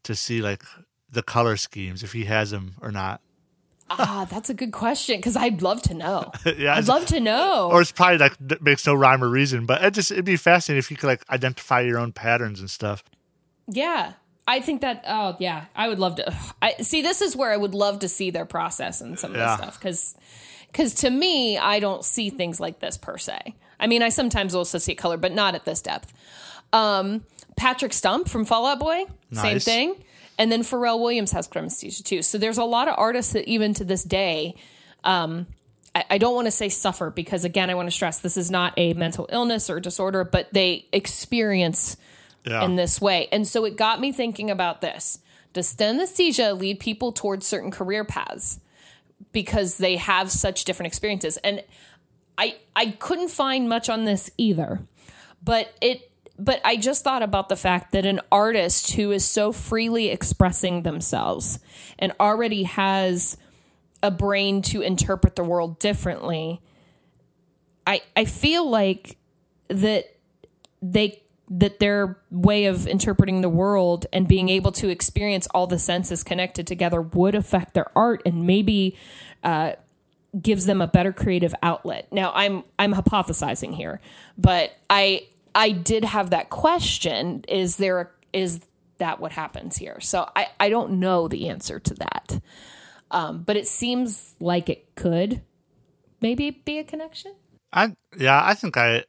to 0.02 0.16
see 0.16 0.42
like 0.42 0.64
the 1.12 1.22
color 1.22 1.56
schemes 1.56 2.02
if 2.02 2.14
he 2.14 2.26
has 2.26 2.50
them 2.50 2.74
or 2.82 2.92
not. 2.92 3.22
Ah 3.92 4.26
that's 4.28 4.50
a 4.50 4.56
good 4.56 4.72
question 4.72 5.18
because 5.18 5.36
i'd 5.38 5.62
love 5.62 5.84
to 5.84 5.94
know. 5.94 6.32
Yeah 6.58 6.76
i'd 6.76 6.88
love 6.88 7.06
to 7.08 7.20
know. 7.20 7.70
Or 7.72 7.80
it's 7.82 7.92
probably 7.92 8.18
like 8.18 8.62
makes 8.62 8.88
no 8.88 8.96
rhyme 8.96 9.24
or 9.24 9.30
reason 9.30 9.68
but 9.68 9.84
it 9.84 9.94
just 9.94 10.10
it'd 10.12 10.26
be 10.26 10.36
fascinating 10.36 10.80
if 10.80 10.90
you 10.90 10.98
could 10.98 11.08
like 11.08 11.24
identify 11.30 11.82
your 11.82 12.00
own 12.00 12.12
patterns 12.12 12.60
and 12.60 12.72
stuff. 12.72 13.04
Yeah 13.68 14.14
I 14.52 14.60
think 14.60 14.82
that 14.82 15.06
oh 15.08 15.38
yeah, 15.40 15.66
I 15.74 15.88
would 15.88 15.98
love 15.98 16.18
to. 16.18 16.36
I 16.62 16.74
see. 16.82 17.02
This 17.02 17.22
is 17.22 17.38
where 17.38 17.52
I 17.52 17.58
would 17.58 17.74
love 17.74 18.00
to 18.00 18.10
see 18.10 18.32
their 18.32 18.46
process 18.46 19.00
and 19.00 19.18
some 19.18 19.32
of 19.32 19.38
yeah. 19.38 19.46
this 19.46 19.56
stuff 19.56 19.80
because 19.80 20.16
because 20.68 20.94
to 20.96 21.10
me, 21.10 21.58
I 21.58 21.80
don't 21.80 22.04
see 22.04 22.30
things 22.30 22.60
like 22.60 22.80
this 22.80 22.98
per 22.98 23.18
se. 23.18 23.56
I 23.80 23.88
mean, 23.88 24.04
I 24.04 24.10
sometimes 24.10 24.54
also 24.54 24.78
see 24.78 24.94
color, 24.94 25.16
but 25.16 25.32
not 25.32 25.56
at 25.56 25.64
this 25.64 25.82
depth. 25.82 26.12
Um, 26.74 27.24
Patrick 27.56 27.94
Stump 27.94 28.28
from 28.28 28.44
Fall 28.44 28.66
Out 28.66 28.80
Boy, 28.80 29.06
nice. 29.32 29.42
same 29.42 29.60
thing. 29.60 30.04
And 30.38 30.52
then 30.52 30.64
Pharrell 30.64 31.00
Williams 31.00 31.32
has 31.32 31.48
chromesthesia 31.48 32.04
too. 32.04 32.22
So 32.22 32.38
there's 32.38 32.58
a 32.58 32.66
lot 32.66 32.90
of 32.90 32.96
artists 32.98 33.32
that 33.34 33.48
even 33.48 33.74
to 33.76 33.86
this 33.86 34.04
day, 34.04 34.56
um, 35.06 35.48
I, 35.96 36.04
I 36.12 36.18
don't 36.18 36.36
want 36.36 36.48
to 36.48 36.52
say 36.52 36.68
suffer 36.68 37.10
because 37.10 37.46
again, 37.46 37.70
I 37.70 37.76
want 37.76 37.88
to 37.88 37.92
stress 37.92 38.20
this 38.20 38.36
is 38.36 38.52
not 38.52 38.74
a 38.76 38.94
mental 38.96 39.30
illness 39.32 39.70
or 39.70 39.80
disorder, 39.80 40.26
but 40.26 40.52
they 40.52 40.88
experience 40.92 41.96
yeah. 42.46 42.64
in 42.64 42.76
this 42.76 43.00
way. 43.00 43.28
And 43.32 43.48
so 43.48 43.66
it 43.66 43.76
got 43.76 44.00
me 44.00 44.12
thinking 44.12 44.50
about 44.50 44.82
this. 44.82 45.20
Does 45.54 45.74
synesthesia 45.74 46.58
lead 46.58 46.80
people 46.80 47.12
towards 47.12 47.46
certain 47.46 47.72
career 47.72 48.06
paths 48.06 48.60
because 49.32 49.78
they 49.78 49.98
have 49.98 50.32
such 50.32 50.66
different 50.66 50.88
experiences? 50.88 51.38
And 51.38 51.64
I 52.38 52.56
I 52.76 52.92
couldn't 52.92 53.30
find 53.30 53.68
much 53.68 53.90
on 53.90 54.06
this 54.06 54.32
either. 54.38 54.82
But 55.44 55.74
it 55.82 56.10
but 56.40 56.62
I 56.66 56.78
just 56.78 57.04
thought 57.04 57.22
about 57.22 57.50
the 57.50 57.56
fact 57.56 57.92
that 57.92 58.06
an 58.06 58.22
artist 58.32 58.92
who 58.94 59.12
is 59.12 59.24
so 59.24 59.52
freely 59.52 60.10
expressing 60.10 60.84
themselves 60.84 61.60
and 62.00 62.14
already 62.20 62.64
has 62.64 63.38
a 64.02 64.10
brain 64.10 64.64
to 64.64 64.82
interpret 64.82 65.36
the 65.36 65.44
world 65.44 65.78
differently, 65.80 66.62
I 67.86 68.02
I 68.16 68.26
feel 68.26 68.68
like 68.70 69.18
that 69.68 70.06
they 70.82 71.22
that 71.54 71.80
their 71.80 72.18
way 72.32 72.66
of 72.66 72.88
interpreting 72.88 73.42
the 73.42 73.50
world 73.50 74.06
and 74.14 74.26
being 74.26 74.48
able 74.48 74.72
to 74.72 74.88
experience 74.88 75.48
all 75.54 75.68
the 75.68 75.78
senses 75.78 76.24
connected 76.24 76.66
together 76.66 77.02
would 77.02 77.36
affect 77.36 77.74
their 77.74 77.88
art 77.96 78.22
and 78.26 78.48
maybe 78.48 78.98
uh, 79.44 79.74
gives 80.42 80.66
them 80.66 80.82
a 80.82 80.88
better 80.88 81.12
creative 81.12 81.54
outlet. 81.62 82.08
Now, 82.10 82.32
I'm 82.34 82.64
I'm 82.80 82.94
hypothesizing 82.94 83.76
here, 83.76 84.00
but 84.38 84.72
I 84.90 85.28
I 85.54 85.72
did 85.72 86.06
have 86.06 86.30
that 86.30 86.50
question: 86.50 87.44
Is 87.50 87.76
there 87.76 88.12
is 88.32 88.62
that 89.00 89.20
what 89.20 89.34
happens 89.34 89.76
here? 89.76 90.00
So 90.00 90.30
I 90.34 90.48
I 90.58 90.70
don't 90.70 91.00
know 91.02 91.28
the 91.28 91.50
answer 91.50 91.80
to 91.80 91.94
that, 91.96 92.42
um, 93.12 93.44
but 93.44 93.58
it 93.58 93.68
seems 93.68 94.36
like 94.40 94.70
it 94.70 94.96
could 94.96 95.42
maybe 96.22 96.50
be 96.52 96.80
a 96.80 96.86
connection. 96.86 97.36
I 97.74 97.94
yeah, 98.18 98.42
I 98.42 98.54
think 98.54 98.78
I 98.78 99.04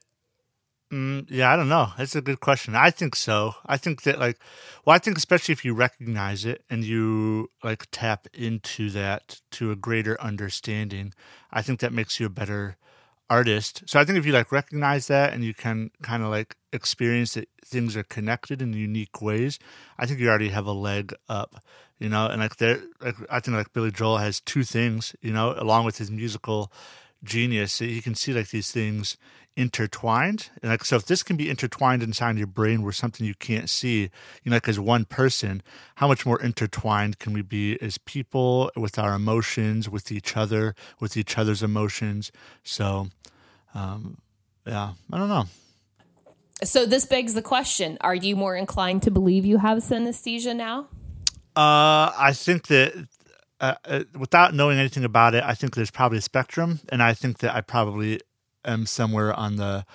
Mm, 0.93 1.25
yeah, 1.27 1.51
I 1.51 1.55
don't 1.55 1.69
know. 1.69 1.91
That's 1.97 2.15
a 2.15 2.21
good 2.21 2.39
question. 2.39 2.75
I 2.75 2.91
think 2.91 3.15
so. 3.15 3.55
I 3.65 3.77
think 3.77 4.03
that 4.03 4.19
like, 4.19 4.37
well, 4.85 4.95
I 4.95 4.99
think 4.99 5.17
especially 5.17 5.53
if 5.53 5.65
you 5.65 5.73
recognize 5.73 6.45
it 6.45 6.63
and 6.69 6.83
you 6.83 7.49
like 7.63 7.87
tap 7.91 8.27
into 8.31 8.91
that 8.91 9.41
to 9.53 9.71
a 9.71 9.75
greater 9.75 10.21
understanding, 10.21 11.13
I 11.51 11.63
think 11.63 11.79
that 11.79 11.93
makes 11.93 12.19
you 12.19 12.27
a 12.27 12.29
better 12.29 12.77
artist. 13.27 13.81
So 13.87 13.99
I 13.99 14.05
think 14.05 14.19
if 14.19 14.25
you 14.27 14.33
like 14.33 14.51
recognize 14.51 15.07
that 15.07 15.33
and 15.33 15.43
you 15.43 15.55
can 15.55 15.89
kind 16.03 16.21
of 16.21 16.29
like 16.29 16.57
experience 16.71 17.33
that 17.33 17.49
things 17.65 17.97
are 17.97 18.03
connected 18.03 18.61
in 18.61 18.73
unique 18.73 19.19
ways, 19.19 19.57
I 19.97 20.05
think 20.05 20.19
you 20.19 20.29
already 20.29 20.49
have 20.49 20.67
a 20.67 20.73
leg 20.73 21.11
up. 21.27 21.63
You 21.97 22.09
know, 22.09 22.27
and 22.27 22.39
like 22.39 22.57
there, 22.57 22.81
like 23.01 23.15
I 23.31 23.39
think 23.39 23.57
like 23.57 23.73
Billy 23.73 23.91
Joel 23.91 24.17
has 24.17 24.41
two 24.41 24.63
things. 24.63 25.15
You 25.21 25.33
know, 25.33 25.55
along 25.57 25.85
with 25.85 25.97
his 25.97 26.11
musical 26.11 26.71
genius, 27.23 27.81
you 27.81 28.01
can 28.01 28.13
see 28.13 28.33
like 28.33 28.49
these 28.49 28.71
things 28.71 29.17
intertwined. 29.55 30.49
And 30.61 30.71
like 30.71 30.85
so 30.85 30.95
if 30.95 31.05
this 31.05 31.23
can 31.23 31.37
be 31.37 31.49
intertwined 31.49 32.03
inside 32.03 32.37
your 32.37 32.47
brain 32.47 32.81
where 32.81 32.91
something 32.91 33.25
you 33.25 33.35
can't 33.35 33.69
see, 33.69 34.09
you 34.43 34.49
know, 34.49 34.55
like 34.55 34.67
as 34.67 34.79
one 34.79 35.05
person, 35.05 35.61
how 35.95 36.07
much 36.07 36.25
more 36.25 36.41
intertwined 36.41 37.19
can 37.19 37.33
we 37.33 37.41
be 37.41 37.81
as 37.81 37.97
people 37.97 38.71
with 38.75 38.97
our 38.97 39.13
emotions, 39.13 39.89
with 39.89 40.11
each 40.11 40.35
other, 40.35 40.75
with 40.99 41.17
each 41.17 41.37
other's 41.37 41.63
emotions? 41.63 42.31
So 42.63 43.07
um 43.73 44.17
yeah, 44.65 44.93
I 45.11 45.17
don't 45.17 45.29
know. 45.29 45.45
So 46.63 46.85
this 46.85 47.05
begs 47.05 47.33
the 47.33 47.41
question, 47.41 47.97
are 48.01 48.15
you 48.15 48.35
more 48.35 48.55
inclined 48.55 49.03
to 49.03 49.11
believe 49.11 49.45
you 49.45 49.57
have 49.57 49.79
synesthesia 49.79 50.55
now? 50.55 50.87
Uh 51.55 52.11
I 52.17 52.33
think 52.33 52.67
that 52.67 53.07
uh, 53.59 53.75
uh, 53.85 54.03
without 54.17 54.53
knowing 54.53 54.77
anything 54.77 55.05
about 55.05 55.35
it, 55.35 55.43
I 55.43 55.53
think 55.53 55.75
there's 55.75 55.91
probably 55.91 56.17
a 56.17 56.21
spectrum, 56.21 56.81
and 56.89 57.01
I 57.01 57.13
think 57.13 57.37
that 57.37 57.55
I 57.55 57.61
probably 57.61 58.19
am 58.65 58.85
somewhere 58.85 59.33
on 59.33 59.55
the 59.57 59.85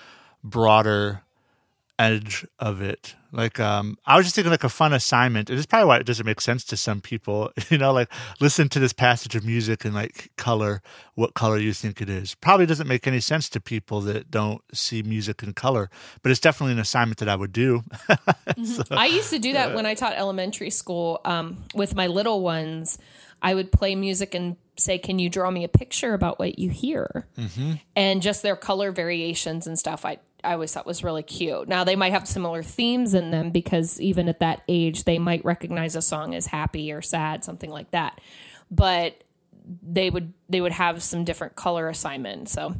broader 0.43 1.23
edge 1.99 2.47
of 2.57 2.81
it. 2.81 3.15
Like, 3.31 3.59
um, 3.59 3.97
I 4.05 4.15
was 4.15 4.25
just 4.25 4.35
thinking 4.35 4.49
like 4.49 4.63
a 4.63 4.69
fun 4.69 4.93
assignment. 4.93 5.49
And 5.49 5.57
It 5.57 5.59
is 5.59 5.65
probably 5.67 5.87
why 5.87 5.97
it 5.97 6.05
doesn't 6.05 6.25
make 6.25 6.41
sense 6.41 6.63
to 6.65 6.77
some 6.77 7.01
people. 7.01 7.51
You 7.69 7.77
know, 7.77 7.93
like 7.93 8.09
listen 8.39 8.67
to 8.69 8.79
this 8.79 8.93
passage 8.93 9.35
of 9.35 9.45
music 9.45 9.85
and 9.85 9.93
like 9.93 10.31
color 10.37 10.81
what 11.13 11.35
color 11.35 11.59
you 11.59 11.71
think 11.73 12.01
it 12.01 12.09
is. 12.09 12.33
Probably 12.33 12.65
doesn't 12.65 12.87
make 12.87 13.05
any 13.05 13.19
sense 13.19 13.47
to 13.49 13.59
people 13.59 14.01
that 14.01 14.31
don't 14.31 14.63
see 14.73 15.03
music 15.03 15.43
in 15.43 15.53
color. 15.53 15.91
But 16.23 16.31
it's 16.31 16.39
definitely 16.39 16.73
an 16.73 16.79
assignment 16.79 17.19
that 17.19 17.29
I 17.29 17.35
would 17.35 17.51
do. 17.51 17.83
so, 18.65 18.83
I 18.89 19.05
used 19.05 19.29
to 19.29 19.37
do 19.37 19.53
that 19.53 19.71
uh, 19.71 19.75
when 19.75 19.85
I 19.85 19.93
taught 19.93 20.13
elementary 20.13 20.71
school 20.71 21.21
um, 21.25 21.63
with 21.75 21.93
my 21.95 22.07
little 22.07 22.41
ones. 22.41 22.97
I 23.41 23.53
would 23.53 23.71
play 23.71 23.93
music 23.95 24.33
and 24.33 24.57
say, 24.79 24.97
Can 24.97 25.19
you 25.19 25.29
draw 25.29 25.51
me 25.51 25.63
a 25.63 25.69
picture 25.69 26.13
about 26.13 26.39
what 26.39 26.59
you 26.59 26.69
hear? 26.69 27.27
Mm-hmm. 27.37 27.73
And 27.95 28.21
just 28.21 28.43
their 28.43 28.55
color 28.55 28.91
variations 28.91 29.67
and 29.67 29.77
stuff, 29.77 30.05
I, 30.05 30.19
I 30.43 30.53
always 30.53 30.73
thought 30.73 30.85
was 30.85 31.03
really 31.03 31.23
cute. 31.23 31.67
Now, 31.67 31.83
they 31.83 31.95
might 31.95 32.13
have 32.13 32.27
similar 32.27 32.63
themes 32.63 33.13
in 33.13 33.31
them 33.31 33.51
because 33.51 33.99
even 33.99 34.29
at 34.29 34.39
that 34.39 34.61
age, 34.67 35.03
they 35.03 35.19
might 35.19 35.43
recognize 35.43 35.95
a 35.95 36.01
song 36.01 36.33
as 36.35 36.45
happy 36.45 36.91
or 36.91 37.01
sad, 37.01 37.43
something 37.43 37.69
like 37.69 37.91
that. 37.91 38.21
But 38.71 39.23
they 39.83 40.09
would 40.09 40.33
they 40.47 40.61
would 40.61 40.71
have 40.71 41.03
some 41.03 41.23
different 41.23 41.55
color 41.55 41.89
assignment. 41.89 42.49
So 42.49 42.75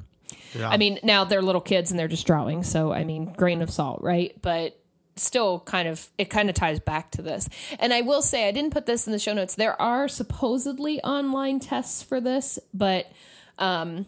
yeah. 0.53 0.69
I 0.69 0.77
mean, 0.77 0.99
now 1.03 1.23
they're 1.23 1.41
little 1.41 1.61
kids 1.61 1.91
and 1.91 1.99
they're 1.99 2.07
just 2.07 2.25
drawing, 2.25 2.63
so 2.63 2.91
I 2.91 3.03
mean, 3.03 3.33
grain 3.33 3.61
of 3.61 3.69
salt, 3.69 4.01
right? 4.01 4.35
But 4.41 4.78
still 5.19 5.59
kind 5.61 5.87
of 5.87 6.09
it 6.17 6.29
kind 6.29 6.49
of 6.49 6.55
ties 6.55 6.79
back 6.79 7.11
to 7.11 7.21
this. 7.21 7.49
And 7.79 7.93
I 7.93 8.01
will 8.01 8.21
say 8.21 8.47
I 8.47 8.51
didn't 8.51 8.73
put 8.73 8.85
this 8.85 9.07
in 9.07 9.13
the 9.13 9.19
show 9.19 9.33
notes. 9.33 9.55
There 9.55 9.79
are 9.81 10.07
supposedly 10.07 11.01
online 11.01 11.59
tests 11.59 12.01
for 12.01 12.19
this, 12.21 12.59
but 12.73 13.11
um, 13.57 14.05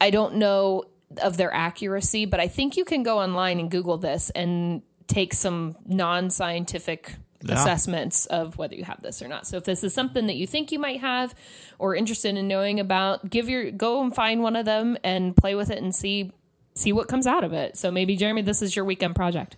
I 0.00 0.10
don't 0.10 0.36
know 0.36 0.84
of 1.22 1.36
their 1.36 1.52
accuracy, 1.52 2.26
but 2.26 2.40
I 2.40 2.48
think 2.48 2.76
you 2.76 2.84
can 2.84 3.02
go 3.02 3.18
online 3.18 3.60
and 3.60 3.70
Google 3.70 3.96
this 3.96 4.30
and 4.30 4.82
take 5.06 5.32
some 5.32 5.76
non-scientific 5.86 7.14
yeah. 7.42 7.54
assessments 7.54 8.26
of 8.26 8.58
whether 8.58 8.74
you 8.74 8.84
have 8.84 9.00
this 9.02 9.22
or 9.22 9.28
not. 9.28 9.46
So 9.46 9.56
if 9.56 9.64
this 9.64 9.84
is 9.84 9.94
something 9.94 10.26
that 10.26 10.36
you 10.36 10.46
think 10.46 10.72
you 10.72 10.78
might 10.78 11.00
have 11.00 11.34
or 11.78 11.94
interested 11.94 12.36
in 12.36 12.48
knowing 12.48 12.80
about, 12.80 13.30
give 13.30 13.48
your 13.48 13.70
go 13.70 14.02
and 14.02 14.14
find 14.14 14.42
one 14.42 14.56
of 14.56 14.64
them 14.64 14.96
and 15.04 15.36
play 15.36 15.54
with 15.54 15.70
it 15.70 15.78
and 15.82 15.94
see 15.94 16.32
see 16.74 16.92
what 16.92 17.08
comes 17.08 17.26
out 17.26 17.44
of 17.44 17.52
it. 17.52 17.76
So 17.76 17.90
maybe 17.90 18.16
Jeremy, 18.16 18.42
this 18.42 18.62
is 18.62 18.76
your 18.76 18.84
weekend 18.84 19.14
project. 19.14 19.56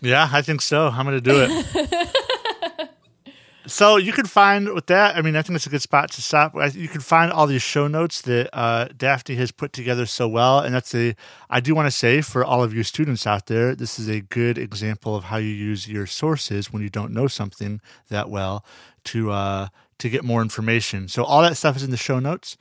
Yeah, 0.00 0.28
I 0.30 0.42
think 0.42 0.60
so. 0.60 0.88
I'm 0.88 1.04
going 1.04 1.20
to 1.20 1.30
do 1.30 1.46
it. 1.48 2.90
so 3.66 3.96
you 3.96 4.12
can 4.12 4.26
find 4.26 4.72
with 4.72 4.86
that. 4.86 5.16
I 5.16 5.22
mean, 5.22 5.34
I 5.36 5.42
think 5.42 5.56
it's 5.56 5.66
a 5.66 5.70
good 5.70 5.82
spot 5.82 6.10
to 6.12 6.22
stop. 6.22 6.54
You 6.74 6.88
can 6.88 7.00
find 7.00 7.32
all 7.32 7.46
these 7.46 7.62
show 7.62 7.88
notes 7.88 8.22
that 8.22 8.48
uh, 8.56 8.88
Daphne 8.96 9.34
has 9.36 9.50
put 9.50 9.72
together 9.72 10.06
so 10.06 10.28
well, 10.28 10.60
and 10.60 10.74
that's 10.74 10.94
a. 10.94 11.14
I 11.50 11.60
do 11.60 11.74
want 11.74 11.86
to 11.86 11.90
say 11.90 12.20
for 12.20 12.44
all 12.44 12.62
of 12.62 12.72
you 12.72 12.82
students 12.82 13.26
out 13.26 13.46
there, 13.46 13.74
this 13.74 13.98
is 13.98 14.08
a 14.08 14.20
good 14.20 14.56
example 14.56 15.16
of 15.16 15.24
how 15.24 15.36
you 15.36 15.48
use 15.48 15.88
your 15.88 16.06
sources 16.06 16.72
when 16.72 16.82
you 16.82 16.90
don't 16.90 17.12
know 17.12 17.26
something 17.26 17.80
that 18.08 18.30
well 18.30 18.64
to 19.04 19.32
uh, 19.32 19.68
to 19.98 20.08
get 20.08 20.24
more 20.24 20.42
information. 20.42 21.08
So 21.08 21.24
all 21.24 21.42
that 21.42 21.56
stuff 21.56 21.76
is 21.76 21.82
in 21.82 21.90
the 21.90 21.96
show 21.96 22.20
notes. 22.20 22.56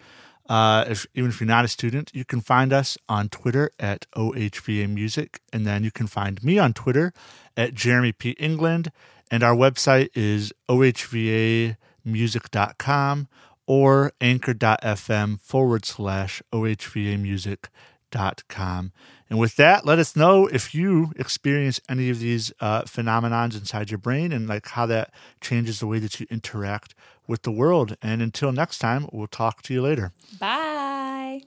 Uh, 0.48 0.86
if, 0.88 1.06
even 1.14 1.30
if 1.30 1.39
you're 1.39 1.48
not 1.48 1.66
a 1.66 1.68
student, 1.68 2.12
you 2.14 2.24
can 2.24 2.41
find 2.41 2.72
us 2.72 2.98
on 3.10 3.28
Twitter 3.30 3.72
at 3.80 4.06
OHVA 4.16 4.88
Music, 4.89 5.41
and 5.52 5.66
then 5.66 5.84
you 5.84 5.91
can 5.91 6.08
find 6.08 6.41
me 6.43 6.58
on 6.58 6.74
Twitter 6.74 7.12
at 7.56 7.74
Jeremy 7.74 8.14
P. 8.14 8.32
England, 8.32 8.91
and 9.30 9.43
our 9.43 9.56
website 9.56 10.10
is 10.16 10.54
ohvamusic.com 10.70 13.28
or 13.68 14.14
anchor.fm 14.22 15.41
forward 15.41 15.86
slash 15.86 16.41
ohvamusic.com. 16.54 18.91
And 19.30 19.38
with 19.38 19.58
that, 19.58 19.86
let 19.86 20.00
us 20.00 20.16
know 20.16 20.48
if 20.48 20.74
you 20.74 21.12
experience 21.18 21.82
any 21.89 22.10
of 22.10 22.20
these 22.20 22.54
uh, 22.62 22.84
phenomenons 22.84 23.58
inside 23.58 23.91
your 23.91 23.98
brain 23.98 24.32
and 24.32 24.48
like 24.48 24.70
how 24.70 24.86
that 24.86 25.14
changes 25.41 25.82
the 25.82 25.88
way 25.88 26.00
that 26.00 26.22
you 26.22 26.28
interact 26.30 26.95
with 27.28 27.43
the 27.43 27.51
world. 27.51 27.95
And 28.01 28.21
until 28.21 28.51
next 28.51 28.80
time, 28.80 29.07
we'll 29.11 29.28
talk 29.28 29.61
to 29.63 29.73
you 29.73 29.82
later. 29.82 30.11
Bye. 30.39 31.41